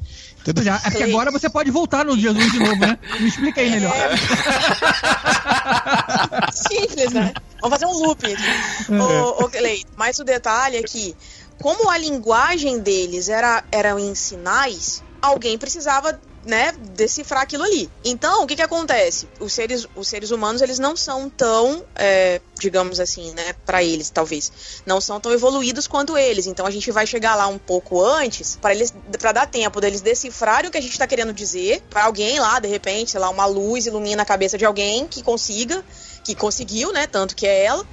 [0.45, 0.63] Entendeu?
[0.63, 2.99] Já, é porque agora você pode voltar no Jesus de novo, né?
[3.19, 3.93] Me explica aí melhor.
[6.53, 7.33] Simples, né?
[7.59, 8.91] Vamos fazer um loop aqui.
[8.91, 11.15] Ô, ô, Cleito, mas o detalhe é que,
[11.59, 17.89] como a linguagem deles era, era em sinais, alguém precisava né, decifrar aquilo ali.
[18.03, 19.27] Então, o que que acontece?
[19.39, 24.09] Os seres, os seres humanos, eles não são tão, é, digamos assim, né, para eles,
[24.09, 24.51] talvez,
[24.85, 26.45] não são tão evoluídos quanto eles.
[26.45, 30.01] Então, a gente vai chegar lá um pouco antes, para eles, para dar tempo deles
[30.01, 33.29] decifrarem o que a gente tá querendo dizer, para alguém lá, de repente, sei lá,
[33.29, 35.83] uma luz ilumina a cabeça de alguém que consiga,
[36.23, 37.85] que conseguiu, né, tanto que é ela,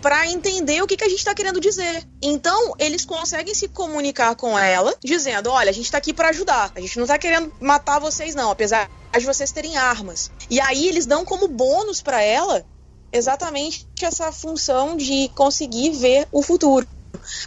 [0.00, 2.06] para entender o que, que a gente está querendo dizer.
[2.22, 6.72] Então, eles conseguem se comunicar com ela, dizendo: olha, a gente está aqui para ajudar.
[6.74, 10.30] A gente não está querendo matar vocês, não, apesar de vocês terem armas.
[10.48, 12.64] E aí eles dão como bônus para ela
[13.12, 16.86] exatamente essa função de conseguir ver o futuro.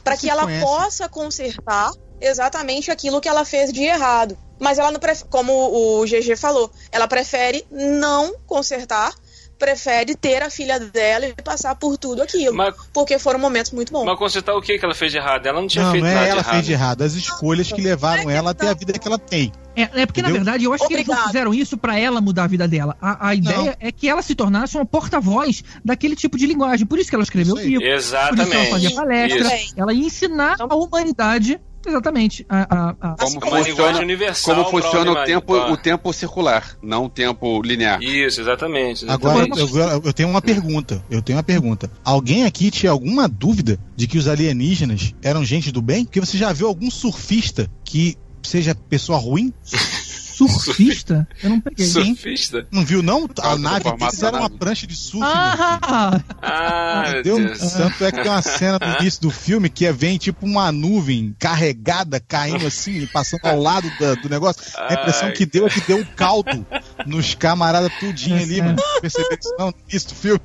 [0.04, 0.64] Para que ela conhece.
[0.64, 4.38] possa consertar exatamente aquilo que ela fez de errado.
[4.60, 9.14] Mas ela não prefere, como o GG falou, ela prefere não consertar
[9.58, 12.56] prefere ter a filha dela e passar por tudo aquilo.
[12.92, 14.06] porque foram momentos muito bons.
[14.06, 15.46] Mas consertar o que que ela fez de errado?
[15.46, 16.54] Ela não tinha Não, feito não é nada ela de errado.
[16.56, 19.52] fez de errado, as escolhas que levaram ela a ter a vida que ela tem.
[19.76, 20.44] É, é porque, na Entendeu?
[20.46, 22.96] verdade, eu acho que eles não fizeram isso pra ela mudar a vida dela.
[23.02, 26.86] A, a ideia é que ela se tornasse uma porta-voz daquele tipo de linguagem.
[26.86, 27.80] Por isso que ela escreveu o livro.
[27.80, 28.70] Por isso que ela Exatamente.
[28.70, 29.56] fazia palestra.
[29.56, 29.74] Isso.
[29.76, 31.60] Ela ia ensinar a humanidade,
[31.90, 35.74] exatamente, a, a, a- Como Uma linguagem funciona, universal como funciona o tempo, imagem.
[35.74, 38.02] o tempo circular, não o tempo linear.
[38.02, 39.06] Isso, exatamente.
[39.10, 39.76] Agora, exatamente.
[39.78, 41.04] eu, eu tenho uma pergunta.
[41.10, 41.92] Eu tenho uma pergunta.
[42.04, 46.06] Alguém aqui tinha alguma dúvida de que os alienígenas eram gente do bem?
[46.06, 49.54] Porque você já viu algum surfista que seja pessoa ruim?
[50.34, 51.28] Surfista?
[51.44, 51.86] Eu não peguei.
[51.86, 52.68] Surfista?
[52.72, 53.30] Não viu, não?
[53.42, 55.24] A do nave deles era uma prancha de surf.
[55.26, 57.60] Ah, Ah, meu Deu, Deus.
[57.74, 60.72] tanto é que tem uma cena no início do filme que é, vem tipo uma
[60.72, 64.62] nuvem carregada caindo assim, passando ao lado da- do negócio.
[64.78, 66.66] A impressão Ai, que deu é que deu um caldo
[67.06, 68.64] nos camaradas tudinho ali, É.
[68.64, 68.78] mano.
[69.02, 70.42] Perceberam isso não no início do filme?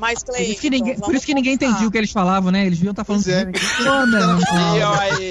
[0.00, 2.10] Mas, por Clay, isso que ninguém, então, por isso que ninguém entendia o que eles
[2.10, 2.64] falavam, né?
[2.66, 3.24] Eles viam estar falando.
[3.24, 3.44] Pois é.
[3.44, 4.94] Pô, meu irmão.
[4.98, 5.30] aí,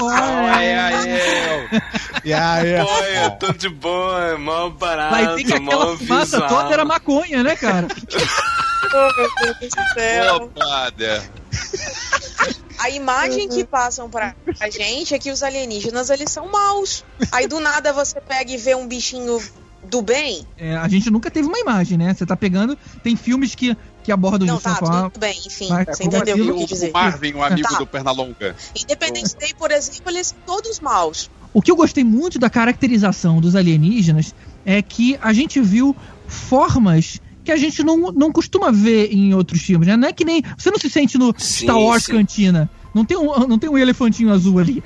[0.00, 1.80] Olha aí,
[2.24, 6.48] E aí, Pô, eu tô de boa, mal barato, Vai ver que aquela fumaça visual.
[6.48, 7.88] toda era maconha, né, cara?
[8.94, 9.08] Oh,
[9.40, 10.52] meu Deus do céu.
[12.78, 14.34] A imagem que passam pra
[14.70, 17.02] gente é que os alienígenas, eles são maus.
[17.30, 19.40] Aí do nada você pega e vê um bichinho
[19.84, 20.46] do bem.
[20.58, 22.12] É, a gente nunca teve uma imem né?
[22.12, 22.76] Você tá pegando.
[23.02, 24.64] Tem filmes que, que abordam Não, isso.
[24.64, 24.76] tá, né?
[24.78, 25.68] Falar- tudo bem, enfim.
[25.70, 26.90] Mas Você entendeu o que eu quis dizer.
[26.90, 27.78] O Marvin, um amigo Tá.
[27.78, 28.54] do Pernalonga.
[28.76, 31.30] Independence Day, por exemplo, eles são todos maus.
[31.54, 34.34] O que eu gostei muito da caracterização dos alienígenas
[34.64, 35.94] é que a gente viu
[36.26, 39.96] formas que a gente não, não costuma ver em outros filmes, né?
[39.96, 40.42] Não é que nem.
[40.56, 42.12] Você não se sente no Sim, Star Wars sim.
[42.12, 42.70] Cantina.
[42.94, 44.82] Não tem, um, não tem um elefantinho azul ali.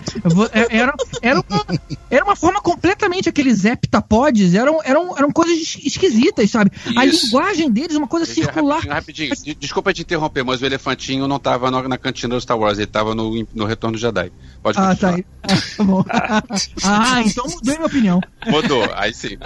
[0.53, 1.65] É- Era, era, uma,
[2.11, 3.29] era uma forma completamente.
[3.29, 6.71] Aqueles heptapods eram, eram, eram coisas es- esquisitas, sabe?
[6.97, 7.27] A Isso.
[7.27, 8.81] linguagem deles é uma coisa circular.
[8.87, 9.55] Rapidinho, rapidinho.
[9.55, 12.79] De- Desculpa te interromper, mas o elefantinho não tava no- na cantina do Star Wars,
[12.79, 14.31] ele tava no, no Retorno do Jedi.
[14.63, 15.19] Pode Ah, continuar.
[15.19, 15.25] tá.
[15.49, 16.05] Ah, tá bom.
[16.85, 18.21] ah, então mudei minha opinião.
[18.47, 19.37] Mudou, aí sim.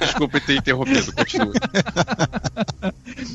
[0.00, 1.52] Desculpa ter interrompido, continua.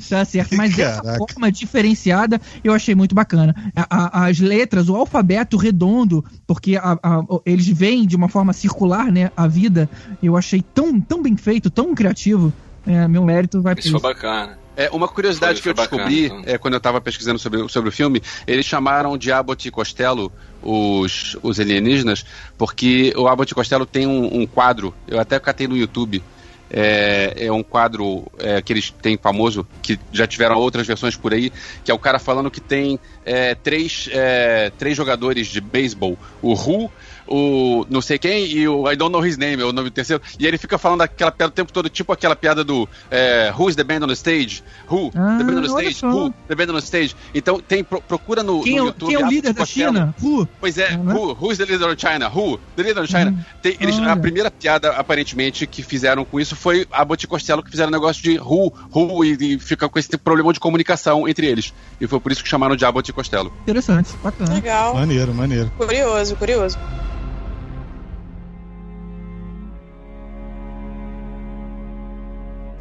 [0.10, 1.18] Tá certo, mas essa Caraca.
[1.18, 3.56] forma diferenciada eu achei muito bacana.
[3.76, 8.54] A- a- as letras, o alfabeto redondo, porque a- a- eles vêm de uma forma
[8.54, 9.32] circular, né?
[9.36, 9.90] A vida,
[10.24, 12.54] eu achei tão, tão bem feito, tão criativo.
[12.88, 14.08] É, meu mérito vai pra Isso foi isso.
[14.08, 14.58] bacana.
[14.78, 17.62] É, uma curiosidade Foi- que eu foi descobri bacana, é, quando eu estava pesquisando sobre,
[17.62, 20.32] o- sobre o filme, eles chamaram de Abbott e Costello
[20.62, 22.26] os, os alienígenas,
[22.58, 26.22] porque o Abbott e Costello tem um, um quadro, eu até catei no YouTube,
[26.70, 31.34] é, é um quadro é, que eles têm famoso, que já tiveram outras versões por
[31.34, 31.52] aí,
[31.84, 36.54] que é o cara falando que tem é, três, é, três jogadores de beisebol, o
[36.54, 36.92] Who,
[37.28, 39.94] o não sei quem e o I don't know his name, é o nome do
[39.94, 43.54] terceiro, e ele fica falando aquela piada o tempo todo, tipo aquela piada do é,
[43.58, 44.64] Who's the band on the stage?
[44.90, 45.12] Who?
[45.16, 45.96] Ah, the band on the stage?
[45.96, 46.10] só.
[46.10, 46.34] Who?
[46.48, 47.16] The band on the stage?
[47.34, 49.08] Então tem, pro- procura no, Quem, no é, YouTube.
[49.14, 49.94] quem é o líder e da Costello.
[49.94, 50.16] China?
[50.22, 50.48] Who?
[50.60, 51.14] Pois é, né?
[51.14, 52.28] who, who's the leader of China?
[52.30, 52.60] Who?
[52.76, 53.46] The leader of China.
[53.62, 57.72] Tem- eles- a primeira piada, aparentemente, que fizeram com isso foi Abbott e Costello que
[57.72, 61.48] fizeram um negócio de who, who, e, e fica com esse problema de comunicação entre
[61.48, 61.74] eles.
[62.00, 63.52] E foi por isso que chamaram de Abbott e Costello.
[63.64, 64.54] Interessante, bacana.
[64.54, 64.94] Legal.
[64.94, 65.72] Maneiro, maneiro.
[65.78, 66.78] Curioso, curioso.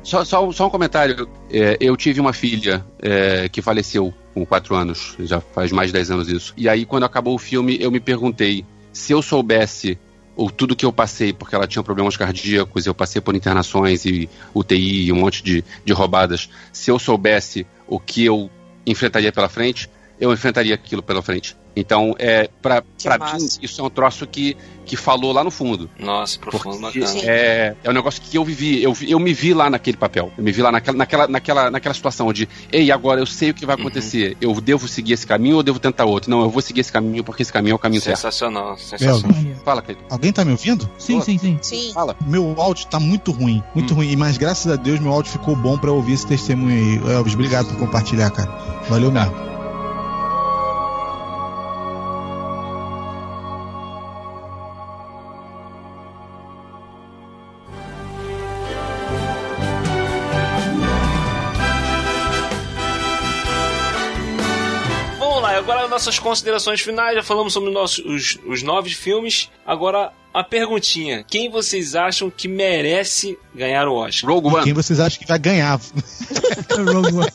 [0.05, 1.29] Só, só, só um comentário.
[1.51, 5.95] É, eu tive uma filha é, que faleceu com 4 anos, já faz mais de
[5.95, 6.53] 10 anos isso.
[6.57, 9.99] E aí, quando acabou o filme, eu me perguntei se eu soubesse
[10.37, 14.29] ou tudo que eu passei, porque ela tinha problemas cardíacos, eu passei por internações e
[14.53, 16.51] UTI e um monte de, de roubadas.
[16.73, 18.51] Se eu soubesse o que eu
[18.87, 19.89] enfrentaria pela frente,
[20.21, 21.57] eu enfrentaria aquilo pela frente.
[21.77, 23.37] Então, é, pra, Que pra massa.
[23.37, 25.91] mim, isso é um troço que, que falou lá no fundo.
[25.99, 27.05] Nossa, profundo, bacana.
[27.25, 30.33] é, é um negócio que eu vivi, eu, vi- eu me vi lá naquele papel.
[30.39, 33.55] Eu me vi lá naquela, naquela, naquela, naquela situação de, ei, agora eu sei o
[33.55, 34.37] que vai acontecer.
[34.41, 36.31] Eu devo seguir esse caminho ou devo tentar outro?
[36.31, 38.19] Não, eu vou seguir esse caminho porque esse caminho é o caminho certo.
[38.19, 39.35] Sensacional, sensacional.
[39.65, 40.05] Fala, Cleiton.
[40.09, 40.89] alguém tá me ouvindo?
[40.97, 41.59] Sim, sim, sim.
[41.61, 41.91] Sim.
[41.93, 42.15] Fala.
[42.25, 44.15] Meu áudio tá muito ruim, muito ruim.
[44.15, 47.15] Mas graças a Deus meu áudio ficou bom pra ouvir esse testemunho aí.
[47.15, 48.49] Elvis, obrigado por compartilhar, cara.
[48.89, 49.35] Valeu mesmo.
[65.95, 67.15] Nossas considerações finais.
[67.15, 69.49] Já falamos sobre nossos, os, os nove filmes.
[69.65, 74.31] Agora, a perguntinha: quem vocês acham que merece ganhar o Oscar?
[74.31, 75.79] Rogue E quem vocês acham que vai ganhar?
[76.77, 77.31] Rogue One.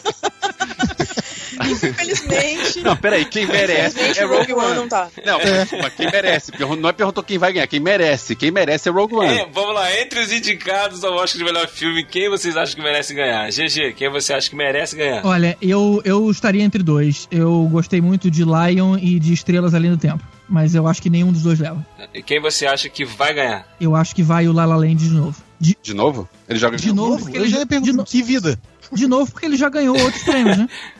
[1.65, 2.81] Infelizmente.
[2.81, 4.75] Não, peraí, quem merece Infelizmente, é Rogue Rogue One One.
[4.75, 5.09] não tá.
[5.25, 5.39] Não,
[5.81, 6.51] mas quem merece?
[6.79, 8.35] Não é perguntou quem vai ganhar, quem merece.
[8.35, 9.39] Quem merece é Rogue One.
[9.39, 12.81] É, vamos lá, entre os indicados ao Oscar de melhor filme, quem vocês acham que
[12.81, 13.49] merece ganhar?
[13.49, 15.25] GG, quem você acha que merece ganhar?
[15.25, 17.27] Olha, eu, eu estaria entre dois.
[17.31, 20.23] Eu gostei muito de Lion e de Estrelas Além do Tempo.
[20.47, 21.85] Mas eu acho que nenhum dos dois leva.
[22.11, 23.67] E quem você acha que vai ganhar?
[23.79, 25.43] Eu acho que vai o La La Land de novo.
[25.59, 26.27] De, De novo?
[26.47, 28.59] Ele joga de novo, ele já ia perguntar, que vida?
[28.91, 30.67] de novo porque ele já ganhou outros prêmios, né?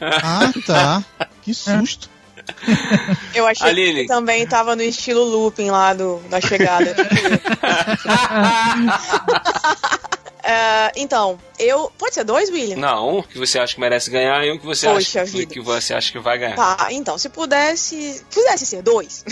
[0.00, 1.04] Ah, tá.
[1.42, 2.08] Que susto.
[3.34, 4.02] Eu achei Aline.
[4.02, 6.96] que também tava no estilo looping lá do, da chegada.
[10.42, 11.92] É, então, eu.
[11.96, 12.76] Pode ser dois, William?
[12.76, 15.38] Não, um que você acha que merece ganhar e um que você, Poxa acha, que,
[15.38, 15.52] vida.
[15.52, 16.56] que você acha que vai ganhar.
[16.56, 18.24] Tá, então, se pudesse.
[18.34, 19.24] Pudesse ser dois.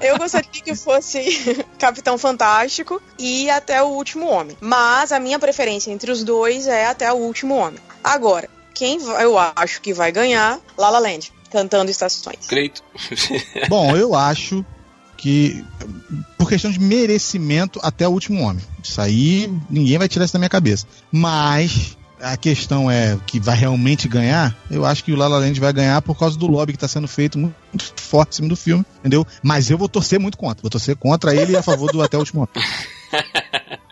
[0.00, 4.56] eu gostaria que fosse Capitão Fantástico e até o Último Homem.
[4.60, 7.80] Mas a minha preferência entre os dois é até o Último Homem.
[8.04, 8.48] Agora,
[8.78, 10.60] quem vai- eu acho que vai ganhar?
[10.76, 12.46] La La Land, cantando estações.
[12.46, 12.82] Creito.
[13.68, 14.64] Bom, eu acho
[15.16, 15.64] que
[16.38, 18.64] por questão de merecimento até o último homem.
[18.82, 20.86] Isso aí ninguém vai tirar isso da minha cabeça.
[21.10, 24.56] Mas a questão é que vai realmente ganhar.
[24.70, 26.86] Eu acho que o La La Land vai ganhar por causa do lobby que está
[26.88, 29.26] sendo feito muito, muito forte em cima do filme, entendeu?
[29.42, 30.62] Mas eu vou torcer muito contra.
[30.62, 32.68] Vou torcer contra ele e a favor do até o último homem.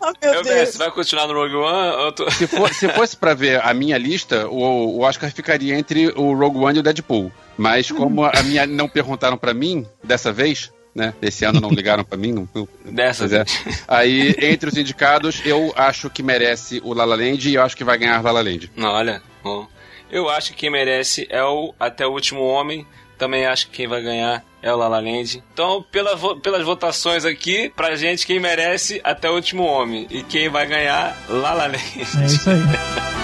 [0.09, 0.69] Oh, meu Eu Deus.
[0.71, 2.03] você vai continuar no Rogue One?
[2.05, 2.31] Eu tô...
[2.31, 6.35] Se, for- se fosse pra ver a minha lista, o, o Oscar ficaria entre o
[6.35, 7.33] Rogue One e o Deadpool.
[7.57, 11.15] Mas como a minha não perguntaram pra mim dessa vez, né?
[11.23, 13.29] Esse ano não ligaram pra mim, não, não- Dessa é.
[13.29, 13.63] vez.
[13.89, 17.77] Aí, entre os indicados, eu acho que merece o La La Land e eu acho
[17.77, 18.71] que vai ganhar La La Land.
[18.77, 19.67] Não, olha, bom.
[20.11, 22.87] Eu acho que quem merece é o Até o Último Homem.
[23.19, 25.43] Também acho que quem vai ganhar é o La La Land.
[25.53, 30.07] Então, pela pelas votações aqui, pra gente, quem merece Até o Último Homem.
[30.11, 31.79] E quem vai ganhar, La La Land.
[32.21, 32.57] É isso aí.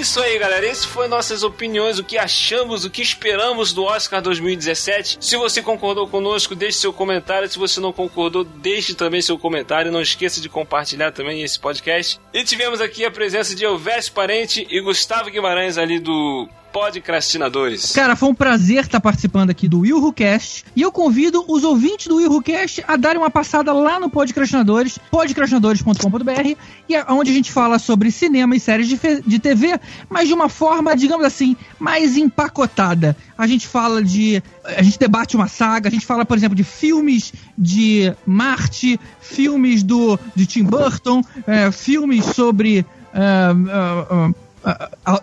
[0.00, 0.66] isso aí, galera.
[0.66, 5.18] Esse foi nossas opiniões, o que achamos, o que esperamos do Oscar 2017.
[5.20, 7.48] Se você concordou conosco, deixe seu comentário.
[7.48, 9.92] Se você não concordou, deixe também seu comentário.
[9.92, 12.18] Não esqueça de compartilhar também esse podcast.
[12.32, 17.92] E tivemos aqui a presença de Elvésio Parente e Gustavo Guimarães ali do Podcrastinadores.
[17.92, 20.64] Cara, foi um prazer estar participando aqui do Will Who Cast.
[20.74, 24.08] E eu convido os ouvintes do Will Who Cast a darem uma passada lá no
[24.08, 26.56] Podcrastinadores, podcrastinadores.com.br,
[26.88, 30.34] e é onde a gente fala sobre cinema e séries de, de TV, mas de
[30.34, 33.16] uma forma, digamos assim, mais empacotada.
[33.36, 34.42] A gente fala de.
[34.64, 39.82] A gente debate uma saga, a gente fala, por exemplo, de filmes de Marte, filmes
[39.82, 42.86] do de Tim Burton, é, filmes sobre.
[43.12, 44.49] ah, ah, ah,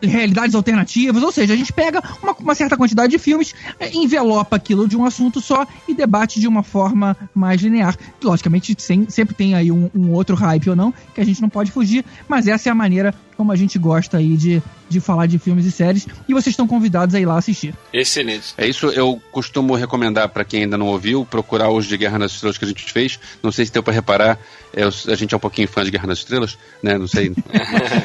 [0.01, 3.53] realidades alternativas, ou seja, a gente pega uma, uma certa quantidade de filmes,
[3.93, 7.95] envelopa aquilo de um assunto só e debate de uma forma mais linear.
[8.23, 11.49] Logicamente, sem- sempre tem aí um, um outro hype ou não, que a gente não
[11.49, 15.27] pode fugir, mas essa é a maneira como a gente gosta aí de, de falar
[15.27, 17.73] de filmes e séries, e vocês estão convidados a ir lá assistir.
[17.93, 18.53] Excelente.
[18.57, 22.31] É isso, eu costumo recomendar pra quem ainda não ouviu, procurar os de Guerra nas
[22.33, 23.19] Estrelas que a gente fez.
[23.43, 24.39] Não sei se deu pra reparar,
[24.73, 26.97] é, a gente é um pouquinho fã de Guerra nas Estrelas, né?
[26.97, 27.31] Não sei.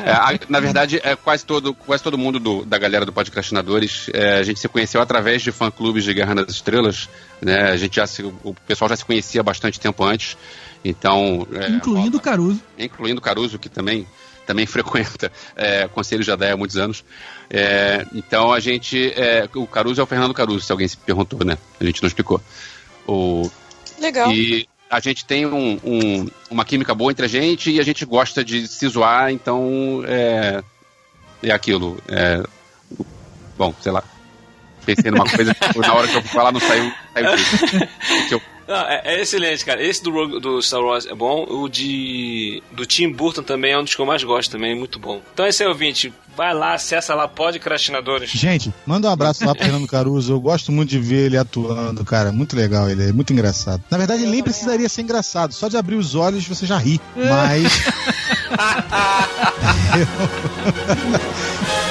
[0.05, 4.11] É, a- na verdade, é quase todo, quase todo mundo do- da galera do Podcastinadores,
[4.13, 7.09] é, a gente se conheceu através de fã-clubes de Guerra nas Estrelas,
[7.41, 7.71] né?
[7.71, 10.37] A gente já se, o pessoal já se conhecia há bastante tempo antes,
[10.85, 11.47] então...
[11.53, 12.61] é, incluindo o Caruso.
[12.79, 14.07] incluindo o Caruso, que também,
[14.47, 17.05] também frequenta é, Conselho Jadé há muitos anos.
[17.51, 19.13] É, então a gente.
[19.15, 21.57] é, o Caruso é o Fernando Caruso, se alguém se perguntou, né?
[21.81, 22.41] A gente não explicou.
[23.07, 23.51] O,
[23.99, 24.31] Legal.
[24.33, 28.05] e a gente tem um- um- uma química boa entre a gente e a gente
[28.05, 30.63] gosta de se zoar, então é,
[31.43, 31.99] é aquilo.
[32.09, 32.43] é,
[33.57, 34.03] bom, sei lá.
[34.85, 37.89] Pensei numa coisa, na hora que eu fui falar não saiu, saiu direito.
[38.29, 38.43] Que eu-
[38.73, 39.83] Não, é, é excelente, cara.
[39.83, 41.45] Esse do, Rogue- do Star Wars é bom.
[41.47, 44.99] O de do Tim Burton também é um dos que eu mais gosto também, muito
[44.99, 45.21] bom.
[45.35, 48.31] Então esse é ouvinte, vai lá, acessa lá, podcrastinadores.
[48.31, 50.33] Gente, manda um abraço lá pro Fernando Caruso.
[50.33, 52.33] Eu gosto muito de ver ele atuando, cara.
[52.33, 53.85] Muito legal, ele é muito engraçado.
[53.91, 55.53] Na verdade, ele nem precisaria ser engraçado.
[55.53, 56.99] Só de abrir os olhos você já ri.
[57.15, 57.83] Mas.